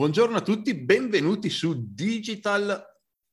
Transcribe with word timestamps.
Buongiorno 0.00 0.38
a 0.38 0.40
tutti, 0.40 0.72
benvenuti 0.72 1.50
su 1.50 1.74
Digital... 1.92 2.82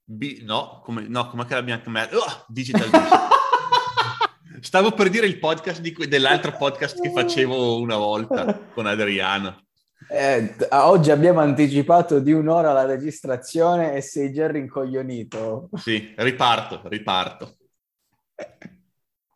B... 0.04 0.42
No, 0.42 0.82
come, 0.84 1.08
no, 1.08 1.30
come 1.30 1.46
che 1.46 1.54
l'abbiamo 1.54 1.82
chiamato? 1.82 2.18
Oh, 2.18 2.46
Digital 2.50 2.90
Stavo 4.60 4.92
per 4.92 5.10
dire 5.10 5.28
il 5.28 5.40
podcast 5.40 5.80
di, 5.80 5.96
dell'altro 6.10 6.52
podcast 6.58 7.02
che 7.02 7.10
facevo 7.10 7.80
una 7.80 7.96
volta 7.96 8.68
con 8.74 8.86
Adriano. 8.86 9.66
Eh, 10.10 10.58
oggi 10.72 11.10
abbiamo 11.10 11.40
anticipato 11.40 12.20
di 12.20 12.34
un'ora 12.34 12.74
la 12.74 12.84
registrazione 12.84 13.94
e 13.94 14.02
sei 14.02 14.34
già 14.34 14.52
rincoglionito. 14.52 15.70
Sì, 15.78 16.14
riparto, 16.18 16.82
riparto. 16.90 17.60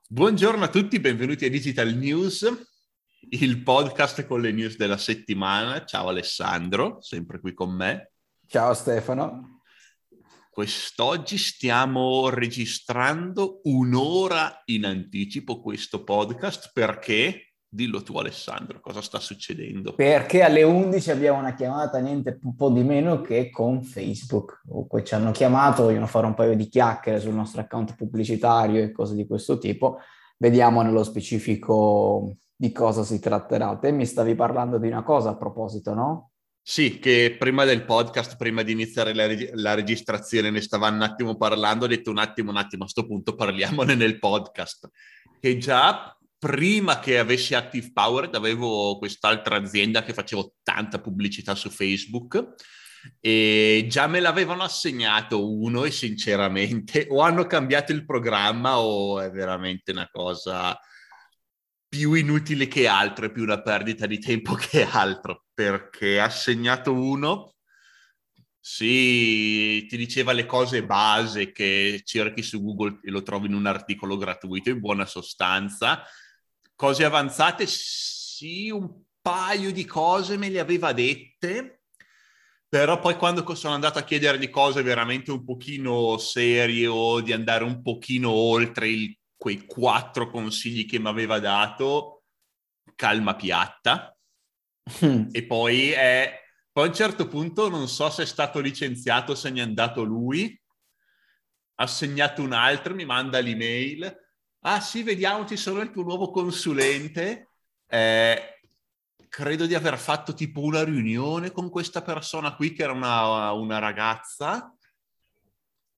Buongiorno 0.05 0.66
a 0.66 0.68
tutti, 0.68 1.00
benvenuti 1.00 1.45
a 1.45 1.50
Digital 1.50 1.93
News 1.93 2.70
il 3.29 3.61
podcast 3.61 4.25
con 4.25 4.41
le 4.41 4.51
news 4.51 4.77
della 4.77 4.97
settimana. 4.97 5.85
Ciao 5.85 6.07
Alessandro, 6.07 7.01
sempre 7.01 7.39
qui 7.39 7.53
con 7.53 7.71
me. 7.71 8.11
Ciao 8.47 8.73
Stefano. 8.73 9.61
Quest'oggi 10.49 11.38
stiamo 11.38 12.30
registrando 12.30 13.61
un'ora 13.63 14.63
in 14.66 14.85
anticipo 14.85 15.61
questo 15.61 16.03
podcast 16.03 16.71
perché, 16.73 17.53
dillo 17.70 18.03
tu 18.03 18.17
Alessandro, 18.17 18.81
cosa 18.81 19.02
sta 19.02 19.20
succedendo? 19.20 19.94
Perché 19.94 20.41
alle 20.41 20.63
11 20.63 21.11
abbiamo 21.11 21.39
una 21.39 21.53
chiamata 21.53 21.99
niente 21.99 22.38
un 22.44 22.55
po' 22.55 22.69
di 22.69 22.83
meno 22.83 23.22
che 23.22 23.49
con 23.49 23.83
Facebook. 23.83 24.61
Comunque 24.67 25.05
ci 25.05 25.13
hanno 25.13 25.31
chiamato, 25.31 25.83
vogliono 25.83 26.08
fare 26.08 26.25
un 26.25 26.33
paio 26.33 26.55
di 26.55 26.67
chiacchiere 26.67 27.19
sul 27.19 27.33
nostro 27.33 27.61
account 27.61 27.95
pubblicitario 27.95 28.83
e 28.83 28.91
cose 28.91 29.16
di 29.16 29.25
questo 29.25 29.58
tipo. 29.58 29.99
Vediamo 30.38 30.81
nello 30.81 31.03
specifico 31.03 32.35
di 32.61 32.71
cosa 32.71 33.03
si 33.03 33.20
tratterà. 33.20 33.75
Te 33.79 33.91
mi 33.91 34.05
stavi 34.05 34.35
parlando 34.35 34.77
di 34.77 34.85
una 34.85 35.02
cosa 35.02 35.31
a 35.31 35.35
proposito, 35.35 35.95
no? 35.95 36.33
Sì, 36.61 36.99
che 36.99 37.35
prima 37.39 37.65
del 37.65 37.85
podcast, 37.85 38.38
prima 38.38 38.61
di 38.61 38.71
iniziare 38.71 39.15
la, 39.15 39.25
reg- 39.25 39.52
la 39.55 39.73
registrazione, 39.73 40.52
ne 40.52 40.61
stava 40.61 40.88
un 40.89 41.02
attimo 41.02 41.38
parlando, 41.38 41.86
ho 41.86 41.88
detto 41.88 42.11
un 42.11 42.19
attimo, 42.19 42.52
un 42.52 42.58
attimo, 42.58 42.83
a 42.83 42.86
questo 42.86 43.08
punto 43.08 43.33
parliamone 43.33 43.95
nel 43.95 44.19
podcast. 44.19 44.89
Che 45.39 45.58
già 45.58 46.16
prima 46.38 46.99
che 46.99 47.17
avessi 47.17 47.55
Active 47.55 47.89
Powered 47.91 48.36
avevo 48.36 48.99
quest'altra 48.99 49.55
azienda 49.55 50.03
che 50.03 50.14
facevo 50.14 50.58
tanta 50.61 50.99
pubblicità 50.99 51.55
su 51.55 51.71
Facebook 51.71 52.53
e 53.19 53.88
già 53.89 54.05
me 54.05 54.19
l'avevano 54.19 54.61
assegnato 54.61 55.52
uno 55.52 55.83
e 55.83 55.89
sinceramente 55.89 57.08
o 57.09 57.21
hanno 57.21 57.47
cambiato 57.47 57.91
il 57.91 58.05
programma 58.05 58.80
o 58.80 59.19
è 59.19 59.31
veramente 59.31 59.91
una 59.91 60.08
cosa 60.11 60.80
più 61.92 62.14
inutile 62.14 62.70
che 62.70 62.88
altro, 62.88 63.25
è 63.25 63.31
più 63.34 63.44
una 63.44 63.61
perdita 63.61 64.06
di 64.06 64.17
tempo 64.17 64.53
che 64.56 64.86
altro, 64.86 65.47
perché 65.53 66.22
assegnato 66.22 66.94
uno, 66.94 67.56
sì, 68.58 69.86
ti 69.88 69.98
diceva 69.98 70.31
le 70.31 70.45
cose 70.45 70.86
base 70.86 71.52
che 71.52 72.02
cerchi 72.06 72.44
su 72.44 72.64
Google 72.64 73.02
e 73.03 73.11
lo 73.11 73.23
trovi 73.23 73.48
in 73.48 73.56
un 73.56 73.66
articolo 73.66 74.16
gratuito, 74.16 74.70
in 74.70 74.80
buona 74.80 75.06
sostanza. 75.06 76.02
Cose 76.75 77.03
avanzate, 77.03 77.66
sì, 77.67 78.70
un 78.70 79.03
paio 79.22 79.73
di 79.73 79.83
cose 79.83 80.38
me 80.38 80.50
le 80.50 80.61
aveva 80.61 80.94
dette, 80.94 81.81
però 82.70 83.02
poi 83.02 83.17
quando 83.17 83.53
sono 83.53 83.73
andato 83.73 84.00
a 84.00 84.03
chiedere 84.03 84.38
di 84.38 84.50
cose 84.50 84.81
veramente 84.81 85.30
un 85.31 85.44
pochino 85.44 86.17
serie 86.20 86.88
o 86.88 87.20
di 87.20 87.33
andare 87.33 87.66
un 87.66 87.81
pochino 87.81 88.30
oltre 88.30 88.88
il 88.88 89.14
quei 89.42 89.66
quattro 89.66 90.30
consigli 90.30 90.86
che 90.86 91.00
mi 91.00 91.08
aveva 91.08 91.39
dato, 91.39 92.25
calma 92.94 93.36
piatta. 93.36 94.16
Mm. 95.03 95.30
E 95.33 95.48
poi, 95.48 95.89
è, 95.89 96.39
poi 96.72 96.83
a 96.83 96.88
un 96.89 96.94
certo 96.94 97.28
punto 97.28 97.67
non 97.67 97.88
so 97.88 98.08
se 98.11 98.22
è 98.22 98.25
stato 98.28 98.59
licenziato 98.59 99.33
se 99.33 99.50
ne 99.50 99.61
è 99.61 99.64
andato 99.64 100.03
lui, 100.03 100.56
ha 101.73 101.88
segnato 101.88 102.44
un 102.44 102.53
altro, 102.53 102.94
mi 102.94 103.03
manda 103.03 103.39
l'email. 103.39 104.16
Ah 104.59 104.80
sì, 104.80 105.02
vediamo, 105.02 105.48
ci 105.48 105.58
sono 105.58 105.82
il 105.82 105.89
tuo 105.89 106.04
nuovo 106.04 106.30
consulente. 106.30 107.49
Eh, 107.88 108.60
credo 109.27 109.65
di 109.65 109.73
aver 109.73 109.98
fatto 109.98 110.36
tipo 110.36 110.61
una 110.61 110.83
riunione 110.83 111.49
con 111.49 111.71
questa 111.71 112.04
persona 112.04 112.54
qui 112.55 112.73
che 112.73 112.83
era 112.83 112.94
una, 112.94 113.54
una 113.54 113.80
ragazza 113.80 114.71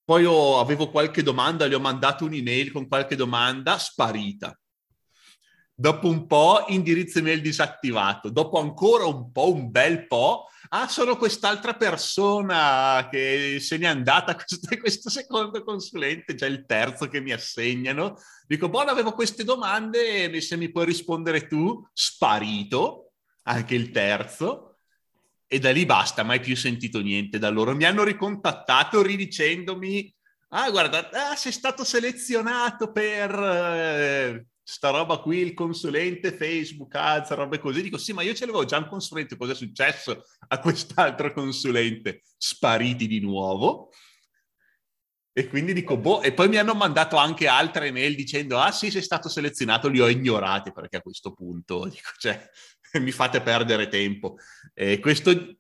poi 0.05 0.25
ho, 0.25 0.59
avevo 0.59 0.89
qualche 0.89 1.23
domanda, 1.23 1.67
gli 1.67 1.73
ho 1.73 1.79
mandato 1.79 2.25
un'email 2.25 2.71
con 2.71 2.87
qualche 2.87 3.15
domanda, 3.15 3.77
sparita. 3.77 4.57
Dopo 5.75 6.07
un 6.07 6.27
po', 6.27 6.65
indirizzo 6.67 7.19
email 7.19 7.41
disattivato. 7.41 8.29
Dopo 8.29 8.59
ancora 8.59 9.05
un 9.05 9.31
po', 9.31 9.53
un 9.53 9.71
bel 9.71 10.05
po', 10.07 10.47
ah, 10.69 10.87
sono 10.87 11.17
quest'altra 11.17 11.73
persona 11.73 13.07
che 13.09 13.57
se 13.59 13.77
n'è 13.77 13.87
andata, 13.87 14.35
questo, 14.37 14.77
questo 14.77 15.09
secondo 15.09 15.63
consulente, 15.63 16.35
già 16.35 16.47
il 16.47 16.65
terzo 16.65 17.07
che 17.07 17.21
mi 17.21 17.31
assegnano. 17.31 18.15
Dico, 18.45 18.69
buono, 18.69 18.91
avevo 18.91 19.13
queste 19.13 19.43
domande, 19.43 20.39
se 20.41 20.57
mi 20.57 20.69
puoi 20.69 20.85
rispondere 20.85 21.47
tu, 21.47 21.81
sparito, 21.93 23.13
anche 23.43 23.73
il 23.73 23.89
terzo 23.91 24.72
e 25.53 25.59
da 25.59 25.71
lì 25.71 25.85
basta, 25.85 26.23
mai 26.23 26.39
più 26.39 26.55
sentito 26.55 26.99
niente 26.99 27.37
da 27.37 27.49
loro. 27.49 27.75
Mi 27.75 27.83
hanno 27.83 28.03
ricontattato 28.03 29.03
ridicendomi, 29.03 30.11
ah 30.49 30.71
guarda, 30.71 31.11
ah, 31.11 31.35
sei 31.35 31.51
stato 31.51 31.83
selezionato 31.83 32.91
per 32.91 33.31
eh, 33.31 34.47
sta 34.63 34.89
roba 34.89 35.19
qui, 35.19 35.37
il 35.37 35.53
consulente 35.53 36.35
Facebook, 36.35 36.95
ads, 36.95 37.29
robe 37.33 37.59
così. 37.59 37.83
Dico 37.83 37.99
sì, 37.99 38.13
ma 38.13 38.23
io 38.23 38.33
ce 38.33 38.47
l'avevo 38.47 38.65
già 38.65 38.79
un 38.79 38.87
consulente, 38.87 39.37
cosa 39.37 39.51
è 39.51 39.55
successo 39.55 40.23
a 40.47 40.59
quest'altro 40.59 41.31
consulente? 41.31 42.23
Spariti 42.35 43.05
di 43.05 43.19
nuovo. 43.19 43.91
E 45.35 45.47
quindi 45.47 45.73
dico, 45.73 45.97
boh, 45.97 46.23
e 46.23 46.33
poi 46.33 46.47
mi 46.47 46.57
hanno 46.57 46.73
mandato 46.73 47.15
anche 47.17 47.45
altre 47.45 47.87
email 47.87 48.15
dicendo, 48.15 48.57
ah 48.57 48.71
sì, 48.71 48.89
sei 48.89 49.03
stato 49.03 49.29
selezionato, 49.29 49.87
li 49.87 49.99
ho 49.99 50.07
ignorati 50.07 50.71
perché 50.71 50.97
a 50.97 51.01
questo 51.01 51.31
punto, 51.31 51.85
dico, 51.85 52.09
cioè, 52.17 52.49
mi 52.99 53.11
fate 53.11 53.41
perdere 53.41 53.87
tempo. 53.87 54.37
Eh, 54.73 54.99
questo 54.99 55.57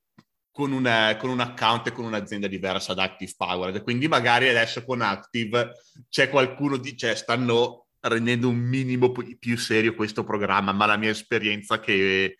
con, 0.51 0.71
una, 0.71 1.15
con, 1.17 1.29
un 1.29 1.39
account 1.39 1.87
e 1.87 1.91
con 1.91 2.05
un'azienda 2.05 2.47
diversa 2.47 2.93
da 2.93 3.03
Active 3.03 3.33
Powered. 3.35 3.83
Quindi 3.83 4.07
magari 4.07 4.47
adesso 4.47 4.83
con 4.85 5.01
Active 5.01 5.71
c'è 6.09 6.29
qualcuno 6.29 6.77
di... 6.77 6.95
cioè 6.95 7.15
stanno 7.15 7.87
rendendo 8.01 8.49
un 8.49 8.57
minimo 8.57 9.11
più 9.11 9.57
serio 9.57 9.95
questo 9.95 10.23
programma, 10.23 10.73
ma 10.73 10.85
la 10.85 10.97
mia 10.97 11.09
esperienza 11.09 11.79
che, 11.79 12.37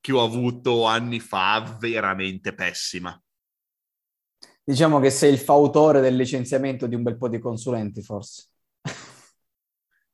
che 0.00 0.12
ho 0.12 0.22
avuto 0.22 0.84
anni 0.84 1.20
fa 1.20 1.76
veramente 1.80 2.54
pessima. 2.54 3.18
Diciamo 4.62 5.00
che 5.00 5.10
sei 5.10 5.32
il 5.32 5.38
fautore 5.38 6.00
del 6.00 6.16
licenziamento 6.16 6.86
di 6.86 6.94
un 6.94 7.02
bel 7.02 7.16
po' 7.16 7.28
di 7.28 7.38
consulenti, 7.38 8.02
forse. 8.02 8.48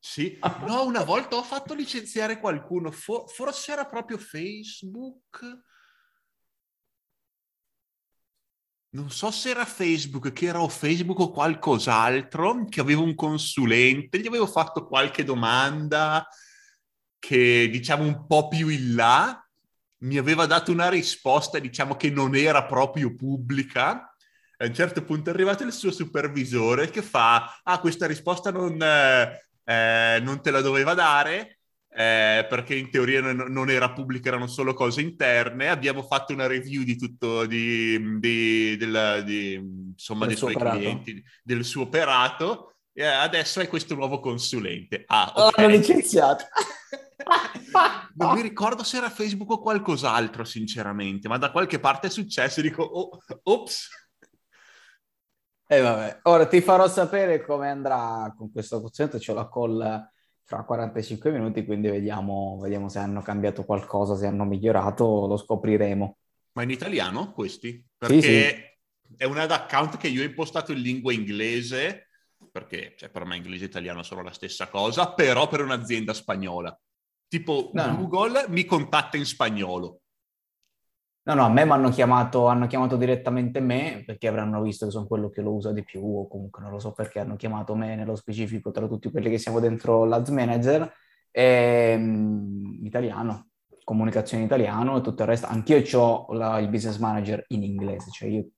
Sì, 0.05 0.37
no, 0.67 0.83
una 0.83 1.05
volta 1.05 1.37
ho 1.37 1.43
fatto 1.43 1.73
licenziare 1.73 2.37
qualcuno, 2.37 2.91
For- 2.91 3.23
forse 3.31 3.71
era 3.71 3.85
proprio 3.85 4.17
Facebook. 4.17 5.61
Non 8.89 9.09
so 9.09 9.31
se 9.31 9.51
era 9.51 9.63
Facebook, 9.63 10.33
che 10.33 10.47
era 10.47 10.61
o 10.61 10.67
Facebook 10.67 11.19
o 11.19 11.31
qualcos'altro, 11.31 12.65
che 12.65 12.81
avevo 12.81 13.01
un 13.01 13.15
consulente, 13.15 14.19
gli 14.19 14.27
avevo 14.27 14.45
fatto 14.45 14.85
qualche 14.87 15.23
domanda 15.23 16.27
che 17.17 17.69
diciamo 17.71 18.03
un 18.03 18.27
po' 18.27 18.49
più 18.49 18.67
in 18.67 18.95
là, 18.95 19.41
mi 19.99 20.17
aveva 20.17 20.45
dato 20.45 20.73
una 20.73 20.89
risposta, 20.89 21.59
diciamo 21.59 21.95
che 21.95 22.09
non 22.09 22.35
era 22.35 22.65
proprio 22.65 23.15
pubblica. 23.15 24.13
A 24.57 24.65
un 24.65 24.73
certo 24.73 25.05
punto 25.05 25.29
è 25.29 25.33
arrivato 25.33 25.63
il 25.63 25.71
suo 25.71 25.91
supervisore 25.91 26.89
che 26.89 27.01
fa, 27.01 27.61
ah, 27.63 27.79
questa 27.79 28.05
risposta 28.05 28.51
non, 28.51 28.77
eh, 28.81 29.47
eh, 29.63 30.19
non 30.21 30.41
te 30.41 30.51
la 30.51 30.61
doveva 30.61 30.93
dare 30.93 31.59
eh, 31.95 32.45
perché 32.49 32.73
in 32.75 32.89
teoria 32.89 33.21
non, 33.21 33.69
era 33.69 33.91
pubblica, 33.91 34.29
erano 34.29 34.47
solo 34.47 34.73
cose 34.73 35.01
interne. 35.01 35.69
Abbiamo 35.69 36.01
fatto 36.01 36.33
una 36.33 36.47
review 36.47 36.83
di 36.83 36.97
tutto, 36.97 37.45
di, 37.45 38.19
di, 38.19 38.75
della, 38.77 39.21
di, 39.21 39.53
insomma, 39.53 40.25
del 40.25 40.29
dei 40.29 40.37
suoi 40.37 40.55
operato. 40.55 40.77
clienti, 40.77 41.23
del 41.43 41.63
suo 41.63 41.83
operato. 41.83 42.75
E 42.91 43.03
adesso 43.05 43.59
è 43.59 43.67
questo 43.67 43.95
nuovo 43.95 44.19
consulente. 44.19 45.03
Ah, 45.07 45.31
ok. 45.35 45.57
L'hanno 45.57 45.69
licenziato. 45.69 46.45
non 48.15 48.33
mi 48.33 48.41
ricordo 48.41 48.83
se 48.83 48.97
era 48.97 49.09
Facebook 49.09 49.51
o 49.51 49.59
qualcos'altro, 49.59 50.43
sinceramente, 50.43 51.27
ma 51.27 51.37
da 51.37 51.51
qualche 51.51 51.79
parte 51.79 52.07
è 52.07 52.09
successo 52.09 52.61
dico, 52.61 52.83
oh, 52.83 53.17
ops. 53.43 54.01
E 55.73 55.77
eh, 55.77 55.81
vabbè, 55.81 56.19
ora 56.23 56.45
ti 56.45 56.61
farò 56.61 56.87
sapere 56.87 57.43
come 57.43 57.67
andrà 57.67 58.31
con 58.37 58.51
questo 58.51 58.79
quoziente, 58.79 59.17
c'ho 59.17 59.33
la 59.33 59.49
call 59.49 60.07
fra 60.43 60.63
45 60.63 61.31
minuti, 61.31 61.65
quindi 61.65 61.89
vediamo, 61.89 62.59
vediamo 62.61 62.89
se 62.89 62.99
hanno 62.99 63.23
cambiato 63.23 63.65
qualcosa, 63.65 64.15
se 64.15 64.27
hanno 64.27 64.43
migliorato, 64.45 65.25
lo 65.25 65.35
scopriremo. 65.35 66.17
Ma 66.51 66.61
in 66.61 66.69
italiano 66.69 67.31
questi? 67.31 67.83
Perché 67.97 68.21
sì, 68.21 68.29
sì. 68.29 69.15
è 69.17 69.23
un 69.23 69.37
ad 69.37 69.49
account 69.49 69.97
che 69.97 70.09
io 70.09 70.21
ho 70.21 70.25
impostato 70.25 70.71
in 70.73 70.79
lingua 70.79 71.11
inglese, 71.11 72.09
perché 72.51 72.93
cioè, 72.95 73.09
per 73.09 73.25
me 73.25 73.37
inglese 73.37 73.63
e 73.63 73.67
italiano 73.67 74.03
sono 74.03 74.21
la 74.21 74.31
stessa 74.31 74.67
cosa, 74.67 75.13
però 75.13 75.47
per 75.47 75.61
un'azienda 75.61 76.13
spagnola. 76.13 76.77
Tipo 77.27 77.71
no. 77.73 77.95
Google 77.97 78.45
mi 78.49 78.65
contatta 78.65 79.17
in 79.17 79.25
spagnolo. 79.25 80.01
No, 81.25 81.35
no, 81.35 81.43
a 81.45 81.49
me 81.49 81.63
mi 81.63 81.71
hanno 81.71 81.89
chiamato, 81.89 82.47
hanno 82.47 82.67
chiamato 82.67 82.97
direttamente 82.97 83.61
me 83.61 84.03
perché 84.05 84.27
avranno 84.27 84.61
visto 84.61 84.85
che 84.85 84.91
sono 84.91 85.07
quello 85.07 85.29
che 85.29 85.41
lo 85.41 85.53
usa 85.53 85.71
di 85.71 85.81
più 85.81 86.03
o 86.03 86.27
comunque 86.27 86.61
non 86.61 86.71
lo 86.71 86.79
so 86.79 86.91
perché 86.91 87.19
hanno 87.19 87.37
chiamato 87.37 87.75
me 87.75 87.95
nello 87.95 88.15
specifico 88.15 88.71
tra 88.71 88.87
tutti 88.87 89.09
quelli 89.09 89.29
che 89.29 89.37
siamo 89.37 89.61
dentro 89.61 90.03
l'Ads 90.03 90.29
Manager, 90.29 90.93
e, 91.31 91.93
um, 91.95 92.79
italiano, 92.83 93.51
comunicazione 93.85 94.43
in 94.43 94.49
italiano 94.49 94.97
e 94.97 95.01
tutto 95.01 95.23
il 95.23 95.29
resto. 95.29 95.47
Anch'io 95.47 95.81
ho 95.99 96.33
la, 96.33 96.59
il 96.59 96.69
business 96.69 96.97
manager 96.97 97.43
in 97.49 97.63
inglese, 97.63 98.11
cioè 98.11 98.29
io, 98.29 98.49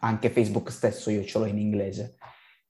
anche 0.00 0.30
Facebook 0.30 0.70
stesso 0.70 1.10
io 1.10 1.24
ce 1.24 1.38
l'ho 1.38 1.46
in 1.46 1.58
inglese. 1.58 2.16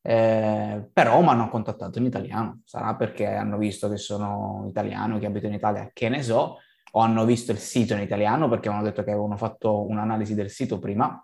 Eh, 0.03 0.89
però 0.93 1.21
mi 1.21 1.29
hanno 1.29 1.49
contattato 1.51 1.99
in 1.99 2.07
italiano, 2.07 2.63
sarà 2.65 2.95
perché 2.97 3.27
hanno 3.27 3.59
visto 3.59 3.89
che 3.89 3.97
sono 3.99 4.67
italiano, 4.69 5.19
che 5.19 5.27
abito 5.27 5.47
in 5.47 5.55
Italia, 5.55 5.91
che 5.93 6.09
ne 6.09 6.23
so, 6.23 6.59
o 6.93 7.01
hanno 7.01 7.25
visto 7.25 7.53
il 7.53 7.59
sito 7.59 7.95
in 7.95 8.01
italiano 8.01 8.49
perché 8.49 8.69
avevano 8.69 8.89
detto 8.89 9.03
che 9.03 9.11
avevano 9.11 9.37
fatto 9.37 9.87
un'analisi 9.87 10.35
del 10.35 10.51
sito 10.51 10.79
prima 10.79 11.23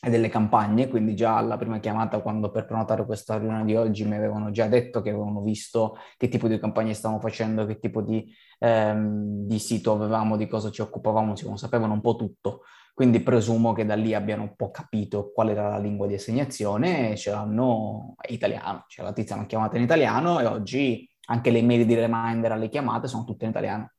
e 0.00 0.10
delle 0.10 0.28
campagne, 0.28 0.88
quindi 0.88 1.16
già 1.16 1.36
alla 1.36 1.56
prima 1.56 1.80
chiamata 1.80 2.20
quando 2.20 2.52
per 2.52 2.66
prenotare 2.66 3.04
questa 3.04 3.36
riunione 3.36 3.64
di 3.64 3.74
oggi 3.74 4.04
mi 4.04 4.14
avevano 4.14 4.52
già 4.52 4.68
detto 4.68 5.02
che 5.02 5.10
avevano 5.10 5.40
visto 5.40 5.96
che 6.16 6.28
tipo 6.28 6.46
di 6.46 6.58
campagne 6.58 6.94
stavamo 6.94 7.18
facendo, 7.20 7.66
che 7.66 7.80
tipo 7.80 8.00
di, 8.02 8.32
ehm, 8.60 9.46
di 9.46 9.58
sito 9.58 9.92
avevamo, 9.92 10.36
di 10.36 10.46
cosa 10.46 10.70
ci 10.70 10.82
occupavamo, 10.82 11.30
insomma, 11.30 11.56
sapevano 11.56 11.94
un 11.94 12.00
po' 12.00 12.14
tutto. 12.14 12.62
Quindi 12.94 13.20
presumo 13.20 13.72
che 13.72 13.84
da 13.84 13.94
lì 13.94 14.14
abbiano 14.14 14.42
un 14.42 14.54
po' 14.56 14.70
capito 14.70 15.30
qual 15.32 15.50
era 15.50 15.68
la 15.68 15.78
lingua 15.78 16.06
di 16.06 16.14
assegnazione 16.14 17.12
e 17.12 17.16
ce 17.16 17.30
l'hanno 17.30 18.14
in 18.28 18.34
italiano. 18.34 18.84
Cioè 18.88 19.04
la 19.04 19.12
tizia 19.12 19.34
l'hanno 19.34 19.46
chiamata 19.46 19.76
in 19.76 19.82
italiano 19.82 20.38
e 20.40 20.46
oggi 20.46 21.08
anche 21.26 21.50
le 21.50 21.62
mail 21.62 21.86
di 21.86 21.94
reminder 21.94 22.52
alle 22.52 22.68
chiamate 22.68 23.08
sono 23.08 23.24
tutte 23.24 23.44
in 23.44 23.50
italiano. 23.50 23.92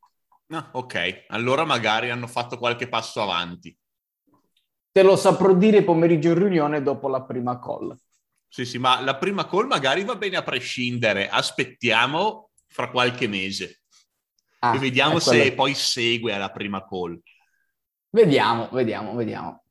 Ah, 0.51 0.69
ok, 0.73 1.25
allora 1.27 1.63
magari 1.63 2.09
hanno 2.09 2.27
fatto 2.27 2.57
qualche 2.57 2.87
passo 2.87 3.21
avanti. 3.21 3.77
Te 4.91 5.03
lo 5.03 5.15
saprò 5.15 5.53
dire 5.53 5.83
pomeriggio 5.83 6.29
in 6.29 6.39
riunione 6.39 6.81
dopo 6.81 7.07
la 7.07 7.21
prima 7.21 7.59
call. 7.59 7.95
Sì, 8.47 8.65
sì, 8.65 8.79
ma 8.79 8.99
la 9.01 9.15
prima 9.15 9.47
call 9.47 9.67
magari 9.67 10.03
va 10.03 10.15
bene 10.15 10.37
a 10.37 10.43
prescindere. 10.43 11.29
Aspettiamo 11.29 12.49
fra 12.67 12.89
qualche 12.89 13.27
mese 13.27 13.81
ah, 14.59 14.75
e 14.75 14.79
vediamo 14.79 15.19
se 15.19 15.37
quella... 15.37 15.53
poi 15.53 15.75
segue 15.75 16.33
alla 16.33 16.49
prima 16.49 16.83
call. 16.83 17.21
Vediamo, 18.09 18.69
vediamo, 18.71 19.13
vediamo. 19.13 19.63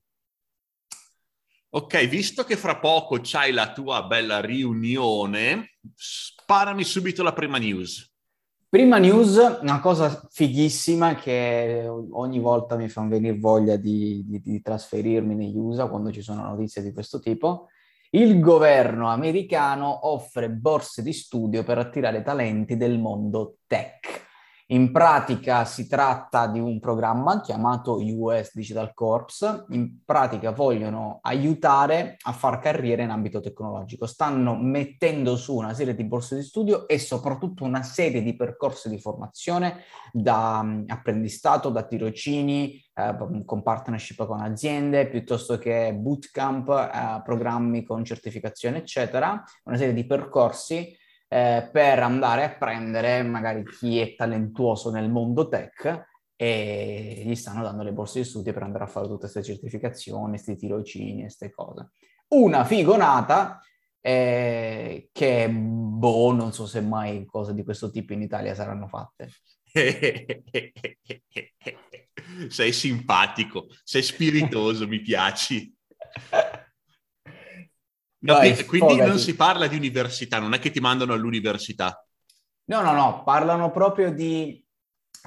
Ok, 1.70 2.06
visto 2.06 2.44
che 2.44 2.56
fra 2.56 2.78
poco 2.78 3.18
c'hai 3.20 3.50
la 3.52 3.72
tua 3.72 4.04
bella 4.04 4.40
riunione, 4.40 5.78
sparami 5.94 6.84
subito 6.84 7.24
la 7.24 7.32
prima 7.32 7.58
news. 7.58 8.10
Prima 8.70 8.98
news, 8.98 9.60
una 9.62 9.80
cosa 9.80 10.26
fighissima 10.28 11.14
che 11.14 11.86
ogni 11.88 12.38
volta 12.38 12.76
mi 12.76 12.90
fa 12.90 13.00
venire 13.06 13.38
voglia 13.38 13.76
di, 13.76 14.22
di, 14.26 14.42
di, 14.42 14.60
trasferirmi 14.60 15.34
negli 15.34 15.56
USA 15.56 15.86
quando 15.86 16.12
ci 16.12 16.20
sono 16.20 16.42
notizie 16.42 16.82
di 16.82 16.92
questo 16.92 17.18
tipo. 17.18 17.68
Il 18.10 18.40
governo 18.40 19.08
americano 19.08 20.06
offre 20.06 20.50
borse 20.50 21.02
di 21.02 21.14
studio 21.14 21.64
per 21.64 21.78
attirare 21.78 22.22
talenti 22.22 22.76
del 22.76 22.98
mondo 22.98 23.56
tech. 23.66 24.27
In 24.70 24.92
pratica 24.92 25.64
si 25.64 25.88
tratta 25.88 26.46
di 26.46 26.60
un 26.60 26.78
programma 26.78 27.40
chiamato 27.40 28.04
US 28.04 28.50
Digital 28.52 28.92
Corps. 28.92 29.64
In 29.70 30.04
pratica 30.04 30.50
vogliono 30.50 31.20
aiutare 31.22 32.18
a 32.20 32.32
far 32.32 32.58
carriera 32.58 33.02
in 33.02 33.08
ambito 33.08 33.40
tecnologico. 33.40 34.04
Stanno 34.04 34.56
mettendo 34.56 35.38
su 35.38 35.56
una 35.56 35.72
serie 35.72 35.94
di 35.94 36.04
borse 36.04 36.36
di 36.36 36.42
studio 36.42 36.86
e 36.86 36.98
soprattutto 36.98 37.64
una 37.64 37.82
serie 37.82 38.22
di 38.22 38.36
percorsi 38.36 38.90
di 38.90 39.00
formazione 39.00 39.84
da 40.12 40.60
um, 40.62 40.84
apprendistato, 40.86 41.70
da 41.70 41.84
tirocini, 41.84 42.78
eh, 42.92 43.16
con 43.46 43.62
partnership 43.62 44.26
con 44.26 44.42
aziende, 44.42 45.08
piuttosto 45.08 45.56
che 45.56 45.94
bootcamp, 45.94 46.68
eh, 46.68 47.22
programmi 47.24 47.84
con 47.84 48.04
certificazione, 48.04 48.76
eccetera. 48.76 49.42
Una 49.64 49.78
serie 49.78 49.94
di 49.94 50.04
percorsi 50.04 50.94
eh, 51.28 51.68
per 51.70 52.00
andare 52.00 52.44
a 52.44 52.54
prendere 52.54 53.22
magari 53.22 53.64
chi 53.64 54.00
è 54.00 54.14
talentuoso 54.14 54.90
nel 54.90 55.10
mondo 55.10 55.48
tech 55.48 56.06
e 56.34 57.22
gli 57.24 57.34
stanno 57.34 57.62
dando 57.62 57.82
le 57.82 57.92
borse 57.92 58.20
di 58.20 58.24
studio 58.24 58.52
per 58.52 58.62
andare 58.62 58.84
a 58.84 58.86
fare 58.86 59.06
tutte 59.06 59.28
queste 59.28 59.42
certificazioni, 59.42 60.30
questi 60.30 60.56
tirocini, 60.56 61.22
queste 61.22 61.50
cose. 61.50 61.90
Una 62.28 62.64
figonata 62.64 63.60
eh, 64.00 65.08
che, 65.12 65.50
boh, 65.50 66.32
non 66.32 66.52
so 66.52 66.66
se 66.66 66.80
mai 66.80 67.26
cose 67.26 67.54
di 67.54 67.64
questo 67.64 67.90
tipo 67.90 68.12
in 68.12 68.22
Italia 68.22 68.54
saranno 68.54 68.86
fatte. 68.86 69.30
sei 72.48 72.72
simpatico, 72.72 73.66
sei 73.82 74.02
spiritoso, 74.02 74.86
mi 74.86 75.00
piaci. 75.00 75.74
Vai, 78.20 78.64
quindi 78.64 78.88
sfogati. 78.88 79.08
non 79.08 79.18
si 79.18 79.36
parla 79.36 79.66
di 79.66 79.76
università, 79.76 80.38
non 80.38 80.54
è 80.54 80.58
che 80.58 80.70
ti 80.70 80.80
mandano 80.80 81.12
all'università. 81.12 82.04
No, 82.64 82.80
no, 82.82 82.92
no, 82.92 83.22
parlano 83.24 83.70
proprio 83.70 84.12
di, 84.12 84.62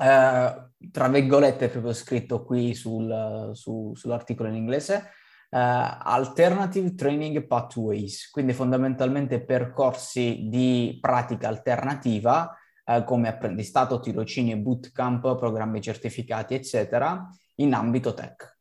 eh, 0.01 0.69
tra 0.91 1.07
virgolette, 1.07 1.69
proprio 1.69 1.93
scritto 1.93 2.43
qui 2.43 2.75
sul, 2.75 3.51
su, 3.53 3.93
sull'articolo 3.95 4.49
in 4.49 4.55
inglese, 4.55 5.11
eh, 5.49 5.57
Alternative 5.57 6.93
Training 6.93 7.45
Pathways, 7.47 8.29
quindi 8.29 8.53
fondamentalmente 8.53 9.43
percorsi 9.43 10.47
di 10.49 10.97
pratica 10.99 11.47
alternativa 11.47 12.55
eh, 12.85 13.03
come 13.03 13.27
apprendistato, 13.27 13.99
tirocini, 13.99 14.55
bootcamp, 14.57 15.37
programmi 15.37 15.81
certificati, 15.81 16.53
eccetera, 16.53 17.27
in 17.55 17.73
ambito 17.73 18.13
tech. 18.13 18.59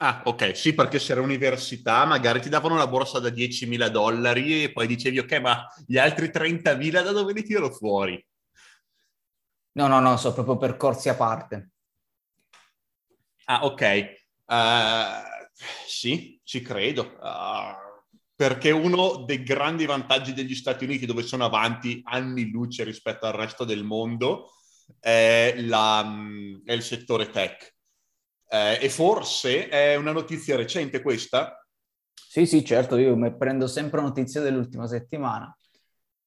Ah, 0.00 0.22
ok, 0.26 0.56
sì, 0.56 0.74
perché 0.74 1.00
se 1.00 1.10
era 1.10 1.20
università 1.20 2.04
magari 2.04 2.40
ti 2.40 2.48
davano 2.48 2.74
una 2.74 2.86
borsa 2.86 3.18
da 3.18 3.30
10.000 3.30 3.88
dollari 3.88 4.62
e 4.62 4.72
poi 4.72 4.86
dicevi, 4.86 5.18
ok, 5.18 5.40
ma 5.40 5.66
gli 5.86 5.98
altri 5.98 6.30
30.000 6.30 7.02
da 7.02 7.10
dove 7.10 7.32
li 7.32 7.42
tiro 7.42 7.68
fuori? 7.68 8.24
No, 9.72 9.86
no, 9.88 9.98
no, 9.98 10.16
sono 10.16 10.34
proprio 10.34 10.56
percorsi 10.56 11.08
a 11.08 11.16
parte. 11.16 11.70
Ah, 13.46 13.64
ok. 13.64 14.14
Uh, 14.46 15.56
sì, 15.88 16.40
ci 16.44 16.62
credo. 16.62 17.18
Uh, 17.20 17.74
perché 18.36 18.70
uno 18.70 19.24
dei 19.24 19.42
grandi 19.42 19.84
vantaggi 19.84 20.32
degli 20.32 20.54
Stati 20.54 20.84
Uniti, 20.84 21.06
dove 21.06 21.22
sono 21.24 21.44
avanti 21.44 22.00
anni 22.04 22.50
luce 22.50 22.84
rispetto 22.84 23.26
al 23.26 23.32
resto 23.32 23.64
del 23.64 23.82
mondo, 23.82 24.52
è, 25.00 25.54
la, 25.58 26.08
è 26.64 26.72
il 26.72 26.82
settore 26.82 27.30
tech 27.30 27.77
eh, 28.48 28.78
e 28.80 28.88
forse 28.88 29.68
è 29.68 29.94
una 29.96 30.12
notizia 30.12 30.56
recente 30.56 31.02
questa? 31.02 31.62
Sì, 32.12 32.46
sì, 32.46 32.64
certo, 32.64 32.96
io 32.96 33.16
mi 33.16 33.34
prendo 33.36 33.66
sempre 33.66 34.00
notizie 34.00 34.40
dell'ultima 34.40 34.86
settimana. 34.86 35.54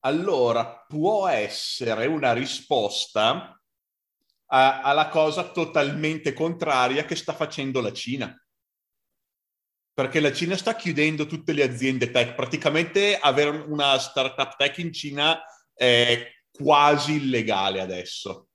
Allora, 0.04 0.84
può 0.88 1.28
essere 1.28 2.08
una 2.08 2.34
risposta 2.34 3.60
a, 4.48 4.82
alla 4.82 5.10
cosa 5.10 5.52
totalmente 5.52 6.34
contraria 6.34 7.06
che 7.06 7.16
sta 7.16 7.34
facendo 7.34 7.82
la 7.82 7.94
Cina. 7.94 8.36
Perché 9.94 10.20
la 10.20 10.34
Cina 10.34 10.58
sta 10.58 10.76
chiudendo 10.76 11.26
tutte 11.28 11.54
le 11.54 11.64
aziende 11.64 12.10
tech. 12.10 12.34
Praticamente 12.34 13.18
avere 13.18 13.50
una 13.50 13.98
startup 14.00 14.56
tech 14.56 14.78
in 14.80 14.92
Cina 14.92 15.40
è 15.74 16.28
quasi 16.52 17.16
illegale 17.16 17.82
adesso. 17.82 18.48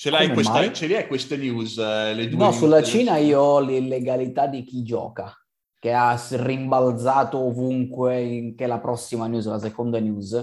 Ce 0.00 0.10
l'hai 0.10 0.32
questa, 0.32 0.72
ce 0.72 0.86
l'hai 0.86 1.08
queste 1.08 1.36
news? 1.36 1.76
Eh, 1.76 2.14
le 2.14 2.28
due 2.28 2.38
no, 2.38 2.52
sulla 2.52 2.84
Cina 2.84 3.16
io 3.16 3.40
ho 3.40 3.58
l'illegalità 3.58 4.46
di 4.46 4.62
chi 4.62 4.84
gioca, 4.84 5.36
che 5.76 5.92
ha 5.92 6.16
rimbalzato 6.30 7.36
ovunque, 7.38 8.20
in, 8.20 8.54
che 8.54 8.62
è 8.62 8.66
la 8.68 8.78
prossima 8.78 9.26
news, 9.26 9.46
la 9.48 9.58
seconda 9.58 9.98
news. 9.98 10.34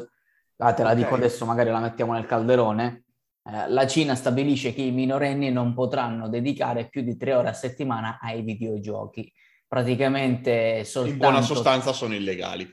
Ah, 0.57 0.73
te 0.73 0.83
la 0.83 0.89
okay. 0.89 1.01
dico 1.01 1.15
adesso, 1.15 1.45
magari 1.45 1.69
la 1.69 1.79
mettiamo 1.79 2.11
nel 2.11 2.25
calderone. 2.25 3.05
Eh, 3.45 3.69
la 3.69 3.87
Cina 3.87 4.13
stabilisce 4.13 4.73
che 4.73 4.81
i 4.81 4.91
minorenni 4.91 5.49
non 5.49 5.73
potranno 5.73 6.27
dedicare 6.27 6.89
più 6.89 7.01
di 7.01 7.15
tre 7.15 7.33
ore 7.33 7.47
a 7.47 7.53
settimana 7.53 8.19
ai 8.21 8.41
videogiochi. 8.41 9.31
Praticamente 9.65 10.83
soltanto... 10.83 11.13
In 11.13 11.17
buona 11.17 11.41
sostanza 11.41 11.93
sono 11.93 12.13
illegali. 12.13 12.69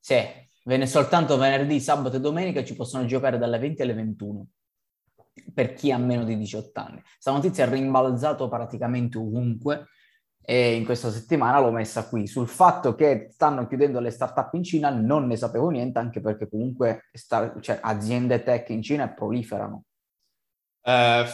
Sì, 0.00 0.16
soltanto 0.86 1.36
venerdì, 1.36 1.78
sabato 1.78 2.16
e 2.16 2.20
domenica 2.20 2.64
ci 2.64 2.74
possono 2.74 3.04
giocare 3.04 3.36
dalle 3.36 3.58
20 3.58 3.82
alle 3.82 3.92
21 3.92 4.46
per 5.52 5.74
chi 5.74 5.90
ha 5.90 5.98
meno 5.98 6.24
di 6.24 6.36
18 6.36 6.80
anni. 6.80 7.00
Questa 7.00 7.32
notizia 7.32 7.64
è 7.64 7.68
rimbalzato 7.68 8.48
praticamente 8.48 9.18
ovunque 9.18 9.88
e 10.44 10.74
in 10.74 10.84
questa 10.84 11.10
settimana 11.10 11.60
l'ho 11.60 11.70
messa 11.70 12.08
qui. 12.08 12.26
Sul 12.26 12.48
fatto 12.48 12.94
che 12.94 13.28
stanno 13.30 13.66
chiudendo 13.66 14.00
le 14.00 14.10
start-up 14.10 14.52
in 14.54 14.64
Cina 14.64 14.90
non 14.90 15.26
ne 15.26 15.36
sapevo 15.36 15.68
niente, 15.70 15.98
anche 15.98 16.20
perché 16.20 16.48
comunque 16.48 17.08
sta, 17.12 17.54
cioè, 17.60 17.78
aziende 17.80 18.42
tech 18.42 18.68
in 18.70 18.82
Cina 18.82 19.08
proliferano. 19.08 19.84
Uh, 20.82 21.24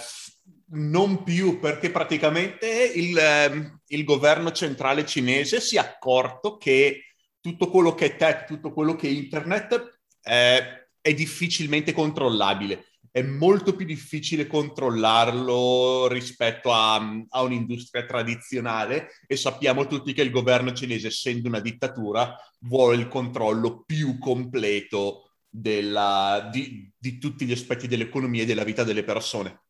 non 0.71 1.23
più, 1.23 1.59
perché 1.59 1.91
praticamente 1.91 2.67
il, 2.95 3.17
ehm, 3.17 3.81
il 3.87 4.05
governo 4.05 4.53
centrale 4.53 5.07
cinese 5.07 5.61
si 5.61 5.77
è 5.77 5.79
accorto 5.79 6.59
che 6.59 7.15
tutto 7.41 7.71
quello 7.71 7.95
che 7.95 8.07
è 8.07 8.17
tech, 8.17 8.45
tutto 8.45 8.73
quello 8.75 8.95
che 8.95 9.09
è 9.09 9.11
internet 9.11 10.01
eh, 10.23 10.89
è 11.01 11.15
difficilmente 11.15 11.93
controllabile 11.93 12.88
è 13.19 13.23
molto 13.23 13.75
più 13.75 13.85
difficile 13.85 14.47
controllarlo 14.47 16.07
rispetto 16.09 16.73
a, 16.73 16.95
a, 17.29 17.43
un'industria 17.43 18.07
tradizionale 18.07 19.09
e 19.27 19.37
sappiamo 19.37 19.87
tutti 19.87 20.13
che 20.13 20.23
il 20.23 20.31
governo 20.31 20.73
cinese, 20.73 21.09
essendo 21.09 21.49
una 21.49 21.61
dittatura, 21.61 22.37
vuole 22.61 22.97
il 22.97 23.09
controllo 23.09 23.83
più 23.85 24.19
completo 24.19 25.33
della, 25.49 26.49
di, 26.53 26.91
di 26.97 27.19
tutti 27.19 27.45
gli 27.45 27.53
aspetti 27.53 27.89
dell'economia 27.89 28.43
e 28.43 28.47
della 28.47 28.65
vita 28.65 28.85
delle 28.85 29.03
persone. 29.03 29.63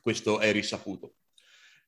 Questo 0.00 0.40
è 0.40 0.50
risaputo. 0.50 1.16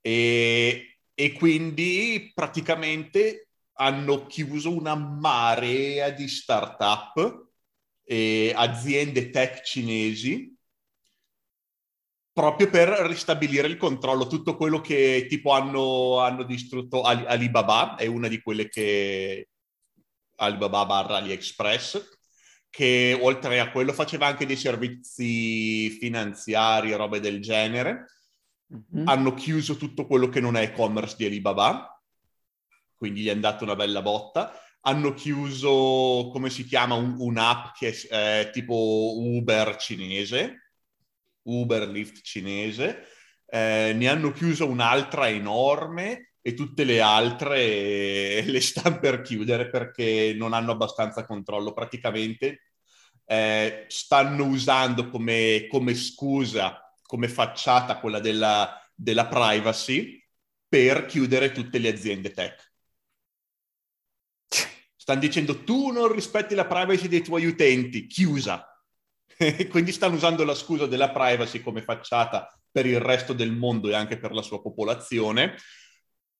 E, 0.02 0.98
e 1.14 1.32
quindi 1.32 2.30
praticamente 2.34 3.48
hanno 3.74 4.26
chiuso 4.26 4.70
una 4.76 4.94
marea 4.94 6.10
di 6.10 6.28
start-up 6.28 7.46
e 8.04 8.52
aziende 8.54 9.30
tech 9.30 9.62
cinesi 9.62 10.54
proprio 12.32 12.70
per 12.70 12.88
ristabilire 12.88 13.68
il 13.68 13.76
controllo. 13.76 14.26
Tutto 14.26 14.56
quello 14.56 14.80
che 14.80 15.26
tipo 15.28 15.52
hanno, 15.52 16.20
hanno 16.20 16.44
distrutto 16.44 17.02
Alibaba 17.02 17.96
è 17.96 18.06
una 18.06 18.28
di 18.28 18.40
quelle 18.40 18.68
che 18.68 19.48
Alibaba 20.36 20.86
barra 20.86 21.16
AliExpress 21.18 22.20
che 22.72 23.18
oltre 23.20 23.60
a 23.60 23.70
quello 23.70 23.92
faceva 23.92 24.26
anche 24.26 24.46
dei 24.46 24.56
servizi 24.56 25.90
finanziari, 25.90 26.94
robe 26.94 27.20
del 27.20 27.42
genere. 27.42 28.06
Mm-hmm. 28.74 29.06
Hanno 29.06 29.34
chiuso 29.34 29.76
tutto 29.76 30.06
quello 30.06 30.30
che 30.30 30.40
non 30.40 30.56
è 30.56 30.62
e-commerce 30.62 31.16
di 31.18 31.26
Alibaba, 31.26 32.02
quindi 32.96 33.20
gli 33.20 33.28
è 33.28 33.32
andata 33.32 33.64
una 33.64 33.76
bella 33.76 34.00
botta. 34.00 34.58
Hanno 34.84 35.12
chiuso, 35.12 36.30
come 36.32 36.48
si 36.48 36.64
chiama, 36.64 36.94
un, 36.94 37.14
un'app 37.18 37.74
che 37.76 37.90
è 38.08 38.40
eh, 38.46 38.50
tipo 38.50 39.18
Uber 39.18 39.76
cinese, 39.76 40.61
Uber 41.42 41.88
Lyft 41.88 42.22
cinese. 42.22 43.06
Eh, 43.46 43.92
ne 43.94 44.08
hanno 44.08 44.32
chiuso 44.32 44.66
un'altra 44.66 45.28
enorme 45.28 46.34
e 46.40 46.54
tutte 46.54 46.84
le 46.84 47.00
altre 47.00 48.42
le 48.42 48.60
stanno 48.60 48.98
per 48.98 49.22
chiudere 49.22 49.68
perché 49.68 50.34
non 50.36 50.52
hanno 50.52 50.72
abbastanza 50.72 51.24
controllo. 51.24 51.72
Praticamente 51.72 52.62
eh, 53.24 53.84
stanno 53.88 54.44
usando 54.46 55.08
come, 55.08 55.66
come, 55.70 55.94
scusa, 55.94 56.80
come 57.02 57.28
facciata 57.28 57.98
quella 57.98 58.20
della, 58.20 58.80
della 58.94 59.26
privacy 59.26 60.20
per 60.68 61.06
chiudere 61.06 61.52
tutte 61.52 61.78
le 61.78 61.88
aziende 61.88 62.30
tech. 62.30 62.70
Stanno 64.96 65.20
dicendo 65.20 65.64
tu 65.64 65.90
non 65.90 66.12
rispetti 66.12 66.54
la 66.54 66.66
privacy 66.66 67.08
dei 67.08 67.22
tuoi 67.22 67.44
utenti, 67.44 68.06
chiusa. 68.06 68.71
Quindi 69.70 69.92
stanno 69.92 70.16
usando 70.16 70.44
la 70.44 70.54
scusa 70.54 70.86
della 70.86 71.10
privacy 71.10 71.60
come 71.60 71.82
facciata 71.82 72.52
per 72.70 72.86
il 72.86 73.00
resto 73.00 73.32
del 73.32 73.52
mondo 73.52 73.88
e 73.88 73.94
anche 73.94 74.18
per 74.18 74.32
la 74.32 74.42
sua 74.42 74.60
popolazione 74.60 75.56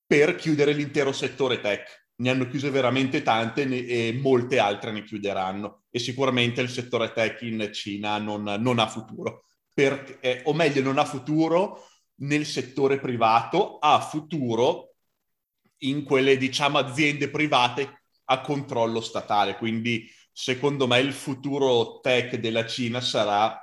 per 0.07 0.35
chiudere 0.37 0.73
l'intero 0.73 1.13
settore 1.13 1.61
tech. 1.61 2.09
Ne 2.17 2.31
hanno 2.31 2.47
chiuse 2.47 2.71
veramente 2.71 3.23
tante 3.23 3.63
e 3.63 4.13
molte 4.13 4.59
altre 4.59 4.93
ne 4.93 5.03
chiuderanno 5.03 5.85
e 5.91 5.99
sicuramente 5.99 6.61
il 6.61 6.69
settore 6.69 7.13
tech 7.13 7.41
in 7.43 7.71
Cina 7.73 8.19
non, 8.19 8.43
non 8.43 8.79
ha 8.79 8.87
futuro. 8.87 9.47
Per, 9.73 10.19
eh, 10.21 10.43
o 10.45 10.53
meglio, 10.53 10.83
non 10.83 10.99
ha 10.99 11.05
futuro 11.05 11.87
nel 12.17 12.45
settore 12.45 12.99
privato, 13.01 13.79
ha 13.79 14.01
futuro 14.01 14.97
in 15.79 16.05
quelle, 16.05 16.37
diciamo, 16.37 16.79
aziende 16.79 17.31
private 17.31 18.03
a 18.25 18.41
controllo 18.41 19.01
statale. 19.01 19.57
Quindi, 19.57 20.09
secondo 20.33 20.87
me, 20.87 20.99
il 21.01 21.13
futuro 21.13 22.01
tech 22.01 22.37
della 22.37 22.67
Cina 22.67 23.01
sarà 23.01 23.59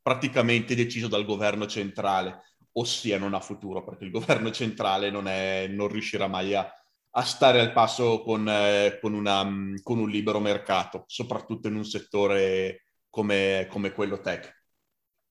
praticamente 0.00 0.74
deciso 0.74 1.08
dal 1.08 1.24
governo 1.24 1.66
centrale 1.66 2.52
ossia 2.72 3.18
non 3.18 3.34
ha 3.34 3.40
futuro 3.40 3.82
perché 3.84 4.04
il 4.04 4.10
governo 4.10 4.50
centrale 4.50 5.10
non, 5.10 5.26
è, 5.28 5.66
non 5.68 5.88
riuscirà 5.88 6.26
mai 6.26 6.54
a, 6.54 6.70
a, 7.10 7.22
stare 7.22 7.60
al 7.60 7.72
passo 7.72 8.22
con, 8.22 8.48
eh, 8.48 8.98
con, 9.00 9.14
una, 9.14 9.44
con, 9.82 9.98
un 9.98 10.08
libero 10.08 10.40
mercato, 10.40 11.04
soprattutto 11.06 11.68
in 11.68 11.76
un 11.76 11.84
settore 11.84 12.86
come, 13.08 13.66
come 13.70 13.92
quello 13.92 14.20
tech. 14.20 14.60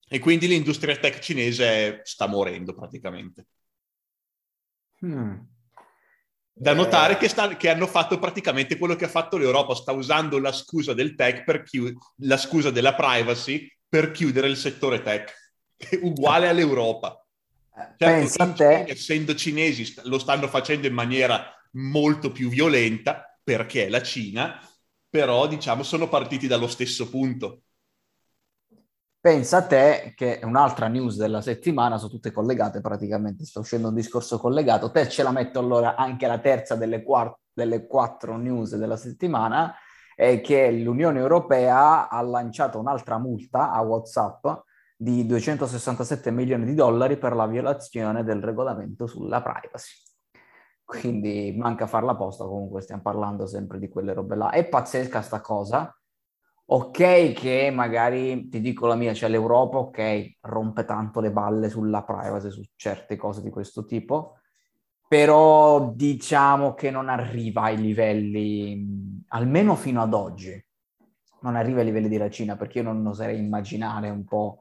E 0.08 0.20
quindi 0.20 0.48
l'industria 0.48 0.98
tech 0.98 1.20
cinese 1.20 2.02
sta 2.04 2.28
morendo 2.28 2.74
praticamente. 2.74 3.48
Hmm. 5.00 5.40
Da 6.54 6.74
notare 6.74 7.14
eh... 7.14 7.18
che, 7.18 7.28
sta, 7.28 7.56
che, 7.56 7.70
hanno 7.70 7.88
fatto 7.88 8.20
praticamente 8.20 8.78
quello 8.78 8.96
che 8.96 9.06
ha 9.06 9.10
fatto 9.10 9.38
l'Europa, 9.38 9.76
sta 9.76 9.92
usando 9.92 10.38
la 10.40 10.52
scusa 10.52 10.94
del 10.94 11.16
tech 11.16 11.44
per 11.44 11.64
chiudere, 11.64 11.96
la 12.18 12.38
scusa 12.38 12.70
della 12.70 12.94
privacy 12.94 13.68
per 13.88 14.12
chiudere 14.12 14.48
il 14.48 14.58
settore 14.58 15.02
tech, 15.02 15.34
uguale 16.02 16.48
all'Europa. 16.48 17.26
Certo, 17.74 17.96
Pensa 17.98 18.44
a 18.44 18.52
te... 18.52 18.86
Essendo 18.88 19.34
cinesi 19.34 19.94
lo 20.04 20.20
stanno 20.20 20.48
facendo 20.48 20.88
in 20.88 20.94
maniera 20.94 21.54
molto 21.72 22.32
più 22.32 22.50
violenta 22.50 23.26
perché 23.44 23.86
è 23.86 23.90
la 23.90 24.02
Cina, 24.02 24.60
però 25.10 25.48
diciamo 25.48 25.84
sono 25.84 26.08
partiti 26.08 26.48
dallo 26.48 26.68
stesso 26.68 27.10
punto. 27.10 27.64
Pensa 29.22 29.58
a 29.58 29.68
te 29.68 30.14
che 30.16 30.40
un'altra 30.42 30.88
news 30.88 31.16
della 31.16 31.42
settimana, 31.42 32.00
sono 32.00 32.10
tutte 32.10 32.32
collegate 32.32 32.82
praticamente, 32.82 33.46
sta 33.46 33.60
uscendo 33.60 33.90
un 33.90 33.94
discorso 33.94 34.40
collegato, 34.40 34.90
te 34.90 35.08
ce 35.08 35.22
la 35.22 35.30
metto 35.32 35.60
allora 35.60 35.96
anche 35.96 36.26
la 36.26 36.40
terza 36.40 36.76
delle, 36.76 37.04
quatt- 37.04 37.38
delle 37.54 37.86
quattro 37.86 38.36
news 38.38 38.76
della 38.76 38.98
settimana, 38.98 39.76
è 40.16 40.42
che 40.42 40.72
l'Unione 40.72 41.20
Europea 41.20 42.10
ha 42.10 42.20
lanciato 42.24 42.80
un'altra 42.80 43.20
multa 43.20 43.72
a 43.72 43.82
WhatsApp 43.82 44.48
di 44.98 45.28
267 45.28 46.32
milioni 46.32 46.66
di 46.66 46.74
dollari 46.74 47.18
per 47.18 47.36
la 47.36 47.46
violazione 47.46 48.24
del 48.24 48.42
regolamento 48.42 49.06
sulla 49.06 49.44
privacy. 49.44 50.02
Quindi 50.84 51.56
manca 51.56 51.86
far 51.86 52.04
la 52.04 52.16
posta, 52.16 52.46
comunque 52.46 52.82
stiamo 52.82 53.04
parlando 53.04 53.46
sempre 53.46 53.78
di 53.78 53.88
quelle 53.88 54.14
robe 54.14 54.36
là. 54.36 54.50
È 54.50 54.68
pazzesca 54.68 55.22
sta 55.22 55.42
cosa. 55.42 55.96
Ok 56.74 57.34
che 57.34 57.70
magari, 57.70 58.48
ti 58.48 58.62
dico 58.62 58.88
la 58.88 58.96
mia, 58.96 59.12
c'è 59.12 59.28
l'Europa, 59.28 59.80
ok, 59.80 60.38
rompe 60.40 60.86
tanto 60.86 61.20
le 61.20 61.30
balle 61.30 61.68
sulla 61.70 62.02
privacy, 62.04 62.50
su 62.50 62.64
certe 62.78 63.18
cose 63.18 63.42
di 63.42 63.50
questo 63.50 63.84
tipo, 63.84 64.38
però 65.06 65.92
diciamo 65.94 66.74
che 66.74 66.90
non 66.90 67.10
arriva 67.10 67.64
ai 67.64 67.76
livelli, 67.76 69.26
almeno 69.28 69.76
fino 69.76 70.02
ad 70.02 70.14
oggi, 70.14 70.66
non 71.42 71.58
arriva 71.58 71.80
ai 71.80 71.86
livelli 71.88 72.08
della 72.08 72.30
Cina, 72.30 72.56
perché 72.56 72.78
io 72.78 72.86
non 72.86 73.06
oserei 73.06 73.38
immaginare 73.38 74.10
un 74.10 74.24
po' 74.24 74.60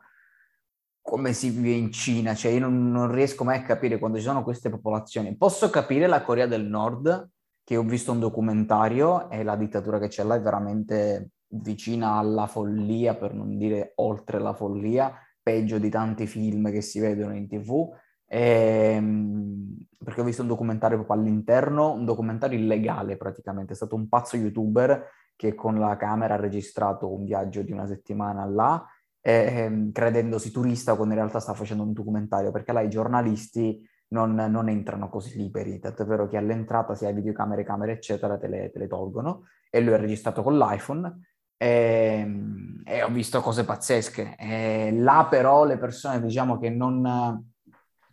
come 1.01 1.33
si 1.33 1.51
vive 1.51 1.71
in 1.71 1.93
Cina, 1.93 2.35
cioè 2.35 2.51
io 2.51 2.59
non, 2.59 2.91
non, 2.91 3.13
riesco 3.13 3.45
mai 3.45 3.59
a 3.59 3.63
capire 3.63 4.01
quando 4.01 4.19
ci 4.19 4.25
sono 4.25 4.43
queste 4.43 4.69
popolazioni. 4.69 5.37
Posso 5.37 5.71
capire 5.71 6.09
la 6.09 6.23
Corea 6.23 6.49
del 6.49 6.65
Nord, 6.65 7.31
che 7.63 7.77
ho 7.77 7.85
visto 7.85 8.11
un 8.11 8.19
documentario 8.19 9.31
e 9.31 9.45
la 9.45 9.55
dittatura 9.55 10.01
che 10.01 10.09
c'è 10.09 10.25
là 10.25 10.35
è 10.35 10.41
veramente 10.41 11.31
vicina 11.51 12.15
alla 12.15 12.47
follia, 12.47 13.15
per 13.15 13.35
non 13.35 13.57
dire 13.57 13.93
oltre 13.97 14.39
la 14.39 14.55
follia, 14.55 15.13
peggio 15.43 15.79
di 15.79 15.89
tanti 15.89 16.27
film 16.27 16.71
che 16.71 16.81
si 16.81 17.01
vedono 17.01 17.35
in 17.35 17.49
tv. 17.49 17.89
Ehm, 18.27 19.77
perché 20.03 20.21
ho 20.21 20.25
visto 20.25 20.43
un 20.43 20.49
documentario 20.49 20.97
proprio 20.97 21.19
all'interno, 21.19 21.93
un 21.93 22.05
documentario 22.05 22.59
illegale 22.59 23.17
praticamente, 23.17 23.73
è 23.73 23.77
stato 23.77 23.97
un 23.97 24.09
pazzo 24.09 24.37
youtuber 24.37 25.09
che 25.35 25.55
con 25.55 25.79
la 25.79 25.97
camera 25.97 26.35
ha 26.35 26.37
registrato 26.37 27.13
un 27.13 27.25
viaggio 27.25 27.63
di 27.63 27.73
una 27.73 27.87
settimana 27.87 28.45
là 28.45 28.87
eh, 29.21 29.91
credendosi 29.93 30.51
turista 30.51 30.95
quando 30.95 31.15
in 31.15 31.21
realtà 31.21 31.41
sta 31.41 31.55
facendo 31.55 31.83
un 31.83 31.93
documentario, 31.93 32.51
perché 32.51 32.73
là 32.73 32.81
i 32.81 32.89
giornalisti 32.89 33.87
non, 34.09 34.35
non 34.35 34.69
entrano 34.69 35.09
così 35.09 35.37
liberi, 35.37 35.79
tanto 35.79 36.03
è 36.03 36.07
vero 36.07 36.27
che 36.27 36.37
all'entrata 36.37 36.95
se 36.95 37.07
hai 37.07 37.15
videocamere, 37.15 37.65
camere 37.65 37.93
eccetera 37.93 38.39
te 38.39 38.49
le, 38.49 38.71
te 38.71 38.79
le 38.79 38.87
tolgono. 38.87 39.45
E 39.71 39.81
lui 39.81 39.95
è 39.95 39.99
registrato 39.99 40.43
con 40.43 40.59
l'iPhone 40.59 41.30
e, 41.63 42.21
ehm, 42.21 42.83
e 42.87 43.03
ho 43.03 43.11
visto 43.11 43.41
cose 43.43 43.65
pazzesche. 43.65 44.37
E 44.37 44.93
là 44.95 45.27
però 45.29 45.65
le 45.65 45.79
persone 45.79 46.21
diciamo 46.23 46.59
che 46.59 46.71
non, 46.71 47.45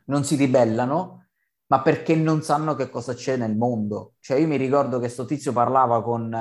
non 0.05 0.23
si 0.23 0.35
ribellano 0.35 1.13
ma 1.67 1.81
perché 1.81 2.15
non 2.15 2.41
sanno 2.43 2.75
che 2.75 2.89
cosa 2.89 3.13
c'è 3.13 3.37
nel 3.37 3.55
mondo. 3.55 4.13
Cioè 4.19 4.37
io 4.37 4.47
mi 4.47 4.57
ricordo 4.57 4.99
che 4.99 5.09
sto 5.09 5.25
tizio 5.25 5.51
parlava 5.53 6.01
con 6.01 6.33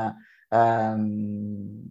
ehm, 0.49 1.91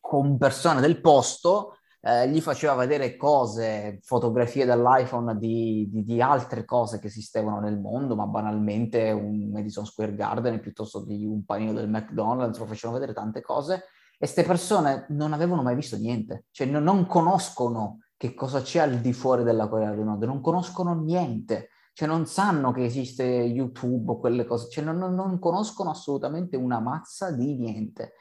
con 0.00 0.38
persone 0.38 0.80
del 0.80 1.00
posto, 1.00 1.78
eh, 2.02 2.28
gli 2.30 2.40
faceva 2.40 2.74
vedere 2.74 3.16
cose, 3.16 3.98
fotografie 4.02 4.64
dall'iPhone 4.64 5.36
di, 5.36 5.88
di, 5.90 6.02
di, 6.02 6.22
altre 6.22 6.64
cose 6.64 6.98
che 6.98 7.08
esistevano 7.08 7.60
nel 7.60 7.78
mondo, 7.78 8.16
ma 8.16 8.26
banalmente 8.26 9.10
un 9.10 9.50
Madison 9.50 9.84
Square 9.84 10.14
Garden 10.14 10.60
piuttosto 10.60 11.04
di 11.04 11.26
un 11.26 11.44
panino 11.44 11.72
del 11.72 11.90
McDonald's, 11.90 12.58
lo 12.58 12.66
facevano 12.66 12.98
vedere 12.98 13.16
tante 13.16 13.42
cose. 13.42 13.74
E 13.74 14.16
queste 14.16 14.44
persone 14.44 15.06
non 15.10 15.32
avevano 15.32 15.62
mai 15.62 15.74
visto 15.74 15.96
niente, 15.96 16.44
cioè 16.50 16.66
non, 16.66 16.82
non 16.82 17.06
conoscono 17.06 17.98
che 18.16 18.34
cosa 18.34 18.60
c'è 18.60 18.80
al 18.80 19.00
di 19.00 19.12
fuori 19.12 19.44
della 19.44 19.68
Corea 19.68 19.90
del 19.90 20.04
Nord, 20.04 20.22
non 20.24 20.40
conoscono 20.40 20.94
niente, 20.94 21.68
cioè 21.94 22.06
non 22.06 22.26
sanno 22.26 22.70
che 22.72 22.84
esiste 22.84 23.24
YouTube 23.24 24.12
o 24.12 24.18
quelle 24.18 24.44
cose, 24.44 24.68
cioè 24.70 24.84
non, 24.84 25.14
non 25.14 25.38
conoscono 25.38 25.90
assolutamente 25.90 26.56
una 26.56 26.80
mazza 26.80 27.30
di 27.30 27.56
niente. 27.56 28.12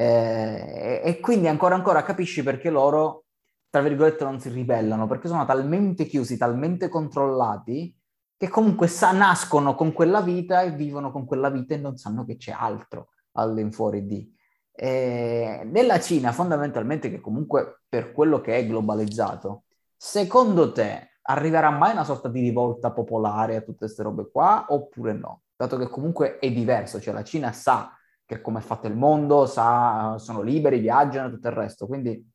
Eh, 0.00 1.00
e 1.02 1.18
quindi 1.18 1.48
ancora 1.48 1.74
ancora 1.74 2.04
capisci 2.04 2.44
perché 2.44 2.70
loro 2.70 3.24
tra 3.70 3.82
virgolette, 3.82 4.24
non 4.24 4.40
si 4.40 4.48
ribellano 4.48 5.06
perché 5.06 5.28
sono 5.28 5.44
talmente 5.44 6.06
chiusi, 6.06 6.36
talmente 6.36 6.88
controllati 6.88 7.94
che 8.36 8.48
comunque 8.48 8.86
sa, 8.86 9.12
nascono 9.12 9.74
con 9.74 9.92
quella 9.92 10.20
vita 10.20 10.62
e 10.62 10.70
vivono 10.70 11.10
con 11.10 11.26
quella 11.26 11.50
vita 11.50 11.74
e 11.74 11.78
non 11.78 11.96
sanno 11.96 12.24
che 12.24 12.36
c'è 12.36 12.54
altro 12.56 13.08
all'infuori 13.32 14.06
di. 14.06 14.32
E 14.70 15.62
nella 15.64 15.98
Cina, 15.98 16.30
fondamentalmente, 16.30 17.10
che 17.10 17.20
comunque 17.20 17.80
per 17.88 18.12
quello 18.12 18.40
che 18.40 18.56
è 18.56 18.66
globalizzato, 18.66 19.64
secondo 19.96 20.70
te 20.70 21.18
arriverà 21.22 21.70
mai 21.70 21.92
una 21.92 22.04
sorta 22.04 22.28
di 22.28 22.40
rivolta 22.40 22.92
popolare 22.92 23.56
a 23.56 23.60
tutte 23.60 23.78
queste 23.78 24.04
robe 24.04 24.30
qua 24.30 24.66
oppure 24.68 25.12
no? 25.14 25.42
Dato 25.56 25.76
che 25.76 25.88
comunque 25.88 26.38
è 26.38 26.50
diverso, 26.52 27.00
cioè 27.00 27.12
la 27.12 27.24
Cina 27.24 27.50
sa 27.50 27.97
che 28.28 28.42
come 28.42 28.58
è 28.58 28.62
fatto 28.62 28.86
il 28.86 28.94
mondo, 28.94 29.46
sa, 29.46 30.16
sono 30.18 30.42
liberi, 30.42 30.80
viaggiano 30.80 31.28
e 31.28 31.30
tutto 31.30 31.48
il 31.48 31.54
resto. 31.54 31.86
Quindi, 31.86 32.30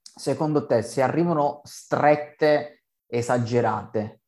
secondo 0.00 0.64
te, 0.64 0.80
se 0.80 1.02
arrivano 1.02 1.60
strette, 1.64 2.84
esagerate, 3.06 4.22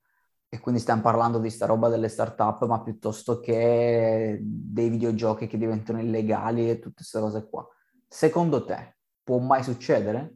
e 0.47 0.61
quindi 0.61 0.79
stiamo 0.79 1.01
parlando 1.01 1.39
di 1.39 1.49
sta 1.49 1.65
roba 1.65 1.89
delle 1.89 2.09
start-up, 2.09 2.67
ma 2.67 2.83
piuttosto 2.83 3.41
che 3.41 4.39
dei 4.43 4.91
videogiochi 4.91 5.47
che 5.47 5.57
diventano 5.57 6.01
illegali 6.01 6.69
e 6.69 6.81
tutte 6.81 6.97
queste 6.97 7.19
cose 7.19 7.49
qua. 7.49 7.67
Secondo 8.07 8.67
te 8.67 8.99
può 9.25 9.39
mai 9.39 9.63
succedere? 9.63 10.35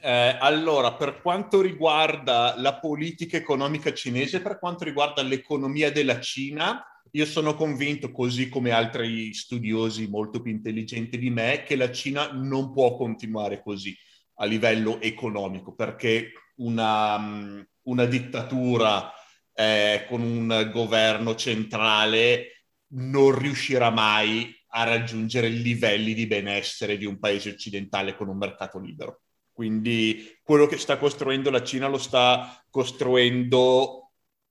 Eh, 0.00 0.36
allora, 0.40 0.94
per 0.94 1.20
quanto 1.20 1.60
riguarda 1.60 2.54
la 2.56 2.78
politica 2.78 3.36
economica 3.36 3.92
cinese, 3.92 4.40
per 4.40 4.60
quanto 4.60 4.84
riguarda 4.84 5.22
l'economia 5.22 5.90
della 5.90 6.20
Cina, 6.20 6.84
io 7.12 7.26
sono 7.26 7.54
convinto, 7.54 8.10
così 8.10 8.48
come 8.48 8.70
altri 8.70 9.32
studiosi 9.32 10.08
molto 10.08 10.40
più 10.40 10.50
intelligenti 10.50 11.18
di 11.18 11.30
me, 11.30 11.62
che 11.64 11.76
la 11.76 11.90
Cina 11.92 12.32
non 12.32 12.72
può 12.72 12.96
continuare 12.96 13.62
così 13.62 13.96
a 14.36 14.46
livello 14.46 15.00
economico, 15.00 15.74
perché 15.74 16.32
una, 16.56 17.18
mm, 17.18 17.60
una 17.82 18.04
dittatura 18.06 19.12
eh, 19.52 20.06
con 20.08 20.22
un 20.22 20.70
governo 20.72 21.34
centrale 21.36 22.66
non 22.94 23.36
riuscirà 23.38 23.90
mai 23.90 24.52
a 24.76 24.84
raggiungere 24.84 25.46
i 25.46 25.62
livelli 25.62 26.14
di 26.14 26.26
benessere 26.26 26.96
di 26.96 27.04
un 27.04 27.18
paese 27.18 27.50
occidentale 27.50 28.16
con 28.16 28.28
un 28.28 28.36
mercato 28.36 28.80
libero. 28.80 29.20
Quindi 29.52 30.36
quello 30.42 30.66
che 30.66 30.76
sta 30.78 30.98
costruendo 30.98 31.48
la 31.50 31.62
Cina 31.62 31.86
lo 31.86 31.98
sta 31.98 32.64
costruendo 32.68 34.03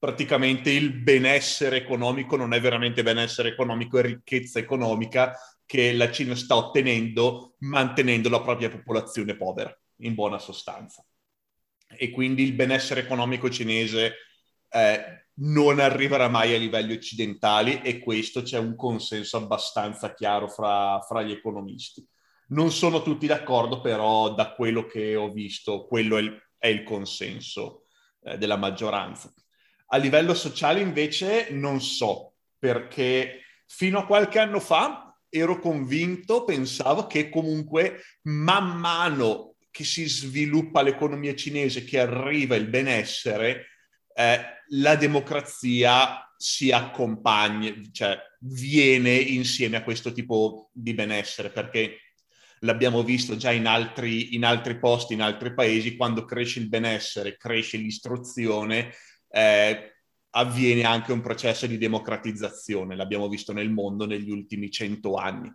praticamente 0.04 0.70
il 0.70 0.92
benessere 0.92 1.78
economico, 1.78 2.36
non 2.36 2.54
è 2.54 2.60
veramente 2.60 3.04
benessere 3.04 3.48
economico, 3.48 4.00
è 4.00 4.02
ricchezza 4.02 4.60
economica 4.60 5.34
che 5.66 5.94
la 5.94 6.12
Cina 6.12 6.36
sta 6.36 6.58
ottenendo 6.58 7.56
mantenendo 7.60 8.28
la 8.28 8.42
propria 8.42 8.68
popolazione 8.68 9.38
povera, 9.38 9.74
in 10.00 10.14
buona 10.14 10.40
sostanza 10.40 11.06
e 11.88 12.12
quindi 12.12 12.44
il 12.44 12.52
benessere 12.52 13.00
economico 13.00 13.50
cinese 13.50 14.16
eh, 14.70 15.28
non 15.36 15.80
arriverà 15.80 16.28
mai 16.28 16.54
a 16.54 16.58
livelli 16.58 16.92
occidentali 16.92 17.80
e 17.82 18.00
questo 18.00 18.42
c'è 18.42 18.58
un 18.58 18.76
consenso 18.76 19.38
abbastanza 19.38 20.14
chiaro 20.14 20.50
fra, 20.50 21.00
fra 21.00 21.22
gli 21.22 21.32
economisti. 21.32 22.06
Non 22.48 22.72
sono 22.72 23.04
tutti 23.04 23.26
d'accordo, 23.26 23.80
però 23.80 24.34
da 24.34 24.52
quello 24.52 24.86
che 24.86 25.16
ho 25.16 25.32
visto, 25.32 25.86
quello 25.86 26.18
è 26.18 26.22
il, 26.22 26.42
è 26.58 26.68
il 26.68 26.84
consenso 26.84 27.86
eh, 28.24 28.38
della 28.38 28.58
maggioranza. 28.58 29.34
A 29.94 29.98
livello 29.98 30.34
sociale 30.34 30.80
invece 30.80 31.50
non 31.52 31.80
so, 31.80 32.34
perché 32.58 33.42
fino 33.68 34.00
a 34.00 34.06
qualche 34.08 34.40
anno 34.40 34.60
fa 34.60 35.16
ero 35.30 35.60
convinto, 35.60 36.46
pensavo 36.46 37.06
che 37.06 37.30
comunque 37.30 38.02
man 38.24 38.76
mano 38.80 39.56
che 39.70 39.84
si 39.84 40.08
sviluppa 40.08 40.82
l'economia 40.82 41.36
cinese, 41.36 41.84
che 41.84 42.00
arriva 42.00 42.56
il 42.56 42.70
benessere, 42.70 43.68
eh, 44.16 44.40
la 44.70 44.96
democrazia 44.96 46.34
si 46.36 46.72
accompagna, 46.72 47.72
cioè 47.92 48.18
viene 48.40 49.14
insieme 49.14 49.78
a 49.78 49.84
questo 49.84 50.12
tipo 50.12 50.72
di 50.74 50.96
benessere, 50.96 51.52
perché 51.52 52.00
l'abbiamo 52.62 53.04
visto 53.04 53.38
già 53.38 53.52
in 53.52 53.68
altri, 53.68 54.34
in 54.34 54.44
altri 54.44 54.80
posti, 54.80 55.14
in 55.14 55.22
altri 55.22 55.54
paesi, 55.54 55.96
quando 55.96 56.26
cresce 56.26 56.60
il 56.60 56.68
benessere, 56.68 57.38
cresce 57.38 57.78
l'istruzione, 57.78 58.92
eh, 59.36 59.94
avviene 60.32 60.84
anche 60.84 61.12
un 61.12 61.22
processo 61.22 61.66
di 61.66 61.78
democratizzazione, 61.78 62.96
l'abbiamo 62.96 63.28
visto 63.28 63.52
nel 63.52 63.72
mondo 63.72 64.06
negli 64.06 64.30
ultimi 64.30 64.70
cento 64.70 65.16
anni. 65.16 65.52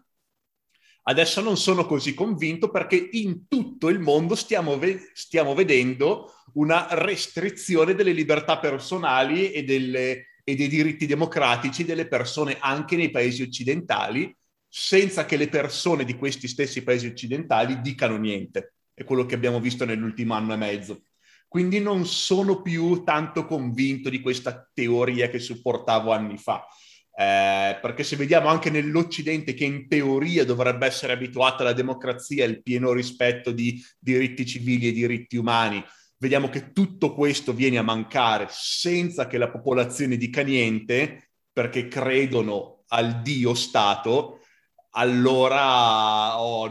Adesso 1.05 1.41
non 1.41 1.57
sono 1.57 1.87
così 1.87 2.13
convinto 2.13 2.71
perché 2.71 3.09
in 3.13 3.47
tutto 3.49 3.89
il 3.89 3.99
mondo 3.99 4.35
stiamo, 4.35 4.79
ve- 4.79 5.11
stiamo 5.15 5.55
vedendo 5.55 6.35
una 6.55 6.89
restrizione 6.91 7.95
delle 7.95 8.13
libertà 8.13 8.59
personali 8.59 9.53
e, 9.53 9.65
delle, 9.65 10.35
e 10.45 10.55
dei 10.55 10.69
diritti 10.69 11.07
democratici 11.07 11.85
delle 11.85 12.09
persone 12.09 12.59
anche 12.61 12.97
nei 12.97 13.11
paesi 13.11 13.43
occidentali, 13.43 14.37
senza 14.69 15.25
che 15.25 15.37
le 15.37 15.49
persone 15.49 16.05
di 16.05 16.15
questi 16.15 16.47
stessi 16.47 16.83
paesi 16.83 17.07
occidentali 17.07 17.81
dicano 17.81 18.19
niente. 18.19 18.75
È 18.93 19.03
quello 19.05 19.25
che 19.25 19.35
abbiamo 19.35 19.61
visto 19.61 19.87
nell'ultimo 19.87 20.35
anno 20.35 20.53
e 20.53 20.57
mezzo. 20.57 21.05
Quindi 21.49 21.81
non 21.81 22.07
sono 22.07 22.61
più 22.61 23.03
tanto 23.03 23.47
convinto 23.47 24.11
di 24.11 24.21
questa 24.21 24.69
teoria 24.73 25.31
che 25.31 25.39
supportavo 25.39 26.13
anni 26.13 26.37
fa. 26.37 26.67
Eh, 27.21 27.79
perché 27.81 28.05
se 28.05 28.15
vediamo 28.15 28.49
anche 28.49 28.71
nell'Occidente 28.71 29.55
che 29.55 29.65
in 29.65 29.89
teoria 29.89 30.45
dovrebbe 30.45 30.87
essere 30.87 31.15
abituato 31.15 31.63
alla 31.63 31.73
democrazia 31.73 32.45
e 32.45 32.49
al 32.49 32.63
pieno 32.63 32.93
rispetto 32.93 33.51
di 33.51 33.83
diritti 33.99 34.47
civili 34.47 34.87
e 34.87 34.93
diritti 34.93 35.37
umani, 35.37 35.83
vediamo 36.19 36.49
che 36.49 36.73
tutto 36.73 37.15
questo 37.15 37.53
viene 37.53 37.79
a 37.79 37.83
mancare 37.83 38.47
senza 38.51 39.27
che 39.27 39.39
la 39.39 39.51
popolazione 39.51 40.17
dica 40.17 40.43
niente, 40.43 41.31
perché 41.53 41.89
credono 41.89 42.85
al 42.89 43.21
Dio 43.23 43.55
Stato, 43.55 44.43
allora 44.91 46.41
oh, 46.41 46.71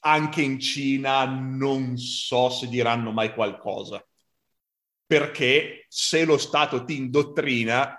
anche 0.00 0.42
in 0.42 0.58
Cina 0.58 1.24
non 1.24 1.96
so 1.96 2.48
se 2.50 2.68
diranno 2.68 3.12
mai 3.12 3.32
qualcosa. 3.34 4.04
Perché 5.06 5.86
se 5.88 6.24
lo 6.24 6.38
Stato 6.38 6.84
ti 6.84 6.96
indottrina, 6.96 7.96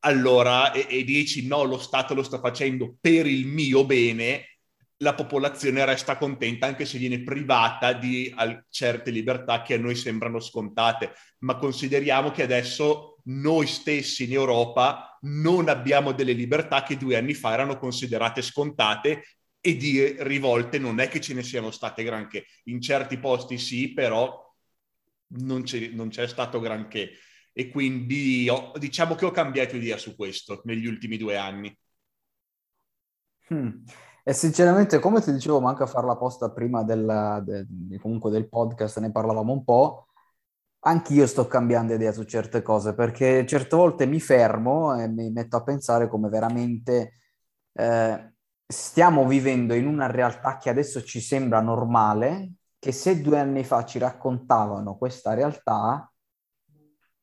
allora 0.00 0.72
e, 0.72 0.86
e 0.88 1.04
dici 1.04 1.46
no, 1.46 1.64
lo 1.64 1.78
Stato 1.78 2.14
lo 2.14 2.22
sta 2.22 2.38
facendo 2.38 2.96
per 3.00 3.26
il 3.26 3.46
mio 3.46 3.84
bene, 3.84 4.56
la 5.00 5.14
popolazione 5.14 5.84
resta 5.84 6.16
contenta 6.16 6.66
anche 6.66 6.86
se 6.86 6.96
viene 6.98 7.22
privata 7.22 7.92
di 7.92 8.34
certe 8.70 9.10
libertà 9.10 9.60
che 9.62 9.74
a 9.74 9.78
noi 9.78 9.94
sembrano 9.94 10.40
scontate. 10.40 11.12
Ma 11.38 11.56
consideriamo 11.56 12.30
che 12.30 12.42
adesso 12.42 13.18
noi 13.24 13.66
stessi 13.66 14.24
in 14.24 14.32
Europa 14.32 15.18
non 15.22 15.68
abbiamo 15.68 16.12
delle 16.12 16.32
libertà 16.32 16.82
che 16.82 16.96
due 16.96 17.16
anni 17.16 17.34
fa 17.34 17.52
erano 17.52 17.76
considerate 17.76 18.40
scontate 18.40 19.24
e 19.66 19.76
di 19.76 20.16
rivolte 20.20 20.78
non 20.78 21.00
è 21.00 21.08
che 21.08 21.20
ce 21.20 21.34
ne 21.34 21.42
siano 21.42 21.72
state 21.72 22.04
granché. 22.04 22.44
In 22.66 22.80
certi 22.80 23.18
posti 23.18 23.58
sì, 23.58 23.92
però 23.92 24.40
non 25.38 25.64
c'è, 25.64 25.88
non 25.88 26.08
c'è 26.08 26.28
stato 26.28 26.60
granché 26.60 27.10
e 27.52 27.68
quindi 27.68 28.48
ho, 28.48 28.70
diciamo 28.78 29.16
che 29.16 29.24
ho 29.24 29.32
cambiato 29.32 29.74
idea 29.74 29.98
su 29.98 30.14
questo 30.14 30.60
negli 30.66 30.86
ultimi 30.86 31.16
due 31.16 31.36
anni. 31.36 31.76
Hmm. 33.48 33.82
E 34.22 34.32
sinceramente, 34.32 35.00
come 35.00 35.20
ti 35.20 35.32
dicevo, 35.32 35.60
manca 35.60 35.82
a 35.82 35.88
fare 35.88 36.06
la 36.06 36.16
posta 36.16 36.52
prima 36.52 36.84
del, 36.84 37.42
de, 37.44 37.98
comunque 37.98 38.30
del 38.30 38.48
podcast, 38.48 39.00
ne 39.00 39.10
parlavamo 39.10 39.52
un 39.52 39.64
po', 39.64 40.06
anch'io 40.80 41.26
sto 41.26 41.48
cambiando 41.48 41.94
idea 41.94 42.12
su 42.12 42.22
certe 42.22 42.62
cose, 42.62 42.94
perché 42.94 43.44
certe 43.46 43.74
volte 43.74 44.06
mi 44.06 44.20
fermo 44.20 44.96
e 44.96 45.08
mi 45.08 45.30
metto 45.30 45.56
a 45.56 45.62
pensare 45.64 46.08
come 46.08 46.28
veramente 46.28 47.14
eh, 47.72 48.35
stiamo 48.66 49.26
vivendo 49.26 49.74
in 49.74 49.86
una 49.86 50.10
realtà 50.10 50.56
che 50.58 50.70
adesso 50.70 51.02
ci 51.02 51.20
sembra 51.20 51.60
normale, 51.60 52.54
che 52.78 52.92
se 52.92 53.20
due 53.20 53.38
anni 53.38 53.64
fa 53.64 53.84
ci 53.84 53.98
raccontavano 53.98 54.96
questa 54.96 55.34
realtà, 55.34 56.10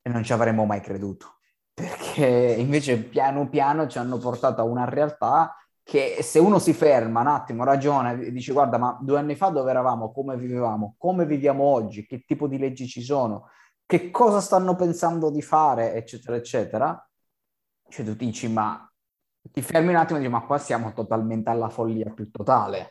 non 0.04 0.24
ci 0.24 0.34
avremmo 0.34 0.66
mai 0.66 0.82
creduto, 0.82 1.40
perché 1.74 2.56
invece 2.58 2.98
piano 2.98 3.48
piano 3.50 3.88
ci 3.88 3.98
hanno 3.98 4.18
portato 4.18 4.62
a 4.62 4.66
una 4.66 4.86
realtà 4.86 5.56
che 5.84 6.20
se 6.22 6.40
uno 6.40 6.60
si 6.60 6.74
ferma 6.74 7.22
un 7.22 7.28
attimo, 7.28 7.64
ragiona 7.66 8.14
e 8.14 8.32
dice 8.32 8.54
guarda 8.54 8.78
ma 8.78 8.98
due 9.02 9.20
anni 9.20 9.36
fa 9.36 9.50
dove 9.50 9.70
eravamo, 9.70 10.12
come 10.12 10.38
vivevamo, 10.38 10.96
come 10.98 11.26
viviamo 11.26 11.64
oggi, 11.64 12.06
che 12.06 12.24
tipo 12.26 12.48
di 12.48 12.58
leggi 12.58 12.88
ci 12.88 13.02
sono, 13.02 13.50
che 13.86 14.10
cosa 14.10 14.40
stanno 14.40 14.76
pensando 14.76 15.30
di 15.30 15.42
fare, 15.42 15.94
eccetera, 15.94 16.38
eccetera, 16.38 17.10
cioè 17.90 18.06
tu 18.06 18.14
dici 18.14 18.48
ma 18.48 18.88
ti 19.52 19.62
fermi 19.62 19.90
un 19.90 19.96
attimo 19.96 20.18
e 20.18 20.22
dici 20.22 20.32
ma 20.32 20.42
qua 20.42 20.58
siamo 20.58 20.94
totalmente 20.94 21.50
alla 21.50 21.70
follia 21.70 22.12
più 22.12 22.32
totale 22.32 22.90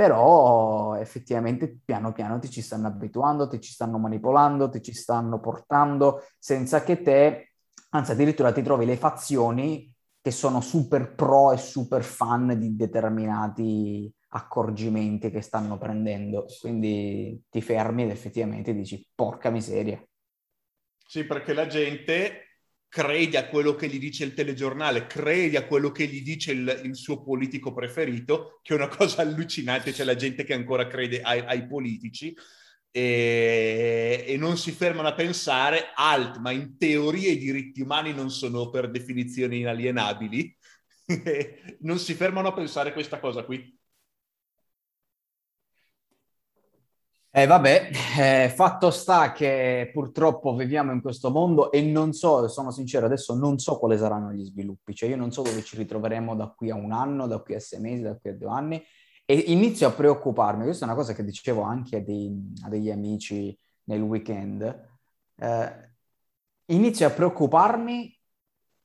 però 0.00 0.96
effettivamente 0.96 1.78
piano 1.84 2.14
piano 2.14 2.38
ti 2.38 2.48
ci 2.48 2.62
stanno 2.62 2.86
abituando, 2.86 3.48
ti 3.48 3.60
ci 3.60 3.70
stanno 3.70 3.98
manipolando, 3.98 4.70
ti 4.70 4.80
ci 4.80 4.94
stanno 4.94 5.40
portando 5.40 6.24
senza 6.38 6.82
che 6.82 7.02
te, 7.02 7.52
anzi 7.90 8.12
addirittura 8.12 8.50
ti 8.50 8.62
trovi 8.62 8.86
le 8.86 8.96
fazioni 8.96 9.94
che 10.22 10.30
sono 10.30 10.62
super 10.62 11.14
pro 11.14 11.52
e 11.52 11.58
super 11.58 12.02
fan 12.02 12.58
di 12.58 12.76
determinati 12.76 14.10
accorgimenti 14.28 15.30
che 15.30 15.42
stanno 15.42 15.76
prendendo. 15.76 16.46
Quindi 16.60 17.42
ti 17.50 17.60
fermi 17.60 18.04
ed 18.04 18.10
effettivamente 18.10 18.74
dici 18.74 19.06
porca 19.14 19.50
miseria. 19.50 20.02
Sì, 21.06 21.24
perché 21.24 21.52
la 21.52 21.66
gente 21.66 22.49
crede 22.90 23.38
a 23.38 23.48
quello 23.48 23.76
che 23.76 23.88
gli 23.88 24.00
dice 24.00 24.24
il 24.24 24.34
telegiornale, 24.34 25.06
crede 25.06 25.56
a 25.56 25.64
quello 25.64 25.92
che 25.92 26.06
gli 26.06 26.22
dice 26.22 26.50
il, 26.50 26.80
il 26.84 26.96
suo 26.96 27.22
politico 27.22 27.72
preferito, 27.72 28.58
che 28.62 28.74
è 28.74 28.76
una 28.76 28.88
cosa 28.94 29.22
allucinante, 29.22 29.92
c'è 29.92 30.04
la 30.04 30.16
gente 30.16 30.42
che 30.44 30.54
ancora 30.54 30.88
crede 30.88 31.22
ai, 31.22 31.38
ai 31.46 31.66
politici 31.66 32.34
e, 32.90 34.24
e, 34.26 34.36
non 34.36 34.58
si 34.58 34.72
fermano 34.72 35.06
a 35.06 35.14
pensare, 35.14 35.92
alt, 35.94 36.38
ma 36.38 36.50
in 36.50 36.76
teoria 36.76 37.30
i 37.30 37.38
diritti 37.38 37.80
umani 37.80 38.12
non 38.12 38.28
sono 38.28 38.68
per 38.70 38.90
definizione 38.90 39.56
inalienabili, 39.56 40.56
non 41.82 41.98
si 42.00 42.14
fermano 42.14 42.48
a 42.48 42.52
pensare 42.52 42.92
questa 42.92 43.20
cosa 43.20 43.44
qui. 43.44 43.78
Eh, 47.40 47.46
vabbè, 47.46 47.90
eh, 48.18 48.52
fatto 48.54 48.90
sta 48.90 49.32
che 49.32 49.88
purtroppo 49.94 50.54
viviamo 50.54 50.92
in 50.92 51.00
questo 51.00 51.30
mondo 51.30 51.72
e 51.72 51.80
non 51.80 52.12
so, 52.12 52.46
sono 52.48 52.70
sincero, 52.70 53.06
adesso 53.06 53.34
non 53.34 53.58
so 53.58 53.78
quali 53.78 53.96
saranno 53.96 54.30
gli 54.30 54.44
sviluppi, 54.44 54.94
cioè 54.94 55.08
io 55.08 55.16
non 55.16 55.32
so 55.32 55.40
dove 55.40 55.62
ci 55.62 55.74
ritroveremo 55.78 56.36
da 56.36 56.52
qui 56.54 56.68
a 56.68 56.74
un 56.74 56.92
anno, 56.92 57.26
da 57.26 57.38
qui 57.38 57.54
a 57.54 57.60
sei 57.60 57.80
mesi, 57.80 58.02
da 58.02 58.14
qui 58.14 58.28
a 58.28 58.34
due 58.34 58.50
anni. 58.50 58.84
E 59.24 59.34
inizio 59.34 59.88
a 59.88 59.92
preoccuparmi, 59.92 60.64
questa 60.64 60.84
è 60.84 60.88
una 60.88 60.96
cosa 60.98 61.14
che 61.14 61.24
dicevo 61.24 61.62
anche 61.62 61.96
a, 61.96 62.00
dei, 62.00 62.52
a 62.62 62.68
degli 62.68 62.90
amici 62.90 63.58
nel 63.84 64.02
weekend, 64.02 64.88
eh, 65.36 65.92
inizio 66.66 67.06
a 67.06 67.10
preoccuparmi 67.10 68.20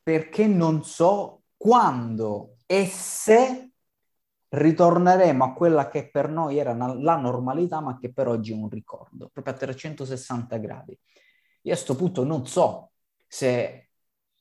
perché 0.02 0.48
non 0.48 0.82
so 0.86 1.42
quando 1.58 2.56
e 2.66 2.86
se 2.86 3.72
ritorneremo 4.56 5.44
a 5.44 5.54
quella 5.54 5.90
che 5.90 6.10
per 6.10 6.30
noi 6.30 6.58
era 6.58 6.74
la 6.74 7.16
normalità, 7.18 7.82
ma 7.82 7.98
che 7.98 8.12
per 8.12 8.28
oggi 8.28 8.54
è 8.54 8.56
un 8.56 8.70
ricordo, 8.70 9.30
proprio 9.32 9.54
a 9.54 9.58
360 9.58 10.58
gradi. 10.58 10.98
Io 11.62 11.74
a 11.74 11.76
questo 11.76 11.96
punto 11.96 12.24
non 12.24 12.48
so 12.48 12.92
se, 13.28 13.90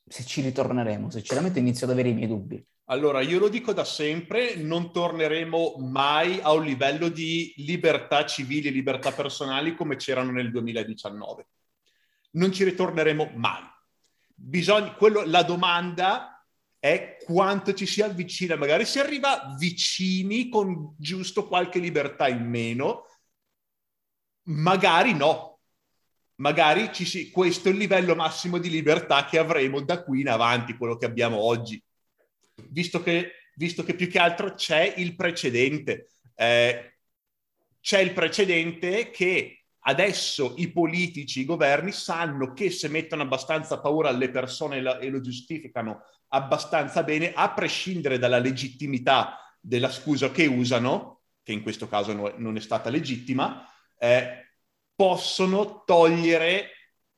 se 0.07 0.24
ci 0.24 0.40
ritorneremo, 0.42 1.11
sinceramente 1.11 1.59
inizio 1.59 1.87
ad 1.87 1.92
avere 1.92 2.11
i 2.11 2.14
miei 2.14 2.29
dubbi. 2.29 2.64
Allora, 2.88 3.22
io 3.22 3.38
lo 3.38 3.48
dico 3.48 3.72
da 3.72 3.85
sempre, 3.85 4.57
non 4.57 4.92
torneremo 4.92 5.77
mai 5.79 6.38
a 6.42 6.53
un 6.53 6.64
livello 6.64 7.09
di 7.09 7.55
libertà 7.57 8.27
civili 8.27 8.70
libertà 8.70 9.11
personali 9.11 9.74
come 9.74 9.96
c'erano 9.96 10.31
nel 10.33 10.50
2019. 10.50 11.46
Non 12.33 12.53
ci 12.53 12.62
ritorneremo 12.62 13.33
mai. 13.37 13.62
Bisogna, 14.35 14.92
quello, 14.94 15.22
la 15.24 15.42
domanda 15.42 16.34
è 16.85 17.16
quanto 17.25 17.73
ci 17.73 17.87
si 17.87 18.03
avvicina, 18.03 18.57
magari 18.57 18.85
si 18.85 18.99
arriva 18.99 19.55
vicini 19.59 20.51
con 20.51 20.94
giusto 20.99 21.47
qualche 21.49 21.79
libertà 21.79 22.29
in 22.29 22.47
meno, 22.47 23.07
magari 24.49 25.14
no, 25.14 25.61
magari 26.42 26.90
si, 26.92 27.31
questo 27.31 27.68
è 27.68 27.73
il 27.73 27.79
livello 27.79 28.14
massimo 28.14 28.59
di 28.59 28.68
libertà 28.68 29.25
che 29.25 29.38
avremo 29.38 29.81
da 29.81 30.05
qui 30.05 30.20
in 30.20 30.29
avanti, 30.29 30.77
quello 30.77 30.99
che 30.99 31.07
abbiamo 31.07 31.38
oggi 31.38 31.83
visto 32.68 33.03
che, 33.03 33.33
visto 33.55 33.83
che 33.83 33.94
più 33.94 34.09
che 34.09 34.18
altro 34.18 34.53
c'è 34.53 34.92
il 34.99 35.14
precedente. 35.16 36.11
Eh, 36.35 36.97
c'è 37.81 38.01
il 38.01 38.12
precedente 38.12 39.11
che 39.11 39.64
adesso 39.87 40.55
i 40.59 40.70
politici, 40.70 41.40
i 41.40 41.44
governi 41.47 41.92
sanno 41.92 42.53
che 42.53 42.70
se 42.70 42.88
mettono 42.88 43.23
abbastanza 43.23 43.81
paura 43.81 44.11
alle 44.11 44.31
persone 44.31 44.79
e 45.01 45.09
lo 45.09 45.20
giustificano 45.20 46.03
abbastanza 46.35 47.03
bene, 47.05 47.33
a 47.33 47.53
prescindere 47.53 48.18
dalla 48.18 48.38
legittimità 48.38 49.38
della 49.61 49.90
scusa 49.90 50.31
che 50.31 50.47
usano, 50.47 51.23
che 51.42 51.53
in 51.53 51.62
questo 51.62 51.88
caso 51.88 52.12
no, 52.12 52.35
non 52.37 52.57
è 52.57 52.61
stata 52.61 52.90
legittima, 52.90 53.66
eh, 53.99 54.49
possono 54.94 55.85
togliere 55.87 56.70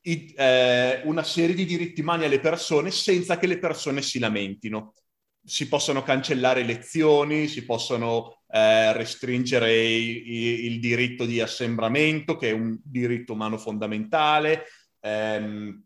i, 0.03 0.33
eh, 0.37 1.01
una 1.05 1.23
serie 1.23 1.55
di 1.55 1.65
diritti 1.65 2.03
umani 2.03 2.25
alle 2.25 2.41
persone 2.41 2.91
senza 2.91 3.39
che 3.39 3.47
le 3.47 3.59
persone 3.59 4.03
si 4.03 4.19
lamentino. 4.19 4.95
Si 5.43 5.67
possono 5.69 6.03
cancellare 6.03 6.63
lezioni, 6.63 7.49
si 7.49 7.65
possono 7.65 8.43
eh, 8.49 8.93
restringere 8.93 9.75
i, 9.75 10.31
i, 10.31 10.65
il 10.67 10.81
diritto 10.81 11.25
di 11.25 11.41
assembramento, 11.41 12.37
che 12.37 12.51
è 12.51 12.53
un 12.53 12.79
diritto 12.83 13.33
umano 13.33 13.57
fondamentale, 13.57 14.65
ehm, 15.01 15.86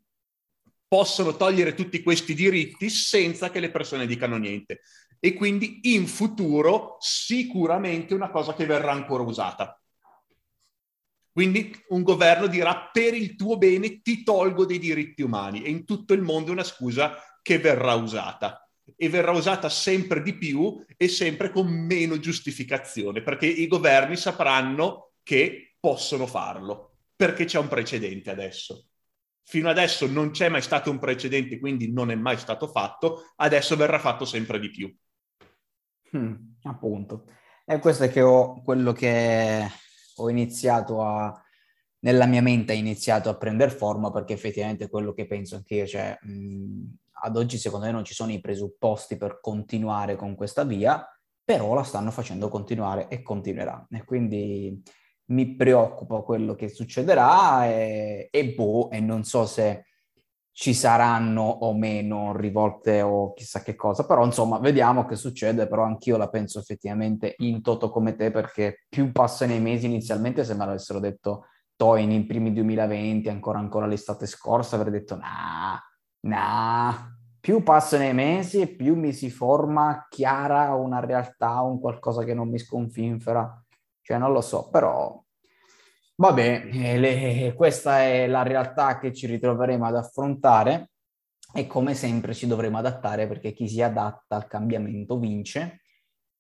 possono 0.91 1.37
togliere 1.37 1.75
tutti 1.75 2.03
questi 2.03 2.35
diritti 2.35 2.91
senza 2.91 3.49
che 3.53 3.61
le 3.61 3.71
persone 3.71 4.09
dicano 4.09 4.39
niente. 4.39 4.81
E 5.21 5.35
quindi 5.35 5.95
in 5.95 6.09
futuro 6.09 6.97
sicuramente 6.99 8.13
una 8.13 8.29
cosa 8.29 8.55
che 8.55 8.67
verrà 8.67 8.91
ancora 8.91 9.23
usata. 9.23 9.81
Quindi 11.31 11.73
un 11.91 12.03
governo 12.03 12.49
dirà 12.49 12.91
per 12.93 13.15
il 13.15 13.37
tuo 13.37 13.57
bene 13.57 14.03
ti 14.03 14.25
tolgo 14.25 14.67
dei 14.67 14.81
diritti 14.81 15.23
umani 15.23 15.63
e 15.63 15.71
in 15.71 15.85
tutto 15.85 16.13
il 16.13 16.23
mondo 16.23 16.49
è 16.51 16.55
una 16.55 16.65
scusa 16.65 17.17
che 17.41 17.59
verrà 17.61 17.95
usata 17.95 18.69
e 18.97 19.09
verrà 19.09 19.31
usata 19.31 19.69
sempre 19.69 20.23
di 20.23 20.35
più 20.37 20.85
e 20.97 21.07
sempre 21.07 21.53
con 21.53 21.69
meno 21.69 22.19
giustificazione, 22.19 23.23
perché 23.23 23.47
i 23.47 23.69
governi 23.69 24.17
sapranno 24.17 25.13
che 25.23 25.77
possono 25.79 26.27
farlo, 26.27 26.97
perché 27.15 27.45
c'è 27.45 27.61
un 27.61 27.69
precedente 27.69 28.31
adesso. 28.31 28.90
Fino 29.43 29.69
adesso 29.69 30.07
non 30.07 30.31
c'è 30.31 30.49
mai 30.49 30.63
stato 30.63 30.91
un 30.91 30.99
precedente, 30.99 31.59
quindi 31.59 31.93
non 31.93 32.11
è 32.11 32.15
mai 32.15 32.39
stato 32.39 32.69
fatto, 32.69 33.33
adesso 33.37 33.77
verrà 33.77 33.99
fatto 33.99 34.25
sempre 34.25 34.61
di 34.61 34.71
più. 34.71 34.95
Hmm, 36.17 36.35
appunto. 36.63 37.27
E 37.65 37.79
questo 37.79 38.05
è 38.05 38.11
che 38.11 38.21
ho, 38.21 38.63
quello 38.63 38.93
che 38.93 39.67
ho 40.17 40.29
iniziato 40.29 41.03
a, 41.03 41.43
nella 42.01 42.27
mia 42.27 42.43
mente 42.43 42.73
ha 42.73 42.77
iniziato 42.77 43.29
a 43.29 43.37
prendere 43.37 43.71
forma 43.71 44.11
perché 44.11 44.33
effettivamente 44.33 44.85
è 44.85 44.91
quello 44.91 45.13
che 45.13 45.27
penso 45.27 45.57
anch'io, 45.57 45.87
cioè 45.87 46.19
mh, 46.21 46.85
ad 47.23 47.37
oggi 47.37 47.59
secondo 47.59 47.87
me 47.87 47.93
non 47.93 48.05
ci 48.05 48.15
sono 48.15 48.33
i 48.33 48.41
presupposti 48.41 49.17
per 49.17 49.41
continuare 49.41 50.17
con 50.17 50.35
questa 50.35 50.65
via, 50.65 51.07
però 51.45 51.75
la 51.75 51.83
stanno 51.83 52.11
facendo 52.11 52.49
continuare 52.49 53.09
e 53.09 53.23
continuerà. 53.23 53.87
E 53.91 54.05
quindi 54.05 54.83
mi 55.31 55.55
preoccupa 55.55 56.21
quello 56.21 56.55
che 56.55 56.69
succederà 56.69 57.67
e, 57.67 58.29
e 58.31 58.55
boh, 58.55 58.91
e 58.91 59.01
non 59.01 59.25
so 59.25 59.47
se 59.47 59.85
ci 60.53 60.75
saranno 60.75 61.43
o 61.43 61.73
meno 61.73 62.37
rivolte 62.37 63.01
o 63.01 63.33
chissà 63.33 63.63
che 63.63 63.75
cosa, 63.75 64.05
però 64.05 64.25
insomma 64.25 64.59
vediamo 64.59 65.07
che 65.07 65.17
succede, 65.17 65.67
però 65.67 65.85
anch'io 65.85 66.17
la 66.17 66.29
penso 66.29 66.59
effettivamente 66.59 67.35
in 67.39 67.63
toto 67.63 67.89
come 67.91 68.15
te 68.15 68.31
perché 68.31 68.85
più 68.89 69.11
passano 69.13 69.53
i 69.55 69.61
mesi 69.61 69.87
inizialmente 69.87 70.45
se 70.45 70.55
me 70.55 70.67
l'avessero 70.67 70.99
detto 70.99 71.47
toi 71.77 72.05
nei 72.05 72.27
primi 72.27 72.53
2020, 72.53 73.29
ancora 73.31 73.59
ancora 73.59 73.87
l'estate 73.87 74.27
scorsa 74.27 74.77
avrei 74.77 74.93
detto 74.93 75.17
nah, 75.17 75.81
nah, 76.27 77.11
più 77.41 77.63
passano 77.63 78.05
i 78.05 78.13
mesi 78.13 78.67
più 78.67 78.95
mi 78.97 79.15
si 79.15 79.31
forma 79.31 80.07
chiara 80.11 80.75
una 80.75 81.01
realtà, 81.01 81.63
un 81.63 81.81
qualcosa 81.81 82.23
che 82.25 82.35
non 82.35 82.51
mi 82.51 82.59
sconfinfera. 82.59 83.65
Cioè, 84.03 84.19
non 84.19 84.33
lo 84.33 84.41
so, 84.41 84.69
però 84.71 85.23
vabbè, 86.17 86.69
eh, 86.73 86.99
le, 86.99 87.55
questa 87.55 88.03
è 88.03 88.27
la 88.27 88.43
realtà 88.43 88.99
che 88.99 89.13
ci 89.13 89.27
ritroveremo 89.27 89.87
ad 89.87 89.97
affrontare 89.97 90.91
e 91.53 91.67
come 91.67 91.95
sempre 91.95 92.35
ci 92.35 92.47
dovremo 92.47 92.79
adattare 92.79 93.27
perché 93.27 93.53
chi 93.53 93.69
si 93.69 93.83
adatta 93.83 94.37
al 94.37 94.47
cambiamento 94.47 95.19
vince. 95.19 95.83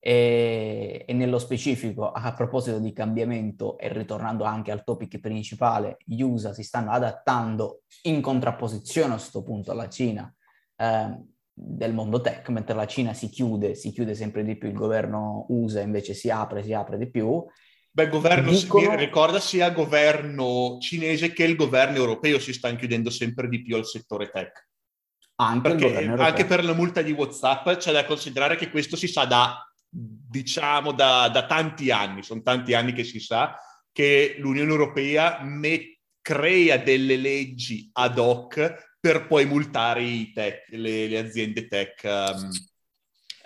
E, 0.02 1.04
e, 1.06 1.12
nello 1.12 1.38
specifico, 1.38 2.10
a 2.10 2.32
proposito 2.32 2.78
di 2.78 2.92
cambiamento 2.94 3.76
e 3.76 3.92
ritornando 3.92 4.44
anche 4.44 4.70
al 4.70 4.82
topic 4.82 5.20
principale, 5.20 5.98
gli 6.04 6.22
USA 6.22 6.54
si 6.54 6.62
stanno 6.62 6.90
adattando 6.90 7.82
in 8.04 8.22
contrapposizione 8.22 9.12
a 9.12 9.16
questo 9.16 9.42
punto 9.42 9.72
alla 9.72 9.90
Cina 9.90 10.34
eh, 10.76 11.18
del 11.52 11.92
mondo 11.92 12.20
tech, 12.20 12.48
mentre 12.48 12.74
la 12.74 12.86
Cina 12.86 13.12
si 13.12 13.28
chiude, 13.28 13.74
si 13.74 13.92
chiude 13.92 14.14
sempre 14.14 14.44
di 14.44 14.56
più, 14.56 14.68
il 14.68 14.74
governo 14.74 15.46
USA 15.48 15.80
invece 15.80 16.14
si 16.14 16.30
apre, 16.30 16.62
si 16.62 16.72
apre 16.72 16.98
di 16.98 17.10
più. 17.10 17.44
Beh, 17.92 18.08
governo, 18.08 18.50
Dicono... 18.50 18.94
ricorda 18.94 19.40
sia 19.40 19.66
il 19.66 19.74
governo 19.74 20.78
cinese 20.80 21.32
che 21.32 21.44
il 21.44 21.56
governo 21.56 21.96
europeo 21.96 22.38
si 22.38 22.52
stanno 22.52 22.76
chiudendo 22.76 23.10
sempre 23.10 23.48
di 23.48 23.62
più 23.62 23.76
al 23.76 23.84
settore 23.84 24.30
tech. 24.30 24.68
Anche, 25.36 25.74
Perché, 25.74 26.06
anche 26.06 26.44
per 26.44 26.64
la 26.64 26.74
multa 26.74 27.02
di 27.02 27.12
WhatsApp 27.12 27.70
c'è 27.76 27.92
da 27.92 28.04
considerare 28.04 28.56
che 28.56 28.70
questo 28.70 28.94
si 28.94 29.08
sa 29.08 29.24
da, 29.24 29.58
diciamo, 29.88 30.92
da, 30.92 31.28
da 31.28 31.46
tanti 31.46 31.90
anni, 31.90 32.22
sono 32.22 32.42
tanti 32.42 32.74
anni 32.74 32.92
che 32.92 33.04
si 33.04 33.18
sa 33.20 33.58
che 33.90 34.36
l'Unione 34.38 34.70
Europea 34.70 35.40
met- 35.42 35.98
crea 36.20 36.76
delle 36.76 37.16
leggi 37.16 37.88
ad 37.92 38.18
hoc 38.18 38.89
per 39.00 39.26
poi 39.26 39.46
multare 39.46 40.30
tech, 40.32 40.68
le, 40.68 41.08
le, 41.08 41.18
aziende 41.18 41.66
tech 41.66 42.02
um, 42.04 42.50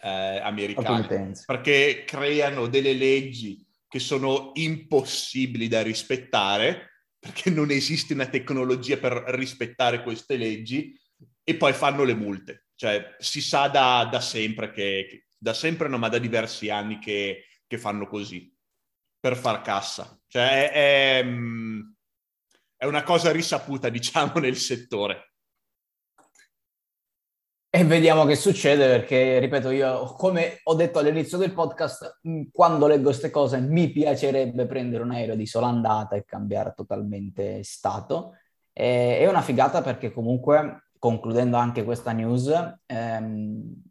eh, 0.02 0.40
americane, 0.40 1.32
perché 1.46 2.04
creano 2.04 2.66
delle 2.66 2.92
leggi 2.92 3.64
che 3.88 4.00
sono 4.00 4.50
impossibili 4.54 5.68
da 5.68 5.82
rispettare, 5.82 7.06
perché 7.18 7.50
non 7.50 7.70
esiste 7.70 8.12
una 8.12 8.26
tecnologia 8.26 8.96
per 8.96 9.12
rispettare 9.28 10.02
queste 10.02 10.36
leggi, 10.36 10.98
e 11.44 11.54
poi 11.54 11.72
fanno 11.72 12.02
le 12.02 12.14
multe. 12.14 12.66
Cioè, 12.74 13.14
si 13.18 13.40
sa 13.40 13.68
da, 13.68 14.08
da 14.10 14.20
sempre 14.20 14.72
che, 14.72 15.26
da 15.38 15.54
sempre 15.54 15.88
no, 15.88 15.96
ma 15.96 16.08
da 16.08 16.18
diversi 16.18 16.70
anni 16.70 16.98
che 16.98 17.44
che 17.66 17.78
fanno 17.78 18.06
così 18.06 18.52
per 19.18 19.36
far 19.36 19.62
cassa. 19.62 20.18
Cioè 20.26 20.70
è, 20.70 21.18
è, 21.18 21.24
mm, 21.24 21.80
è 22.76 22.84
una 22.84 23.02
cosa 23.02 23.32
risaputa, 23.32 23.88
diciamo, 23.90 24.38
nel 24.38 24.56
settore. 24.56 25.33
E 27.76 27.82
vediamo 27.82 28.24
che 28.24 28.36
succede 28.36 28.86
perché, 28.86 29.40
ripeto, 29.40 29.70
io 29.70 30.04
come 30.16 30.60
ho 30.62 30.74
detto 30.74 31.00
all'inizio 31.00 31.38
del 31.38 31.52
podcast, 31.52 32.20
mm, 32.28 32.42
quando 32.52 32.86
leggo 32.86 33.06
queste 33.06 33.30
cose 33.30 33.58
mi 33.58 33.90
piacerebbe 33.90 34.66
prendere 34.66 35.02
un 35.02 35.10
aereo 35.10 35.34
di 35.34 35.44
sola 35.44 35.66
andata 35.66 36.14
e 36.14 36.24
cambiare 36.24 36.72
totalmente 36.76 37.64
stato. 37.64 38.34
E, 38.72 39.18
è 39.18 39.26
una 39.26 39.40
figata 39.40 39.82
perché 39.82 40.12
comunque, 40.12 40.84
concludendo 41.00 41.56
anche 41.56 41.82
questa 41.82 42.12
news, 42.12 42.48
ehm, 42.86 43.82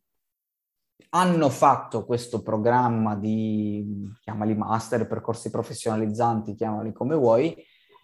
hanno 1.10 1.50
fatto 1.50 2.06
questo 2.06 2.41
programma 2.41 3.17
di, 3.17 4.10
chiamali 4.22 4.56
master, 4.56 5.08
percorsi 5.08 5.50
professionalizzanti, 5.50 6.56
chiamali 6.56 6.93
come 6.93 7.15
vuoi, 7.15 7.54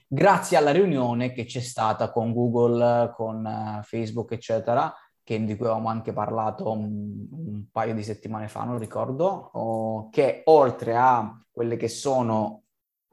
grazie 0.06 0.58
alla 0.58 0.72
riunione 0.72 1.32
che 1.32 1.46
c'è 1.46 1.62
stata 1.62 2.12
con 2.12 2.34
Google, 2.34 3.13
con 3.15 3.46
uh, 3.46 3.82
Facebook, 3.84 4.34
eccetera, 4.34 4.94
che, 5.30 5.46
di 5.46 5.56
cui 5.56 5.68
avevamo 5.68 5.89
anche 5.89 6.12
parlato 6.12 6.72
un, 6.72 7.28
un 7.30 7.65
paio 7.72 7.94
di 7.94 8.02
settimane 8.02 8.48
fa, 8.48 8.63
non 8.63 8.80
ricordo, 8.80 9.52
o, 9.54 10.10
che 10.10 10.42
oltre 10.46 10.98
a 10.98 11.39
quelle 11.52 11.78
che 11.78 11.88
sono 11.88 12.63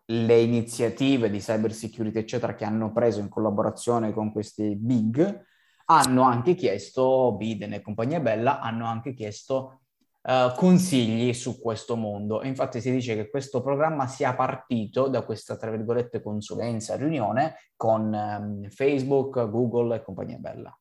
le 0.06 0.40
iniziative 0.40 1.28
di 1.28 1.40
cyber 1.40 1.74
security, 1.74 2.20
eccetera, 2.20 2.54
che 2.54 2.64
hanno 2.64 2.90
preso 2.90 3.20
in 3.20 3.28
collaborazione 3.28 4.14
con 4.14 4.32
questi 4.32 4.76
big, 4.76 5.44
hanno 5.88 6.22
anche 6.22 6.54
chiesto, 6.54 7.34
Biden 7.36 7.74
e 7.74 7.82
compagnia 7.82 8.20
bella, 8.20 8.60
hanno 8.60 8.86
anche 8.86 9.12
chiesto 9.12 9.80
uh, 10.22 10.54
consigli 10.54 11.34
su 11.34 11.60
questo 11.60 11.96
mondo. 11.96 12.42
Infatti 12.44 12.80
si 12.80 12.90
dice 12.92 13.14
che 13.14 13.28
questo 13.28 13.60
programma 13.60 14.06
sia 14.06 14.34
partito 14.34 15.08
da 15.08 15.22
questa, 15.22 15.58
tra 15.58 15.70
virgolette, 15.70 16.22
consulenza, 16.22 16.96
riunione 16.96 17.56
con 17.76 18.10
um, 18.10 18.70
Facebook, 18.70 19.50
Google 19.50 19.96
e 19.96 20.02
compagnia 20.02 20.38
bella. 20.38 20.74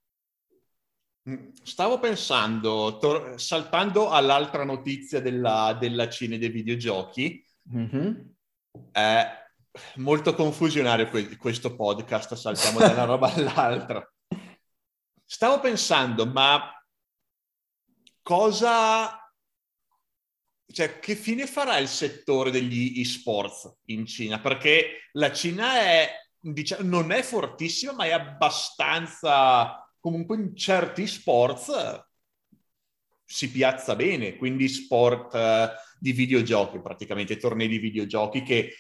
Mm, 1.27 1.49
stavo 1.63 1.99
pensando, 1.99 2.99
tor- 2.99 3.39
saltando 3.39 4.11
all'altra 4.11 4.63
notizia 4.63 5.19
della, 5.21 5.75
della 5.79 6.07
Cina 6.07 6.37
dei 6.37 6.49
videogiochi, 6.49 7.43
mm-hmm. 7.75 8.13
è 8.91 9.43
molto 9.95 10.35
confusionario 10.35 11.09
que- 11.09 11.35
questo 11.37 11.75
podcast, 11.75 12.35
saltiamo 12.35 12.77
da 12.77 12.91
una 12.91 13.05
roba 13.05 13.33
all'altra. 13.33 14.07
Stavo 15.25 15.59
pensando, 15.59 16.27
ma 16.27 16.71
cosa... 18.21 19.19
Cioè, 20.67 20.99
che 20.99 21.15
fine 21.15 21.47
farà 21.47 21.77
il 21.77 21.87
settore 21.87 22.51
degli 22.51 22.99
e-sports 22.99 23.77
in 23.85 24.05
Cina? 24.05 24.39
Perché 24.39 25.09
la 25.13 25.31
Cina 25.31 25.79
è, 25.79 26.11
diciamo, 26.39 26.87
non 26.87 27.11
è 27.11 27.23
fortissima, 27.23 27.93
ma 27.93 28.05
è 28.05 28.11
abbastanza 28.11 29.84
comunque 30.05 30.35
in 30.35 30.55
certi 30.55 31.07
sport 31.07 32.07
si 33.25 33.49
piazza 33.49 33.95
bene, 33.95 34.35
quindi 34.35 34.67
sport 34.67 35.33
uh, 35.33 35.73
di 35.99 36.11
videogiochi, 36.11 36.79
praticamente 36.79 37.37
tornei 37.37 37.67
di 37.67 37.79
videogiochi 37.79 38.43
che 38.43 38.75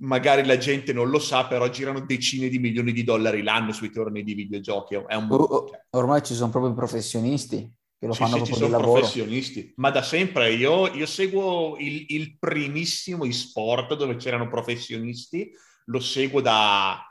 magari 0.00 0.44
la 0.44 0.58
gente 0.58 0.92
non 0.92 1.08
lo 1.08 1.18
sa, 1.18 1.46
però 1.46 1.66
girano 1.70 2.04
decine 2.04 2.50
di 2.50 2.58
milioni 2.58 2.92
di 2.92 3.04
dollari 3.04 3.42
l'anno 3.42 3.72
sui 3.72 3.90
tornei 3.90 4.22
di 4.22 4.34
videogiochi. 4.34 4.96
È 5.06 5.14
un... 5.14 5.28
Or- 5.30 5.86
ormai 5.92 6.22
ci 6.22 6.34
sono 6.34 6.50
proprio 6.50 6.74
professionisti 6.74 7.74
che 7.98 8.06
lo 8.06 8.12
sì, 8.12 8.18
fanno 8.24 8.44
sì, 8.44 8.52
ci 8.52 8.58
sono 8.58 8.76
professionisti, 8.76 9.72
ma 9.76 9.88
da 9.88 10.02
sempre 10.02 10.52
io, 10.52 10.92
io 10.92 11.06
seguo 11.06 11.78
il, 11.78 12.04
il 12.08 12.36
primissimo 12.38 13.24
e-sport 13.24 13.94
dove 13.94 14.16
c'erano 14.16 14.46
professionisti, 14.46 15.50
lo 15.86 16.00
seguo 16.00 16.42
da 16.42 17.02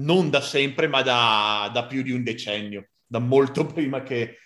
non 0.00 0.30
da 0.30 0.40
sempre, 0.40 0.86
ma 0.88 1.02
da, 1.02 1.70
da 1.72 1.86
più 1.86 2.02
di 2.02 2.12
un 2.12 2.22
decennio 2.22 2.88
da 3.10 3.18
molto 3.18 3.66
prima 3.72 4.02
che, 4.02 4.38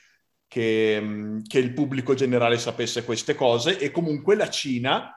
che, 0.46 0.98
mm, 1.00 1.40
che, 1.46 1.58
il 1.58 1.74
pubblico 1.74 2.14
generale 2.14 2.58
sapesse 2.58 3.04
queste 3.04 3.34
cose. 3.34 3.78
E 3.78 3.90
comunque 3.90 4.34
la 4.34 4.48
Cina, 4.48 5.12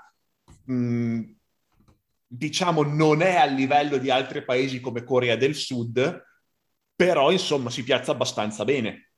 mh, 0.65 0.73
mm, 0.73 1.21
diciamo, 2.27 2.83
non 2.83 3.21
è 3.21 3.35
a 3.35 3.45
livello 3.45 3.97
di 3.97 4.09
altri 4.09 4.43
paesi 4.43 4.81
come 4.81 5.03
Corea 5.05 5.37
del 5.37 5.55
Sud, 5.55 6.25
però 6.93 7.31
insomma 7.31 7.69
si 7.69 7.83
piazza 7.83 8.11
abbastanza 8.11 8.65
bene. 8.65 9.11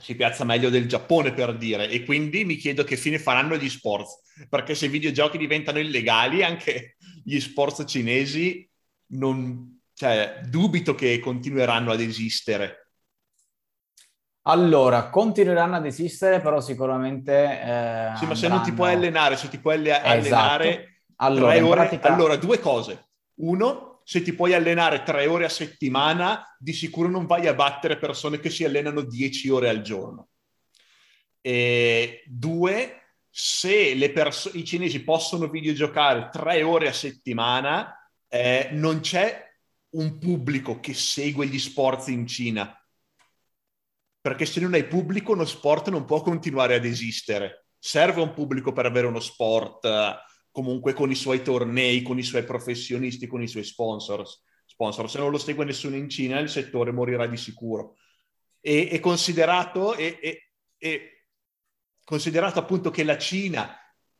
Si 0.00 0.14
piazza 0.14 0.44
meglio 0.44 0.70
del 0.70 0.86
Giappone 0.86 1.34
per 1.34 1.56
dire, 1.56 1.88
e 1.90 2.04
quindi 2.04 2.44
mi 2.44 2.54
chiedo 2.54 2.84
che 2.84 2.96
fine 2.96 3.18
faranno 3.18 3.56
gli 3.56 3.68
sport, 3.68 4.08
perché 4.48 4.76
se 4.76 4.86
i 4.86 4.90
videogiochi 4.90 5.36
diventano 5.38 5.80
illegali, 5.80 6.44
anche 6.44 6.96
gli 7.24 7.40
sport 7.40 7.84
cinesi 7.84 8.68
non, 9.08 9.77
cioè, 9.98 10.42
dubito 10.44 10.94
che 10.94 11.18
continueranno 11.18 11.90
ad 11.90 12.00
esistere. 12.00 12.92
Allora, 14.42 15.10
continueranno 15.10 15.74
ad 15.74 15.86
esistere, 15.86 16.40
però 16.40 16.60
sicuramente... 16.60 17.32
Eh, 17.32 18.16
sì, 18.16 18.26
ma 18.26 18.36
se 18.36 18.46
non 18.46 18.62
ti 18.62 18.72
puoi 18.72 18.92
allenare, 18.92 19.36
se 19.36 19.48
ti 19.48 19.58
puoi 19.58 19.74
allenare 19.74 20.68
esatto. 20.68 20.88
allora, 21.16 21.50
tre 21.50 21.60
ore... 21.62 21.80
pratica... 21.80 22.14
Allora, 22.14 22.36
due 22.36 22.60
cose. 22.60 23.08
Uno, 23.40 24.02
se 24.04 24.22
ti 24.22 24.32
puoi 24.34 24.54
allenare 24.54 25.02
tre 25.02 25.26
ore 25.26 25.46
a 25.46 25.50
settimana, 25.50 26.44
di 26.60 26.72
sicuro 26.72 27.08
non 27.08 27.26
vai 27.26 27.48
a 27.48 27.54
battere 27.54 27.98
persone 27.98 28.38
che 28.38 28.50
si 28.50 28.64
allenano 28.64 29.00
dieci 29.00 29.48
ore 29.48 29.68
al 29.68 29.80
giorno. 29.82 30.28
E 31.40 32.22
due, 32.24 33.16
se 33.28 33.94
le 33.94 34.12
perso- 34.12 34.52
i 34.54 34.64
cinesi 34.64 35.02
possono 35.02 35.48
videogiocare 35.48 36.28
tre 36.30 36.62
ore 36.62 36.86
a 36.86 36.92
settimana, 36.92 38.00
eh, 38.28 38.68
non 38.70 39.00
c'è 39.00 39.46
un 39.90 40.18
pubblico 40.18 40.80
che 40.80 40.94
segue 40.94 41.46
gli 41.46 41.58
sport 41.58 42.08
in 42.08 42.26
Cina 42.26 42.78
perché 44.28 44.44
se 44.44 44.60
non 44.60 44.74
hai 44.74 44.86
pubblico 44.86 45.32
uno 45.32 45.44
sport 45.44 45.88
non 45.88 46.04
può 46.04 46.20
continuare 46.20 46.74
ad 46.74 46.84
esistere. 46.84 47.68
Serve 47.78 48.20
un 48.20 48.34
pubblico 48.34 48.72
per 48.72 48.84
avere 48.84 49.06
uno 49.06 49.20
sport 49.20 49.88
comunque 50.50 50.92
con 50.92 51.10
i 51.10 51.14
suoi 51.14 51.42
tornei, 51.42 52.02
con 52.02 52.18
i 52.18 52.22
suoi 52.22 52.44
professionisti, 52.44 53.26
con 53.26 53.40
i 53.40 53.48
suoi 53.48 53.64
sponsors. 53.64 54.44
sponsor. 54.66 55.08
Se 55.08 55.18
non 55.18 55.30
lo 55.30 55.38
segue 55.38 55.64
nessuno 55.64 55.96
in 55.96 56.10
Cina 56.10 56.40
il 56.40 56.50
settore 56.50 56.92
morirà 56.92 57.26
di 57.26 57.38
sicuro. 57.38 57.96
E, 58.60 58.88
e 58.90 59.00
considerato, 59.00 59.94
e, 59.94 60.18
e, 60.76 61.24
considerato 62.04 62.58
appunto 62.58 62.90
che 62.90 63.04
la 63.04 63.16
Cina 63.16 63.78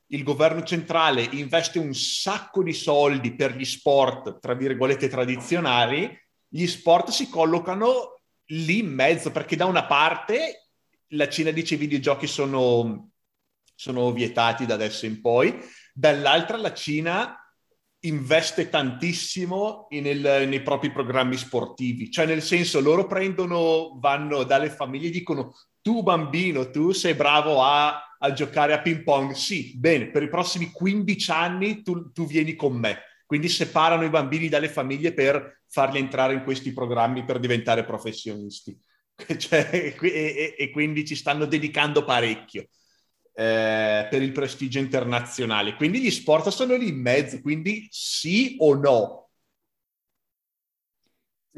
il 0.09 0.23
governo 0.23 0.63
centrale 0.63 1.23
investe 1.23 1.79
un 1.79 1.95
sacco 1.95 2.63
di 2.63 2.73
soldi 2.73 3.35
per 3.35 3.57
gli 3.57 3.65
sport, 3.65 4.39
tra 4.39 4.55
virgolette, 4.55 5.09
tradizionali, 5.09 6.11
gli 6.49 6.67
sport 6.67 7.11
si 7.11 7.29
collocano 7.29 8.21
lì 8.47 8.79
in 8.79 8.93
mezzo, 8.93 9.31
perché 9.31 9.57
da 9.57 9.67
una 9.67 9.85
parte 9.85 10.69
la 11.09 11.29
Cina 11.29 11.51
dice 11.51 11.75
i 11.75 11.79
videogiochi 11.79 12.27
sono, 12.27 13.11
sono 13.75 14.13
vietati 14.13 14.65
da 14.65 14.75
adesso 14.75 15.05
in 15.05 15.21
poi, 15.21 15.59
dall'altra 15.93 16.57
la 16.57 16.73
Cina 16.73 17.37
investe 18.01 18.69
tantissimo 18.69 19.89
nel, 19.91 20.49
nei 20.49 20.63
propri 20.63 20.91
programmi 20.91 21.37
sportivi, 21.37 22.11
cioè 22.11 22.27
nel 22.27 22.43
senso 22.43 22.81
loro 22.81 23.07
prendono, 23.07 23.99
vanno 23.99 24.45
dalle 24.45 24.71
famiglie 24.71 25.09
e 25.09 25.11
dicono 25.11 25.55
tu 25.89 26.03
bambino, 26.03 26.71
tu 26.71 26.93
sei 26.93 27.15
bravo 27.15 27.63
a, 27.63 28.15
a, 28.19 28.33
giocare 28.35 28.75
a 28.75 28.83
ping 28.83 29.03
pong, 29.03 29.33
sì, 29.33 29.73
bene, 29.75 30.11
per 30.11 30.23
i 30.23 30.29
prossimi 30.29 30.71
15 30.71 31.31
anni 31.31 31.83
tu, 31.83 32.13
tu 32.13 32.27
vieni 32.27 32.55
con 32.55 32.75
me. 32.77 32.99
Quindi 33.25 33.49
separano 33.49 34.05
i 34.05 34.11
bambini 34.11 34.51
dalle 34.51 34.69
famiglie 34.69 35.15
per 35.15 35.63
farli 35.67 35.99
entrare 35.99 36.35
in 36.35 36.43
questi 36.43 36.75
programmi 36.75 37.25
per 37.25 37.39
diventare 37.39 37.87
professionisti. 37.87 38.79
Cioè, 39.39 39.71
e, 39.73 39.97
e, 39.99 40.55
e, 40.59 40.71
quindi 40.71 41.07
ci 41.07 41.15
stanno 41.15 41.47
dedicando 41.47 42.05
parecchio 42.05 42.69
eh, 43.33 44.07
per 44.11 44.21
il 44.21 44.33
prestigio 44.33 44.79
internazionale. 44.79 45.75
Quindi 45.75 46.03
gli 46.03 46.11
sport 46.11 46.49
sono 46.51 46.77
lì 46.77 46.89
in 46.89 47.01
mezzo, 47.01 47.41
quindi 47.41 47.89
sì 47.91 48.57
o 48.59 48.75
no? 48.75 49.28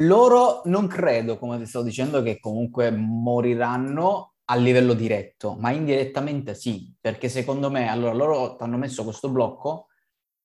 Loro 0.00 0.62
non 0.64 0.86
credo, 0.86 1.38
come 1.38 1.58
ti 1.58 1.66
stavo 1.66 1.84
dicendo, 1.84 2.22
che 2.22 2.38
comunque 2.40 2.90
moriranno 2.90 4.34
a 4.46 4.56
livello 4.56 4.94
diretto, 4.94 5.56
ma 5.58 5.70
indirettamente 5.70 6.54
sì, 6.54 6.92
perché 6.98 7.28
secondo 7.28 7.70
me, 7.70 7.88
allora 7.88 8.14
loro 8.14 8.56
hanno 8.58 8.78
messo 8.78 9.04
questo 9.04 9.30
blocco 9.30 9.88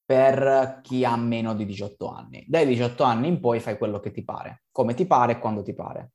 per 0.06 0.82
chi 0.84 1.04
ha 1.04 1.16
meno 1.16 1.56
di 1.56 1.66
18 1.66 2.08
anni. 2.08 2.46
Dai 2.48 2.68
18 2.68 3.04
anni 3.04 3.28
in 3.30 3.40
poi 3.40 3.60
fai 3.60 3.78
quello 3.78 4.00
che 4.00 4.12
ti 4.12 4.24
pare, 4.24 4.66
come 4.72 4.94
ti 4.94 5.08
pare 5.08 5.34
e 5.34 5.40
quando 5.40 5.64
ti 5.64 5.74
pare. 5.74 6.12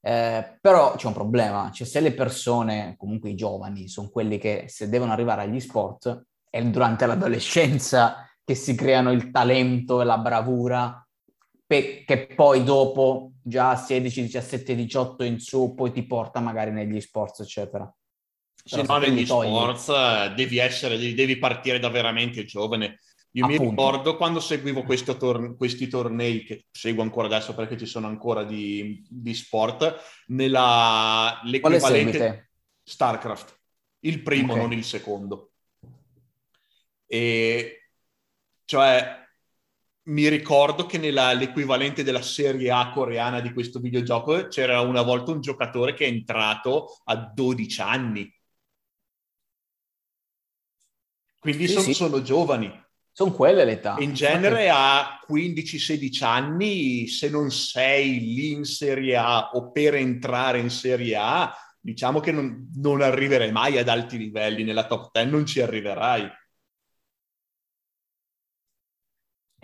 Eh, 0.00 0.58
però 0.60 0.94
c'è 0.94 1.06
un 1.06 1.12
problema, 1.14 1.70
cioè 1.72 1.86
se 1.86 2.00
le 2.00 2.12
persone, 2.12 2.94
comunque 2.98 3.30
i 3.30 3.34
giovani, 3.34 3.88
sono 3.88 4.10
quelli 4.10 4.38
che 4.38 4.66
se 4.68 4.88
devono 4.88 5.12
arrivare 5.12 5.42
agli 5.42 5.60
sport, 5.60 6.26
è 6.48 6.62
durante 6.62 7.06
l'adolescenza 7.06 8.28
che 8.44 8.54
si 8.54 8.74
creano 8.74 9.10
il 9.12 9.30
talento 9.30 10.00
e 10.00 10.04
la 10.04 10.18
bravura, 10.18 11.01
pe- 11.72 12.04
che 12.04 12.26
poi 12.26 12.62
dopo, 12.64 13.32
già 13.42 13.70
a 13.70 13.76
16, 13.76 14.22
17, 14.22 14.74
18 14.74 15.24
in 15.24 15.40
su, 15.40 15.72
poi 15.74 15.90
ti 15.90 16.04
porta 16.04 16.38
magari 16.40 16.70
negli 16.70 17.00
sport, 17.00 17.40
eccetera. 17.40 17.90
Se 18.62 18.82
no, 18.82 18.98
negli 18.98 19.24
sports 19.24 19.88
eh, 19.88 20.34
devi, 20.36 20.58
essere, 20.58 20.98
devi 20.98 21.38
partire 21.38 21.78
da 21.78 21.88
veramente 21.88 22.44
giovane. 22.44 23.00
Io 23.34 23.46
Appunto. 23.46 23.62
mi 23.62 23.68
ricordo 23.70 24.16
quando 24.18 24.40
seguivo 24.40 24.84
tor- 25.16 25.56
questi 25.56 25.88
tornei, 25.88 26.44
che 26.44 26.66
seguo 26.70 27.02
ancora 27.02 27.28
adesso 27.28 27.54
perché 27.54 27.78
ci 27.78 27.86
sono 27.86 28.06
ancora 28.06 28.44
di, 28.44 29.02
di 29.08 29.32
sport, 29.32 29.98
nella, 30.26 31.40
l'equivalente 31.44 32.50
StarCraft, 32.82 33.58
il 34.00 34.20
primo, 34.22 34.52
okay. 34.52 34.62
non 34.62 34.72
il 34.74 34.84
secondo. 34.84 35.52
E 37.06 37.88
cioè, 38.66 39.21
mi 40.04 40.28
ricordo 40.28 40.86
che 40.86 40.98
nell'equivalente 40.98 42.02
della 42.02 42.22
serie 42.22 42.70
A 42.70 42.90
coreana 42.90 43.40
di 43.40 43.52
questo 43.52 43.78
videogioco 43.78 44.48
c'era 44.48 44.80
una 44.80 45.02
volta 45.02 45.30
un 45.30 45.40
giocatore 45.40 45.94
che 45.94 46.06
è 46.06 46.08
entrato 46.08 47.00
a 47.04 47.16
12 47.16 47.80
anni. 47.80 48.34
Quindi 51.38 51.66
sì, 51.66 51.74
son, 51.74 51.82
sì. 51.82 51.94
sono 51.94 52.22
giovani. 52.22 52.80
Sono 53.14 53.32
quelle 53.32 53.64
l'età. 53.64 53.96
In 53.98 54.14
genere 54.14 54.70
a 54.70 55.20
15-16 55.28 56.24
anni, 56.24 57.06
se 57.08 57.28
non 57.28 57.50
sei 57.50 58.18
lì 58.20 58.52
in 58.52 58.64
Serie 58.64 59.16
A 59.16 59.50
o 59.50 59.70
per 59.70 59.94
entrare 59.96 60.58
in 60.60 60.70
Serie 60.70 61.16
A, 61.16 61.54
diciamo 61.78 62.20
che 62.20 62.32
non, 62.32 62.70
non 62.76 63.02
arriverai 63.02 63.52
mai 63.52 63.76
ad 63.76 63.88
alti 63.88 64.16
livelli 64.16 64.64
nella 64.64 64.86
top 64.86 65.10
10, 65.12 65.30
non 65.30 65.44
ci 65.44 65.60
arriverai. 65.60 66.30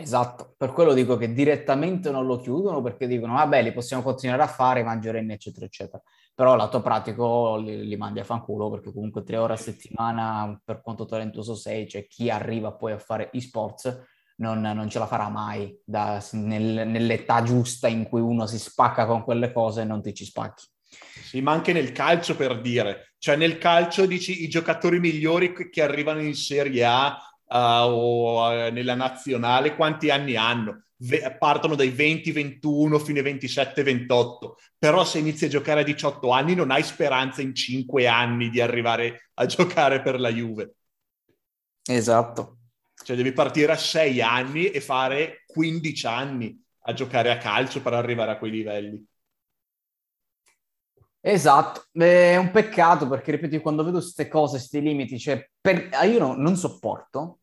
Esatto, 0.01 0.55
per 0.57 0.71
quello 0.71 0.95
dico 0.95 1.17
che 1.17 1.33
direttamente 1.33 2.13
non 2.13 2.25
lo 2.25 2.39
chiudono 2.39 2.81
perché 2.81 3.09
dicono 3.09 3.33
vabbè 3.33 3.65
li 3.65 3.73
possiamo 3.73 4.01
continuare 4.01 4.43
a 4.43 4.47
fare 4.47 4.85
maggiorenni 4.85 5.33
eccetera 5.33 5.67
eccetera, 5.67 6.01
però 6.33 6.55
lato 6.55 6.81
pratico 6.81 7.57
li, 7.57 7.85
li, 7.85 7.97
mandi 7.97 8.21
a 8.21 8.25
fanculo 8.25 8.71
perché 8.71 8.93
comunque 8.93 9.25
tre 9.25 9.39
ore 9.39 9.55
a 9.55 9.57
settimana 9.57 10.57
per 10.65 10.83
quanto 10.83 11.05
talentuoso 11.05 11.57
sei, 11.57 11.89
cioè 11.89 12.07
chi 12.07 12.31
arriva 12.31 12.73
poi 12.73 12.93
a 12.93 12.99
fare 12.99 13.31
e-sports 13.33 14.05
non, 14.37 14.61
non 14.61 14.89
ce 14.89 15.01
la 15.01 15.07
farà 15.07 15.29
mai 15.29 15.77
da, 15.85 16.25
nel, 16.31 16.87
nell'età 16.87 17.43
giusta 17.43 17.89
in 17.89 18.09
cui 18.09 18.21
uno 18.21 18.47
si 18.47 18.61
spacca 18.61 19.05
con 19.05 19.25
quelle 19.25 19.53
cose 19.53 19.81
e 19.81 19.85
non 19.85 20.01
ti 20.01 20.15
ci 20.15 20.25
spacchi. 20.25 20.65
Sì, 21.25 21.41
ma 21.41 21.51
anche 21.51 21.73
nel 21.73 21.91
calcio 21.91 22.37
per 22.37 22.61
dire, 22.61 23.15
cioè 23.19 23.35
nel 23.35 23.59
calcio 23.59 24.07
dici 24.07 24.45
i 24.45 24.49
giocatori 24.49 25.01
migliori 25.01 25.53
che 25.53 25.83
arrivano 25.83 26.21
in 26.21 26.35
Serie 26.35 26.85
A 26.85 27.19
uh, 27.49 27.57
o 27.57 28.49
uh, 28.49 28.73
nella 28.73 28.95
nazionale, 28.95 29.75
quanti 29.75 30.11
anni 30.11 30.37
hanno? 30.37 30.83
V- 30.97 31.37
partono 31.39 31.75
dai 31.75 31.91
20-21 31.91 33.03
fino 33.03 33.21
ai 33.21 33.35
27-28, 33.35 34.53
però 34.79 35.05
se 35.05 35.19
inizi 35.19 35.45
a 35.45 35.49
giocare 35.49 35.81
a 35.81 35.85
18 35.85 36.31
anni 36.31 36.55
non 36.55 36.71
hai 36.71 36.83
speranza 36.83 37.41
in 37.41 37.55
5 37.55 38.07
anni 38.07 38.51
di 38.51 38.61
arrivare 38.61 39.31
a 39.35 39.47
giocare 39.47 40.03
per 40.03 40.19
la 40.19 40.31
Juve. 40.31 40.75
Esatto. 41.85 42.57
Cioè 43.03 43.17
devi 43.17 43.33
partire 43.33 43.73
a 43.73 43.77
6 43.77 44.21
anni 44.21 44.71
e 44.71 44.81
fare 44.81 45.45
15 45.47 46.07
anni 46.07 46.63
a 46.83 46.93
giocare 46.93 47.31
a 47.31 47.39
calcio 47.39 47.81
per 47.81 47.93
arrivare 47.93 48.33
a 48.33 48.39
quei 48.39 48.51
livelli. 48.51 49.07
Esatto, 51.21 51.87
è 51.93 52.37
un 52.37 52.51
peccato 52.51 53.09
perché, 53.09 53.33
ripeto, 53.33 53.61
quando 53.61 53.85
vedo 53.85 53.99
queste 53.99 54.29
cose, 54.29 54.57
questi 54.57 54.81
limiti, 54.81 55.19
cioè, 55.19 55.47
per... 55.61 55.91
Io 56.05 56.19
no, 56.19 56.35
non 56.35 56.57
sopporto 56.57 57.38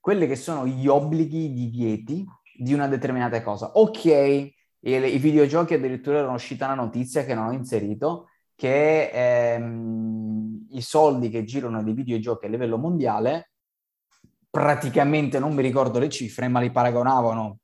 quelli 0.00 0.26
che 0.26 0.36
sono 0.36 0.66
gli 0.66 0.88
obblighi, 0.88 1.44
i 1.44 1.52
divieti 1.52 2.24
di 2.56 2.72
una 2.74 2.88
determinata 2.88 3.42
cosa. 3.42 3.72
Ok, 3.74 4.04
i, 4.04 4.54
i 4.80 5.18
videogiochi 5.18 5.74
addirittura 5.74 6.18
era 6.18 6.32
uscita 6.32 6.66
una 6.66 6.74
notizia 6.74 7.24
che 7.24 7.34
non 7.34 7.46
ho 7.46 7.52
inserito, 7.52 8.28
che 8.54 9.10
ehm, 9.10 10.66
i 10.70 10.82
soldi 10.82 11.28
che 11.28 11.44
girano 11.44 11.82
dei 11.82 11.94
videogiochi 11.94 12.46
a 12.46 12.48
livello 12.48 12.78
mondiale, 12.78 13.52
praticamente 14.50 15.38
non 15.38 15.54
mi 15.54 15.62
ricordo 15.62 15.98
le 15.98 16.08
cifre, 16.08 16.48
ma 16.48 16.60
li 16.60 16.70
paragonavano 16.70 17.58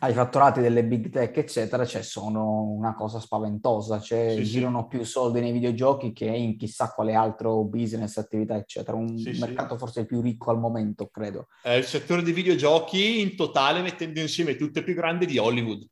ai 0.00 0.12
fatturati 0.12 0.60
delle 0.60 0.84
big 0.84 1.10
tech, 1.10 1.36
eccetera, 1.36 1.86
cioè 1.86 2.02
sono 2.02 2.62
una 2.62 2.94
cosa 2.94 3.18
spaventosa, 3.18 3.98
cioè 3.98 4.34
sì, 4.36 4.44
girano 4.44 4.82
sì. 4.82 4.96
più 4.96 5.04
soldi 5.04 5.40
nei 5.40 5.52
videogiochi 5.52 6.12
che 6.12 6.26
in 6.26 6.56
chissà 6.58 6.92
quale 6.92 7.14
altro 7.14 7.64
business, 7.64 8.18
attività, 8.18 8.56
eccetera. 8.56 8.96
Un 8.96 9.16
sì, 9.16 9.38
mercato 9.38 9.78
forse 9.78 10.00
il 10.00 10.06
più 10.06 10.20
ricco 10.20 10.50
al 10.50 10.58
momento, 10.58 11.08
credo. 11.08 11.46
È 11.62 11.70
il 11.70 11.84
settore 11.84 12.22
dei 12.22 12.34
videogiochi 12.34 13.20
in 13.20 13.36
totale 13.36 13.80
mettendo 13.80 14.20
insieme 14.20 14.56
tutte 14.56 14.82
più 14.82 14.94
grandi 14.94 15.24
di 15.24 15.38
Hollywood. 15.38 15.86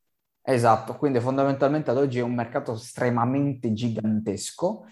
Esatto, 0.47 0.97
quindi 0.97 1.21
fondamentalmente 1.21 1.91
ad 1.91 1.97
oggi 1.97 2.19
è 2.19 2.23
un 2.23 2.35
mercato 2.35 2.75
estremamente 2.75 3.73
gigantesco 3.73 4.85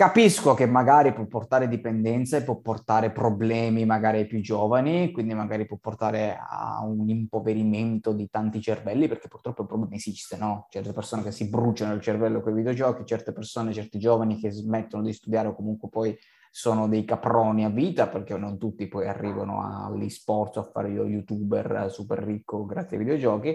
Capisco 0.00 0.54
che 0.54 0.64
magari 0.64 1.12
può 1.12 1.26
portare 1.26 1.68
dipendenze, 1.68 2.42
può 2.42 2.56
portare 2.56 3.10
problemi 3.10 3.84
magari 3.84 4.20
ai 4.20 4.26
più 4.26 4.40
giovani, 4.40 5.12
quindi 5.12 5.34
magari 5.34 5.66
può 5.66 5.76
portare 5.76 6.38
a 6.40 6.82
un 6.82 7.10
impoverimento 7.10 8.14
di 8.14 8.26
tanti 8.30 8.62
cervelli, 8.62 9.08
perché 9.08 9.28
purtroppo 9.28 9.60
il 9.60 9.68
problema 9.68 9.94
esiste, 9.94 10.38
no? 10.38 10.68
Certe 10.70 10.94
persone 10.94 11.22
che 11.22 11.32
si 11.32 11.50
bruciano 11.50 11.92
il 11.92 12.00
cervello 12.00 12.40
con 12.40 12.52
i 12.52 12.54
videogiochi, 12.54 13.04
certe 13.04 13.32
persone, 13.32 13.74
certi 13.74 13.98
giovani 13.98 14.38
che 14.38 14.50
smettono 14.50 15.02
di 15.02 15.12
studiare 15.12 15.48
o 15.48 15.54
comunque 15.54 15.90
poi 15.90 16.16
sono 16.50 16.88
dei 16.88 17.04
caproni 17.04 17.66
a 17.66 17.68
vita, 17.68 18.08
perché 18.08 18.34
non 18.38 18.56
tutti 18.56 18.88
poi 18.88 19.06
arrivano 19.06 19.86
agli 19.86 20.08
sport 20.08 20.56
o 20.56 20.60
a 20.60 20.70
fare 20.72 20.92
io 20.92 21.04
youtuber 21.04 21.88
super 21.90 22.20
ricco 22.20 22.64
grazie 22.64 22.96
ai 22.96 23.04
videogiochi. 23.04 23.54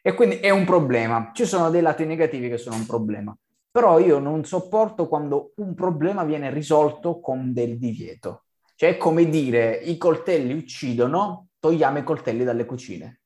E 0.00 0.14
quindi 0.14 0.36
è 0.36 0.50
un 0.50 0.64
problema. 0.64 1.32
Ci 1.34 1.44
sono 1.44 1.70
dei 1.70 1.82
lati 1.82 2.04
negativi 2.04 2.48
che 2.48 2.56
sono 2.56 2.76
un 2.76 2.86
problema. 2.86 3.36
Però 3.72 3.98
io 3.98 4.18
non 4.18 4.44
sopporto 4.44 5.08
quando 5.08 5.52
un 5.56 5.74
problema 5.74 6.24
viene 6.24 6.50
risolto 6.50 7.20
con 7.20 7.54
del 7.54 7.78
divieto. 7.78 8.44
Cioè 8.76 8.90
è 8.90 8.96
come 8.98 9.28
dire 9.30 9.76
i 9.76 9.96
coltelli 9.96 10.52
uccidono, 10.52 11.48
togliamo 11.58 11.98
i 11.98 12.02
coltelli 12.04 12.44
dalle 12.44 12.66
cucine. 12.66 13.20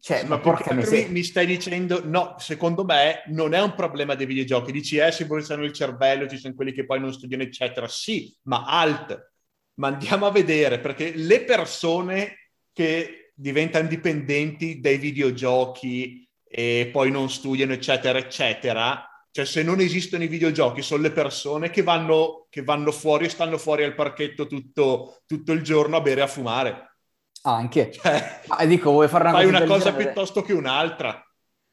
Cioè, 0.00 0.24
ma 0.24 0.38
porca 0.38 0.74
miseria. 0.74 1.08
Mi 1.08 1.22
stai 1.22 1.46
dicendo, 1.46 2.02
no, 2.04 2.34
secondo 2.38 2.84
me 2.84 3.22
non 3.28 3.52
è 3.52 3.62
un 3.62 3.74
problema 3.74 4.14
dei 4.14 4.26
videogiochi. 4.26 4.72
Dici, 4.72 4.96
eh, 4.96 5.12
si 5.12 5.24
bruciano 5.26 5.64
il 5.64 5.72
cervello, 5.72 6.28
ci 6.28 6.38
sono 6.38 6.54
quelli 6.54 6.72
che 6.72 6.84
poi 6.84 7.00
non 7.00 7.12
studiano, 7.12 7.44
eccetera. 7.44 7.86
Sì, 7.86 8.36
ma 8.42 8.64
alt. 8.64 9.32
Ma 9.74 9.88
andiamo 9.88 10.26
a 10.26 10.32
vedere, 10.32 10.80
perché 10.80 11.12
le 11.14 11.44
persone 11.44 12.50
che 12.72 13.32
diventano 13.34 13.86
dipendenti 13.86 14.80
dai 14.80 14.98
videogiochi 14.98 16.28
e 16.44 16.88
poi 16.92 17.10
non 17.10 17.30
studiano, 17.30 17.72
eccetera, 17.72 18.18
eccetera, 18.18 19.04
cioè, 19.30 19.44
se 19.44 19.62
non 19.62 19.80
esistono 19.80 20.22
i 20.24 20.28
videogiochi, 20.28 20.82
sono 20.82 21.02
le 21.02 21.12
persone 21.12 21.70
che 21.70 21.82
vanno, 21.82 22.46
che 22.48 22.62
vanno 22.62 22.90
fuori 22.92 23.26
e 23.26 23.28
stanno 23.28 23.58
fuori 23.58 23.84
al 23.84 23.94
parchetto 23.94 24.46
tutto, 24.46 25.20
tutto 25.26 25.52
il 25.52 25.62
giorno 25.62 25.96
a 25.96 26.00
bere 26.00 26.20
e 26.20 26.24
a 26.24 26.26
fumare. 26.26 26.96
Anche. 27.42 27.92
Cioè, 27.92 28.40
Ma 28.46 28.64
dico, 28.64 28.90
vuoi 28.90 29.08
fare 29.08 29.24
una 29.24 29.32
fai 29.32 29.44
cosa, 29.44 29.56
una 29.56 29.66
cosa 29.66 29.92
piuttosto 29.94 30.42
che 30.42 30.52
un'altra. 30.52 31.22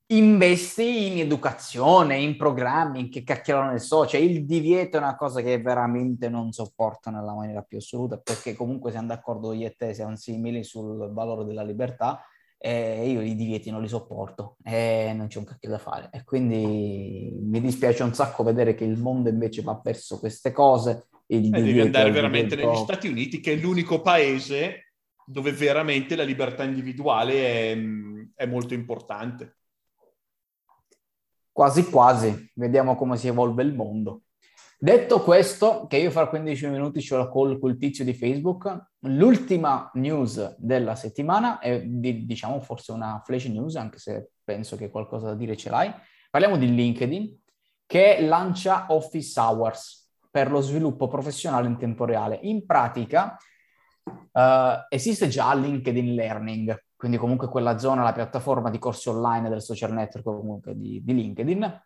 Investi 0.07 1.07
in 1.07 1.19
educazione, 1.19 2.17
in 2.19 2.37
programmi, 2.37 2.99
in 2.99 3.09
che 3.09 3.23
cacchio 3.23 3.63
ne 3.63 3.79
so. 3.79 4.05
Cioè, 4.05 4.19
il 4.19 4.45
divieto 4.45 4.97
è 4.97 4.99
una 4.99 5.15
cosa 5.15 5.41
che 5.41 5.59
veramente 5.59 6.29
non 6.29 6.51
sopporto 6.51 7.09
nella 7.09 7.33
maniera 7.33 7.63
più 7.63 7.77
assoluta, 7.77 8.17
perché 8.17 8.53
comunque 8.53 8.91
siamo 8.91 9.07
d'accordo 9.07 9.53
io 9.53 9.65
e 9.65 9.75
te, 9.75 9.93
siamo 9.95 10.15
simili 10.15 10.63
sul 10.63 11.11
valore 11.11 11.45
della 11.45 11.63
libertà 11.63 12.23
e 12.65 13.12
io 13.12 13.21
i 13.21 13.36
divieti 13.36 13.69
non 13.69 13.84
li 13.84 13.88
sopporto 13.88 14.58
e 14.63 15.13
non 15.15 15.28
c'è 15.28 15.38
un 15.38 15.45
cacchio 15.45 15.69
da 15.69 15.78
fare. 15.78 16.10
E 16.12 16.23
quindi 16.23 17.32
mi 17.39 17.62
dispiace 17.62 18.01
un 18.01 18.15
sacco 18.15 18.41
vedere 18.41 18.73
che 18.73 18.84
il 18.84 18.97
mondo 18.97 19.30
invece 19.30 19.62
va 19.62 19.80
verso 19.84 20.17
queste 20.17 20.51
cose. 20.51 21.10
E 21.28 21.38
eh, 21.38 21.41
devi 21.41 21.80
andare 21.80 22.10
veramente 22.10 22.56
negli 22.56 22.75
Stati 22.78 23.08
Uniti, 23.08 23.39
che 23.39 23.54
è 23.54 23.56
l'unico 23.56 24.01
paese 24.01 24.93
dove 25.23 25.51
veramente 25.51 26.15
la 26.15 26.23
libertà 26.23 26.63
individuale 26.63 27.34
è, 27.34 27.78
è 28.34 28.45
molto 28.47 28.73
importante. 28.73 29.58
Quasi 31.51 31.86
quasi, 31.86 32.51
vediamo 32.56 32.95
come 32.95 33.15
si 33.17 33.28
evolve 33.28 33.62
il 33.62 33.75
mondo. 33.75 34.23
Detto 34.77 35.21
questo, 35.21 35.88
che 35.88 35.97
io 35.97 36.11
fra 36.11 36.27
15 36.27 36.67
minuti 36.67 37.01
ce 37.01 37.15
l'ho 37.15 37.31
call 37.31 37.57
col 37.59 37.77
tizio 37.77 38.03
di 38.03 38.13
Facebook, 38.13 38.89
l'ultima 39.01 39.89
news 39.93 40.55
della 40.57 40.95
settimana 40.95 41.59
è 41.59 41.81
di, 41.81 42.26
diciamo 42.26 42.59
forse 42.59 42.91
una 42.91 43.21
flash 43.23 43.45
news, 43.45 43.76
anche 43.78 43.99
se 43.99 44.32
penso 44.43 44.76
che 44.76 44.89
qualcosa 44.89 45.28
da 45.28 45.36
dire 45.36 45.55
ce 45.55 45.69
l'hai. 45.69 45.93
Parliamo 46.30 46.57
di 46.57 46.73
LinkedIn 46.73 47.39
che 47.86 48.19
lancia 48.21 48.88
Office 48.89 49.39
Hours 49.39 50.11
per 50.30 50.51
lo 50.51 50.59
sviluppo 50.59 51.07
professionale 51.07 51.67
in 51.67 51.78
tempo 51.78 52.03
reale. 52.03 52.39
In 52.41 52.65
pratica 52.65 53.38
uh, 54.03 54.41
esiste 54.89 55.30
già 55.30 55.53
LinkedIn 55.53 56.13
Learning, 56.13 56.84
quindi 56.97 57.17
comunque 57.17 57.47
quella 57.47 57.78
zona, 57.78 58.03
la 58.03 58.11
piattaforma 58.11 58.69
di 58.69 58.78
corsi 58.78 59.07
online 59.07 59.47
del 59.47 59.61
social 59.61 59.93
network 59.93 60.26
comunque 60.26 60.76
di, 60.76 61.01
di 61.01 61.13
LinkedIn, 61.13 61.84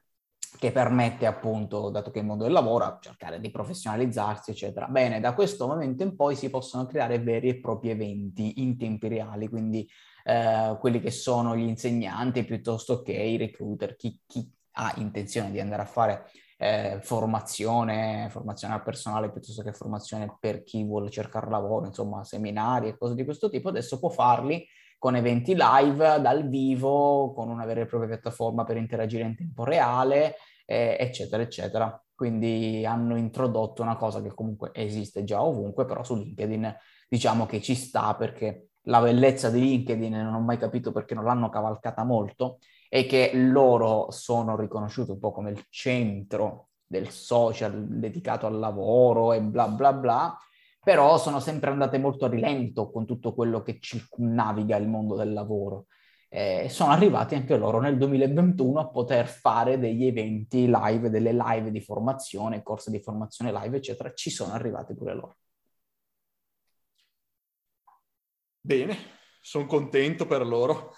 che 0.58 0.72
permette 0.72 1.26
appunto, 1.26 1.89
dato 1.89 2.12
che 2.12 2.20
il 2.20 2.26
mondo 2.26 2.43
del 2.43 2.54
lavoro, 2.54 2.97
cercare 3.02 3.39
di 3.39 3.52
professionalizzarsi, 3.52 4.52
eccetera. 4.52 4.88
Bene, 4.88 5.20
da 5.20 5.34
questo 5.34 5.68
momento 5.68 6.04
in 6.04 6.16
poi 6.16 6.36
si 6.36 6.50
possono 6.50 6.86
creare 6.86 7.20
veri 7.20 7.50
e 7.50 7.60
propri 7.60 7.89
eventi 7.89 8.62
in 8.62 8.78
tempi 8.78 9.08
reali, 9.08 9.47
quindi 9.47 9.88
eh, 10.24 10.76
quelli 10.80 11.00
che 11.00 11.12
sono 11.12 11.56
gli 11.56 11.68
insegnanti 11.68 12.43
piuttosto 12.43 13.02
che 13.02 13.14
i 13.14 13.38
recruiter, 13.38 13.95
chi, 13.95 14.20
chi 14.26 14.50
ha 14.74 14.93
intenzione 14.97 15.52
di 15.52 15.60
andare 15.60 15.82
a 15.82 15.86
fare 15.86 16.26
eh, 16.58 17.00
formazione, 17.02 18.28
formazione 18.30 18.74
al 18.74 18.84
personale 18.84 19.32
piuttosto 19.32 19.64
che 19.64 19.72
formazione 19.72 20.38
per 20.39 20.64
chi 20.64 20.84
vuole 20.84 21.10
cercare 21.10 21.50
lavoro, 21.50 21.86
insomma 21.86 22.24
seminari 22.24 22.89
e 22.89 22.97
cose 22.97 23.16
di 23.16 23.24
questo 23.24 23.50
tipo, 23.50 23.70
adesso 23.70 23.97
può 23.97 24.10
farli 24.10 24.66
con 25.00 25.16
eventi 25.16 25.56
live 25.56 26.22
dal 26.22 26.47
vivo, 26.47 27.34
con 27.34 27.50
una 27.50 27.66
vera 27.66 27.82
e 27.82 27.86
propria 27.86 28.10
piattaforma 28.10 28.66
per 28.66 28.78
interagire 28.78 29.24
in 29.24 29.36
tempo 29.36 29.64
reale, 29.64 30.36
eh, 30.66 30.97
eccetera, 31.00 31.41
eccetera. 31.41 32.04
Quindi 32.14 32.86
hanno 32.86 33.16
introdotto 33.18 33.82
una 33.82 33.95
cosa 33.95 34.22
che 34.22 34.34
comunque 34.34 34.72
esiste 34.74 35.24
già 35.24 35.41
ovunque, 35.41 35.86
però 35.86 36.04
su 36.04 36.16
LinkedIn 36.16 36.76
diciamo 37.08 37.45
che 37.45 37.62
ci 37.62 37.76
sta 37.76 38.14
perché 38.16 38.72
la 38.84 39.02
bellezza 39.02 39.50
di 39.50 39.62
LinkedIn 39.62 40.14
non 40.14 40.34
ho 40.34 40.41
mai 40.41 40.58
capito 40.58 40.91
perché 40.91 41.16
non 41.16 41.24
l'hanno 41.24 41.50
cavalcata 41.50 42.04
molto 42.04 42.60
e 42.89 43.06
che 43.06 43.32
loro 43.34 44.12
sono 44.12 44.58
riconosciuti 44.58 45.12
un 45.12 45.20
po' 45.20 45.32
come 45.32 45.52
il 45.52 45.64
centro 45.70 46.70
del 46.86 47.10
social 47.10 47.88
dedicato 47.88 48.47
al 48.47 48.58
lavoro 48.58 49.32
e 49.32 49.41
bla 49.41 49.68
bla 49.68 49.93
bla, 49.93 50.38
però 50.80 51.18
sono 51.18 51.40
sempre 51.40 51.70
andate 51.70 51.98
molto 51.98 52.26
a 52.26 52.30
rilento 52.30 52.90
con 52.90 53.06
tutto 53.06 53.34
quello 53.34 53.62
che 53.62 53.80
circunnaviga 53.80 54.78
il 54.78 54.88
mondo 54.88 55.16
del 55.16 55.34
lavoro. 55.34 55.88
Eh, 56.32 56.68
sono 56.70 56.92
arrivati 56.92 57.36
anche 57.36 57.58
loro 57.58 57.80
nel 57.80 57.98
2021 57.98 58.80
a 58.80 58.90
poter 58.90 59.28
fare 59.28 59.80
degli 59.80 60.06
eventi 60.06 60.68
live, 60.68 61.10
delle 61.10 61.34
live 61.34 61.72
di 61.72 61.82
formazione, 61.82 62.62
corsi 62.62 62.92
di 62.92 63.00
formazione 63.00 63.52
live, 63.52 63.78
eccetera. 63.78 64.14
Ci 64.14 64.30
sono 64.30 64.54
arrivati 64.54 64.96
pure 64.96 65.14
loro. 65.16 65.38
Bene, 68.62 68.96
sono 69.42 69.66
contento 69.66 70.28
per 70.28 70.46
loro. 70.46 70.94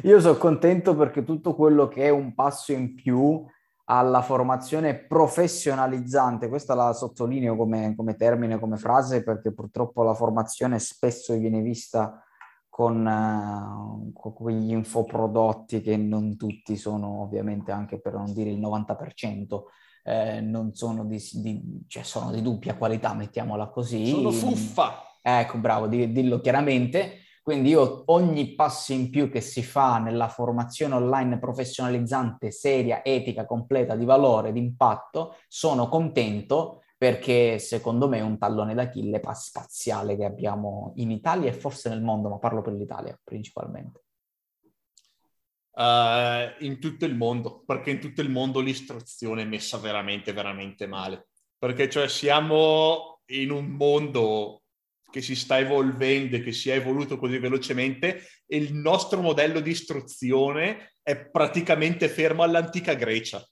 Io 0.02 0.20
sono 0.20 0.36
contento 0.38 0.94
perché 0.96 1.24
tutto 1.24 1.54
quello 1.54 1.88
che 1.88 2.04
è 2.04 2.08
un 2.08 2.34
passo 2.34 2.72
in 2.72 2.94
più 2.94 3.44
alla 3.88 4.22
formazione 4.22 4.94
professionalizzante, 4.94 6.48
questa 6.48 6.74
la 6.74 6.92
sottolineo 6.92 7.56
come, 7.56 7.94
come 7.94 8.16
termine, 8.16 8.58
come 8.58 8.76
frase, 8.76 9.22
perché 9.22 9.52
purtroppo 9.52 10.02
la 10.02 10.14
formazione 10.14 10.78
spesso 10.78 11.34
viene 11.34 11.60
vista 11.60 12.20
con, 12.68 13.06
uh, 13.06 14.12
con, 14.12 14.32
quegli 14.32 14.72
infoprodotti 14.72 15.80
che 15.80 15.96
non 15.96 16.36
tutti 16.36 16.76
sono 16.76 17.22
ovviamente 17.22 17.70
anche 17.70 18.00
per 18.00 18.14
non 18.14 18.32
dire 18.32 18.50
il 18.50 18.60
90%, 18.60 19.62
eh, 20.02 20.40
non 20.40 20.74
sono 20.74 21.04
di, 21.04 21.22
di, 21.34 21.84
cioè 21.86 22.02
sono 22.02 22.32
di 22.32 22.42
dubbia 22.42 22.76
qualità, 22.76 23.14
mettiamola 23.14 23.68
così. 23.68 24.08
Sono 24.08 24.30
fuffa. 24.30 25.02
Ecco, 25.22 25.58
bravo, 25.58 25.86
dillo 25.86 26.40
chiaramente 26.40 27.20
quindi 27.46 27.68
io 27.68 28.02
ogni 28.06 28.56
passo 28.56 28.92
in 28.92 29.08
più 29.08 29.30
che 29.30 29.40
si 29.40 29.62
fa 29.62 29.98
nella 29.98 30.26
formazione 30.26 30.96
online 30.96 31.38
professionalizzante, 31.38 32.50
seria, 32.50 33.04
etica, 33.04 33.46
completa, 33.46 33.94
di 33.94 34.04
valore, 34.04 34.50
di 34.50 34.58
impatto, 34.58 35.36
sono 35.46 35.88
contento 35.88 36.82
perché 36.98 37.60
secondo 37.60 38.08
me 38.08 38.18
è 38.18 38.22
un 38.22 38.36
tallone 38.36 38.74
d'Achille 38.74 39.22
spaziale 39.34 40.16
che 40.16 40.24
abbiamo 40.24 40.90
in 40.96 41.12
Italia 41.12 41.48
e 41.48 41.52
forse 41.52 41.88
nel 41.88 42.02
mondo, 42.02 42.28
ma 42.30 42.38
parlo 42.38 42.62
per 42.62 42.72
l'Italia 42.72 43.16
principalmente. 43.22 44.00
Uh, 45.70 46.64
in 46.64 46.80
tutto 46.80 47.04
il 47.04 47.14
mondo, 47.14 47.62
perché 47.64 47.92
in 47.92 48.00
tutto 48.00 48.22
il 48.22 48.28
mondo 48.28 48.58
l'istruzione 48.58 49.42
è 49.42 49.46
messa 49.46 49.78
veramente, 49.78 50.32
veramente 50.32 50.88
male. 50.88 51.28
Perché 51.56 51.88
cioè 51.88 52.08
siamo 52.08 53.20
in 53.26 53.52
un 53.52 53.66
mondo 53.66 54.62
che 55.16 55.22
si 55.22 55.34
sta 55.34 55.58
evolvendo 55.58 56.36
e 56.36 56.42
che 56.42 56.52
si 56.52 56.68
è 56.68 56.74
evoluto 56.74 57.16
così 57.16 57.38
velocemente 57.38 58.22
e 58.46 58.58
il 58.58 58.74
nostro 58.74 59.22
modello 59.22 59.60
di 59.60 59.70
istruzione 59.70 60.92
è 61.02 61.16
praticamente 61.16 62.10
fermo 62.10 62.42
all'antica 62.42 62.92
Grecia. 62.92 63.42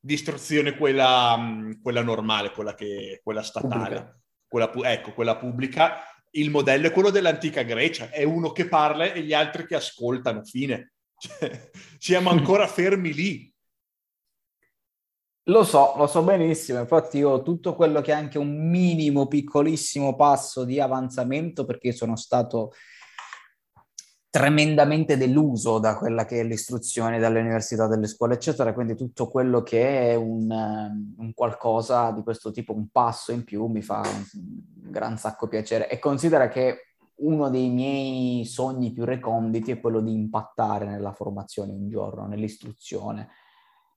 Di 0.00 0.14
istruzione 0.14 0.74
quella, 0.74 1.36
mm, 1.36 1.72
quella 1.82 2.02
normale, 2.02 2.50
quella, 2.52 2.74
che, 2.74 3.20
quella 3.22 3.42
statale, 3.42 4.22
quella, 4.48 4.72
ecco, 4.90 5.12
quella 5.12 5.36
pubblica. 5.36 5.98
Il 6.30 6.48
modello 6.48 6.86
è 6.86 6.92
quello 6.92 7.10
dell'antica 7.10 7.60
Grecia, 7.60 8.08
è 8.08 8.22
uno 8.22 8.52
che 8.52 8.66
parla 8.66 9.12
e 9.12 9.20
gli 9.20 9.34
altri 9.34 9.66
che 9.66 9.74
ascoltano, 9.74 10.42
fine. 10.44 10.92
Cioè, 11.22 11.70
siamo 11.98 12.30
ancora 12.32 12.66
fermi 12.66 13.12
lì 13.12 13.51
lo 15.44 15.64
so, 15.64 15.94
lo 15.96 16.06
so 16.06 16.22
benissimo, 16.22 16.78
infatti 16.78 17.18
io 17.18 17.42
tutto 17.42 17.74
quello 17.74 18.00
che 18.00 18.12
è 18.12 18.14
anche 18.14 18.38
un 18.38 18.68
minimo 18.70 19.26
piccolissimo 19.26 20.14
passo 20.14 20.64
di 20.64 20.78
avanzamento, 20.78 21.64
perché 21.64 21.92
sono 21.92 22.14
stato 22.16 22.72
tremendamente 24.30 25.18
deluso 25.18 25.78
da 25.78 25.98
quella 25.98 26.24
che 26.24 26.40
è 26.40 26.44
l'istruzione 26.44 27.18
dalle 27.18 27.40
università, 27.40 27.86
dalle 27.86 28.06
scuole, 28.06 28.34
eccetera, 28.34 28.72
quindi 28.72 28.94
tutto 28.94 29.28
quello 29.28 29.62
che 29.62 30.12
è 30.12 30.14
un, 30.14 30.48
un 31.18 31.34
qualcosa 31.34 32.12
di 32.12 32.22
questo 32.22 32.50
tipo, 32.50 32.72
un 32.72 32.88
passo 32.90 33.32
in 33.32 33.44
più, 33.44 33.66
mi 33.66 33.82
fa 33.82 34.00
un 34.00 34.24
gran 34.90 35.18
sacco 35.18 35.48
piacere. 35.48 35.90
E 35.90 35.98
considera 35.98 36.48
che 36.48 36.94
uno 37.16 37.50
dei 37.50 37.68
miei 37.68 38.46
sogni 38.46 38.92
più 38.92 39.04
reconditi 39.04 39.70
è 39.70 39.80
quello 39.80 40.00
di 40.00 40.14
impattare 40.14 40.86
nella 40.86 41.12
formazione 41.12 41.72
un 41.72 41.90
giorno, 41.90 42.26
nell'istruzione 42.26 43.28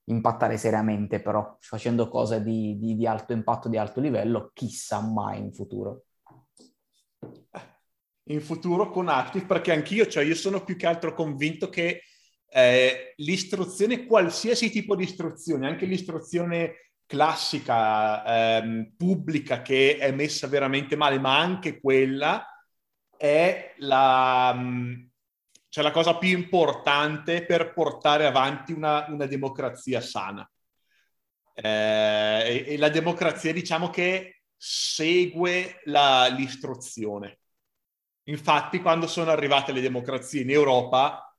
impattare 0.06 0.56
seriamente, 0.56 1.20
però 1.20 1.56
facendo 1.60 2.08
cose 2.08 2.42
di, 2.42 2.78
di, 2.78 2.96
di 2.96 3.06
alto 3.06 3.32
impatto, 3.32 3.68
di 3.68 3.76
alto 3.76 4.00
livello, 4.00 4.50
chissà 4.52 5.00
mai 5.00 5.38
in 5.38 5.52
futuro. 5.52 6.04
In 8.28 8.40
futuro 8.40 8.90
con 8.90 9.08
Active, 9.08 9.46
perché 9.46 9.72
anch'io, 9.72 10.06
cioè 10.06 10.24
io 10.24 10.34
sono 10.34 10.64
più 10.64 10.76
che 10.76 10.86
altro 10.86 11.14
convinto 11.14 11.68
che 11.68 12.02
eh, 12.48 13.14
l'istruzione, 13.16 14.06
qualsiasi 14.06 14.70
tipo 14.70 14.96
di 14.96 15.04
istruzione, 15.04 15.66
anche 15.66 15.86
l'istruzione 15.86 16.92
classica, 17.06 18.58
ehm, 18.58 18.94
pubblica, 18.96 19.62
che 19.62 19.96
è 19.98 20.10
messa 20.12 20.46
veramente 20.48 20.96
male, 20.96 21.18
ma 21.18 21.38
anche 21.38 21.80
quella 21.80 22.44
è 23.16 23.74
la, 23.78 24.54
cioè 25.76 25.84
la 25.84 25.90
cosa 25.90 26.16
più 26.16 26.30
importante 26.30 27.44
per 27.44 27.74
portare 27.74 28.24
avanti 28.24 28.72
una, 28.72 29.04
una 29.10 29.26
democrazia 29.26 30.00
sana. 30.00 30.50
Eh, 31.52 31.62
e, 31.62 32.72
e, 32.72 32.78
la 32.78 32.88
democrazia 32.88 33.52
diciamo 33.52 33.90
che 33.90 34.44
segue 34.56 35.82
la, 35.84 36.28
l'istruzione. 36.28 37.40
Infatti 38.28 38.80
quando 38.80 39.06
sono 39.06 39.30
arrivate 39.30 39.72
le 39.72 39.82
democrazie 39.82 40.40
in 40.40 40.50
Europa, 40.50 41.30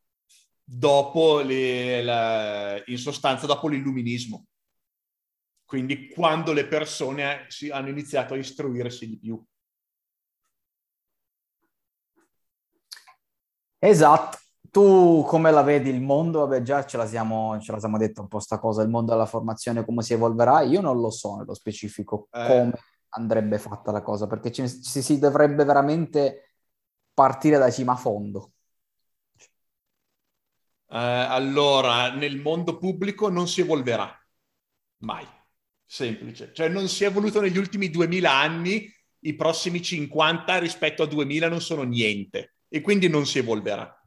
dopo 0.63 1.39
le, 1.39 2.03
la, 2.03 2.79
in 2.85 2.99
sostanza 2.99 3.47
dopo 3.47 3.67
l'illuminismo, 3.67 4.45
quindi 5.65 6.09
quando 6.09 6.53
le 6.53 6.67
persone 6.67 7.45
si, 7.47 7.71
hanno 7.71 7.89
iniziato 7.89 8.35
a 8.35 8.37
istruirsi 8.37 9.07
di 9.07 9.17
più. 9.17 9.43
Esatto. 13.79 14.37
Tu 14.69 15.23
come 15.27 15.51
la 15.51 15.61
vedi 15.61 15.89
il 15.89 16.01
mondo? 16.01 16.39
Vabbè, 16.39 16.61
già 16.61 16.85
ce 16.85 16.97
la 16.97 17.07
siamo, 17.07 17.59
ce 17.59 17.71
la 17.71 17.79
siamo 17.79 17.97
detto 17.97 18.21
un 18.21 18.27
po' 18.27 18.39
sta 18.39 18.59
cosa, 18.59 18.81
il 18.81 18.89
mondo 18.89 19.11
della 19.11 19.25
formazione, 19.25 19.85
come 19.85 20.03
si 20.03 20.13
evolverà. 20.13 20.61
Io 20.61 20.81
non 20.81 20.99
lo 20.99 21.09
so 21.09 21.37
nello 21.37 21.53
specifico 21.53 22.27
eh. 22.31 22.47
come 22.47 22.71
andrebbe 23.09 23.57
fatta 23.57 23.91
la 23.91 24.01
cosa, 24.01 24.27
perché 24.27 24.51
ci, 24.51 24.67
ci 24.67 25.01
si 25.01 25.19
dovrebbe 25.19 25.63
veramente 25.63 26.53
partire 27.13 27.57
da 27.57 27.71
cima 27.71 27.93
a 27.93 27.95
fondo. 27.95 28.51
Eh, 30.89 30.97
allora, 30.97 32.13
nel 32.13 32.37
mondo 32.37 32.77
pubblico 32.77 33.29
non 33.29 33.47
si 33.47 33.61
evolverà 33.61 34.13
mai. 34.99 35.25
Semplice. 35.85 36.51
Cioè, 36.53 36.67
non 36.69 36.87
si 36.87 37.03
è 37.03 37.07
evoluto 37.07 37.41
negli 37.41 37.57
ultimi 37.57 37.89
2000 37.89 38.31
anni, 38.31 38.93
i 39.19 39.35
prossimi 39.35 39.81
50 39.81 40.57
rispetto 40.59 41.03
a 41.03 41.07
2000 41.07 41.47
non 41.47 41.61
sono 41.61 41.83
niente 41.83 42.56
e 42.69 42.81
quindi 42.81 43.07
non 43.07 43.25
si 43.25 43.39
evolverà 43.39 43.97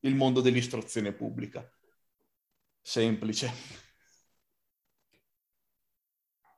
il 0.00 0.14
mondo 0.14 0.40
dell'istruzione 0.40 1.12
pubblica. 1.12 1.68
Semplice. 2.80 3.86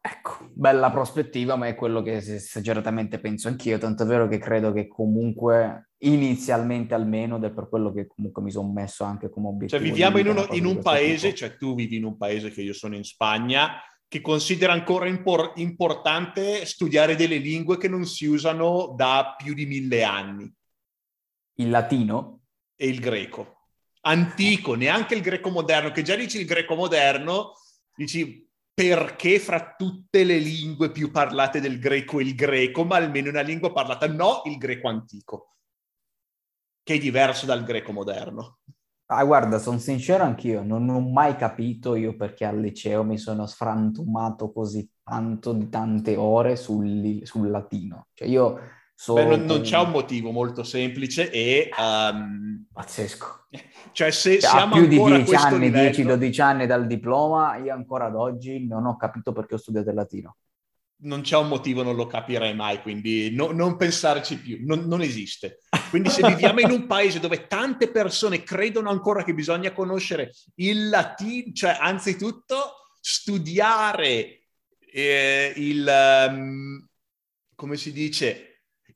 Ecco, 0.03 0.49
bella 0.55 0.91
prospettiva, 0.91 1.57
ma 1.57 1.67
è 1.67 1.75
quello 1.75 2.03
che 2.03 2.17
esageratamente 2.17 3.21
penso 3.21 3.49
anch'io, 3.49 3.79
tanto 3.79 4.05
è 4.05 4.07
vero 4.07 4.29
che 4.29 4.39
credo 4.39 4.73
che 4.73 4.89
comunque 4.89 5.91
inizialmente 5.99 6.95
almeno, 6.95 7.37
ed 7.37 7.45
è 7.45 7.53
per 7.53 7.69
quello 7.69 7.93
che 7.93 8.07
comunque 8.07 8.43
mi 8.43 8.51
sono 8.51 8.73
messo 8.73 9.05
anche 9.05 9.29
come 9.29 9.49
obiettivo. 9.49 9.79
Cioè 9.79 9.91
viviamo 9.91 10.19
in, 10.19 10.29
uno, 10.29 10.47
in 10.53 10.65
un 10.65 10.81
paese, 10.81 11.29
tipo. 11.29 11.39
cioè 11.39 11.57
tu 11.57 11.75
vivi 11.75 11.97
in 11.97 12.05
un 12.05 12.17
paese 12.17 12.51
che 12.51 12.63
io 12.63 12.73
sono 12.73 12.97
in 12.97 13.05
Spagna, 13.05 13.83
che 14.09 14.23
considera 14.23 14.73
ancora 14.73 15.07
impor- 15.07 15.53
importante 15.57 16.65
studiare 16.65 17.15
delle 17.15 17.37
lingue 17.37 17.77
che 17.77 17.89
non 17.89 18.07
si 18.07 18.27
usano 18.27 18.95
da 18.97 19.35
più 19.37 19.53
di 19.53 19.67
mille 19.67 20.03
anni 20.03 20.53
il 21.61 21.71
latino 21.71 22.41
e 22.77 22.89
il 22.89 23.01
greco. 23.01 23.59
Antico, 24.03 24.75
neanche 24.75 25.15
il 25.15 25.21
greco 25.21 25.51
moderno, 25.51 25.91
che 25.91 26.03
già 26.03 26.17
dici 26.17 26.41
il 26.41 26.47
greco 26.47 26.75
moderno, 26.75 27.53
dici 27.95 28.49
perché 28.73 29.39
fra 29.39 29.75
tutte 29.77 30.25
le 30.25 30.39
lingue 30.39 30.91
più 30.91 31.11
parlate 31.11 31.61
del 31.61 31.79
greco 31.79 32.19
il 32.19 32.35
greco, 32.35 32.85
ma 32.85 32.97
almeno 32.97 33.29
una 33.29 33.43
lingua 33.43 33.73
parlata, 33.73 34.09
no, 34.09 34.41
il 34.47 34.57
greco 34.57 34.89
antico, 34.89 35.57
che 36.83 36.95
è 36.95 36.99
diverso 36.99 37.45
dal 37.45 37.63
greco 37.63 37.93
moderno. 37.93 38.61
Ah, 39.13 39.25
guarda, 39.25 39.59
sono 39.59 39.79
sincero 39.79 40.23
anch'io, 40.23 40.63
non 40.63 40.89
ho 40.89 41.01
mai 41.01 41.35
capito 41.37 41.97
io 41.97 42.15
perché 42.15 42.45
al 42.45 42.61
liceo 42.61 43.03
mi 43.03 43.19
sono 43.19 43.45
sfrantumato 43.45 44.53
così 44.53 44.89
tanto 45.03 45.53
di 45.53 45.69
tante 45.69 46.15
ore 46.17 46.55
sul, 46.55 47.19
sul 47.25 47.51
latino. 47.51 48.07
Cioè 48.15 48.29
io 48.29 48.61
so... 49.01 49.15
Beh, 49.15 49.25
non, 49.25 49.45
non, 49.47 49.63
c'è 49.63 49.79
un 49.79 49.91
motivo 49.91 50.31
molto 50.31 50.63
semplice 50.63 51.31
e... 51.31 51.71
Um... 51.79 52.67
Pazzesco. 52.71 53.47
Cioè 53.93 54.11
se 54.11 54.39
cioè, 54.39 54.51
siamo 54.51 54.75
più 54.75 54.87
di 54.87 55.03
10 55.03 55.35
anni, 55.35 55.71
livello... 55.71 56.15
10-12 56.15 56.41
anni 56.43 56.67
dal 56.67 56.87
diploma, 56.87 57.57
io 57.57 57.73
ancora 57.73 58.07
ad 58.07 58.15
oggi 58.15 58.67
non 58.67 58.85
ho 58.85 58.97
capito 58.97 59.33
perché 59.33 59.55
ho 59.55 59.59
studiato 59.59 59.89
il 59.89 59.97
latino 59.97 60.37
non 61.03 61.23
c'è 61.23 61.39
un 61.39 61.49
motivo, 61.49 61.83
non 61.83 61.97
lo 61.97 62.07
capirei 62.07 62.55
mai, 62.55 62.83
quindi 62.83 63.35
no, 63.35 63.53
non 63.53 63.79
pensarci 63.79 64.39
più, 64.39 64.59
non, 64.61 64.81
non, 64.81 65.01
esiste. 65.01 65.61
Quindi 65.89 66.11
se 66.11 66.21
viviamo 66.29 66.61
in 66.61 66.71
un 66.71 66.87
paese 66.87 67.21
dove 67.21 67.47
tante 67.47 67.89
persone 67.89 68.43
credono 68.43 68.91
ancora 68.91 69.25
che 69.25 69.33
bisogna 69.33 69.73
conoscere 69.73 70.31
il 70.57 70.91
latino, 70.91 71.55
cioè 71.55 71.79
anzitutto 71.81 72.93
studiare 73.01 74.43
eh, 74.93 75.55
il, 75.57 76.27
um, 76.29 76.87
come 77.55 77.77
si 77.79 77.93
dice, 77.93 78.50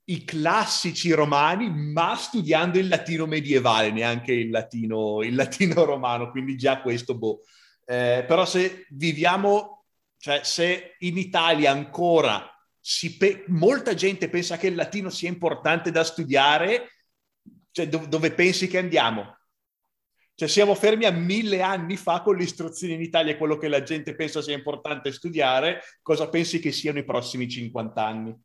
i 0.05 0.23
classici 0.23 1.11
romani, 1.11 1.69
ma 1.69 2.15
studiando 2.15 2.77
il 2.77 2.87
latino 2.87 3.25
medievale, 3.25 3.91
neanche 3.91 4.33
il 4.33 4.49
latino, 4.49 5.23
il 5.23 5.35
latino 5.35 5.83
romano, 5.83 6.29
quindi 6.31 6.55
già 6.55 6.81
questo, 6.81 7.17
boh. 7.17 7.41
Eh, 7.85 8.23
però 8.27 8.45
se 8.45 8.85
viviamo 8.89 9.75
cioè, 10.17 10.41
se 10.43 10.95
in 10.99 11.17
Italia 11.17 11.71
ancora 11.71 12.49
pe- 13.17 13.43
molta 13.47 13.93
gente 13.93 14.29
pensa 14.29 14.57
che 14.57 14.67
il 14.67 14.75
latino 14.75 15.09
sia 15.09 15.29
importante 15.29 15.91
da 15.91 16.03
studiare, 16.03 16.89
cioè, 17.71 17.87
do- 17.87 18.07
dove 18.07 18.31
pensi 18.31 18.67
che 18.67 18.77
andiamo? 18.77 19.37
Cioè, 20.33 20.47
siamo 20.47 20.75
fermi 20.75 21.05
a 21.05 21.11
mille 21.11 21.61
anni 21.61 21.95
fa 21.95 22.21
con 22.21 22.35
l'istruzione 22.35 22.93
in 22.93 23.01
Italia, 23.01 23.37
quello 23.37 23.57
che 23.57 23.67
la 23.67 23.83
gente 23.83 24.15
pensa 24.15 24.41
sia 24.41 24.55
importante 24.55 25.11
studiare, 25.11 25.81
cosa 26.01 26.27
pensi 26.27 26.59
che 26.59 26.71
siano 26.71 26.99
i 26.99 27.05
prossimi 27.05 27.47
50 27.47 28.05
anni? 28.05 28.35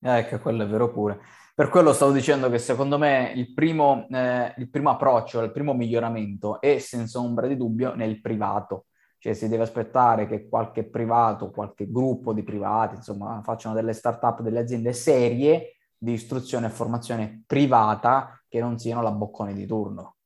Ecco, 0.00 0.38
quello 0.38 0.62
è 0.64 0.66
vero 0.66 0.90
pure. 0.92 1.20
Per 1.54 1.68
quello 1.68 1.92
stavo 1.92 2.12
dicendo 2.12 2.50
che 2.50 2.58
secondo 2.58 2.98
me 2.98 3.32
il 3.34 3.54
primo, 3.54 4.06
eh, 4.10 4.54
il 4.58 4.68
primo 4.68 4.90
approccio, 4.90 5.42
il 5.42 5.52
primo 5.52 5.72
miglioramento 5.72 6.60
è 6.60 6.78
senza 6.78 7.18
ombra 7.18 7.46
di 7.46 7.56
dubbio 7.56 7.94
nel 7.94 8.20
privato 8.20 8.86
cioè 9.26 9.34
si 9.34 9.48
deve 9.48 9.64
aspettare 9.64 10.28
che 10.28 10.48
qualche 10.48 10.84
privato, 10.84 11.50
qualche 11.50 11.90
gruppo 11.90 12.32
di 12.32 12.44
privati, 12.44 12.94
insomma, 12.94 13.40
facciano 13.42 13.74
delle 13.74 13.92
start-up, 13.92 14.40
delle 14.40 14.60
aziende 14.60 14.92
serie 14.92 15.78
di 15.96 16.12
istruzione 16.12 16.66
e 16.66 16.70
formazione 16.70 17.42
privata 17.44 18.40
che 18.46 18.60
non 18.60 18.78
siano 18.78 19.02
la 19.02 19.10
boccone 19.10 19.52
di 19.52 19.66
turno. 19.66 20.16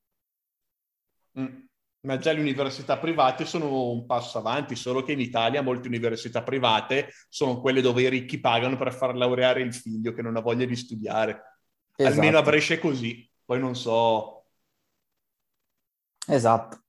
Mm. 1.38 1.69
Ma 2.02 2.16
già 2.16 2.32
le 2.32 2.40
università 2.40 2.96
private 2.96 3.44
sono 3.44 3.90
un 3.90 4.06
passo 4.06 4.38
avanti, 4.38 4.74
solo 4.74 5.02
che 5.02 5.12
in 5.12 5.20
Italia 5.20 5.60
molte 5.60 5.88
università 5.88 6.42
private 6.42 7.12
sono 7.28 7.60
quelle 7.60 7.82
dove 7.82 8.02
i 8.02 8.08
ricchi 8.08 8.40
pagano 8.40 8.78
per 8.78 8.92
far 8.94 9.14
laureare 9.14 9.60
il 9.60 9.74
figlio 9.74 10.14
che 10.14 10.22
non 10.22 10.36
ha 10.36 10.40
voglia 10.40 10.64
di 10.64 10.76
studiare. 10.76 11.58
Esatto. 11.94 12.14
Almeno 12.14 12.38
a 12.38 12.42
Brescia 12.42 12.74
è 12.74 12.78
così, 12.78 13.30
poi 13.44 13.60
non 13.60 13.76
so. 13.76 14.46
Esatto. 16.26 16.84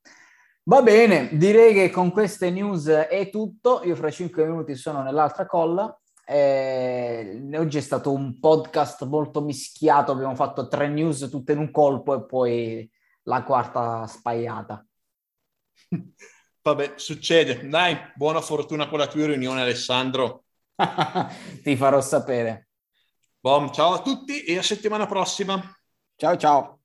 Va 0.63 0.81
bene, 0.81 1.35
direi 1.35 1.73
che 1.73 1.89
con 1.89 2.11
queste 2.11 2.49
news 2.49 2.87
è 2.87 3.29
tutto. 3.29 3.81
Io 3.83 3.95
fra 3.95 4.11
cinque 4.11 4.45
minuti 4.45 4.75
sono 4.75 5.01
nell'altra 5.01 5.45
colla. 5.45 5.93
Eh, 6.23 7.49
oggi 7.55 7.79
è 7.79 7.81
stato 7.81 8.13
un 8.13 8.39
podcast 8.39 9.05
molto 9.05 9.41
mischiato. 9.41 10.13
Abbiamo 10.13 10.35
fatto 10.35 10.69
tre 10.69 10.87
news 10.87 11.27
tutte 11.29 11.51
in 11.51 11.57
un 11.57 11.71
colpo 11.71 12.15
e 12.15 12.25
poi 12.25 12.91
la 13.23 13.43
quarta 13.43 14.07
spaiata. 14.07 14.85
Vabbè, 16.61 16.93
succede. 16.97 17.67
Dai, 17.67 17.97
buona 18.15 18.41
fortuna 18.41 18.87
con 18.87 18.99
la 18.99 19.07
tua 19.07 19.25
riunione, 19.25 19.61
Alessandro. 19.61 20.45
Ti 21.63 21.75
farò 21.75 22.01
sapere. 22.01 22.67
Bom, 23.39 23.71
ciao 23.71 23.93
a 23.93 24.01
tutti 24.01 24.43
e 24.43 24.57
a 24.57 24.63
settimana 24.63 25.07
prossima. 25.07 25.59
Ciao 26.15 26.37
ciao. 26.37 26.80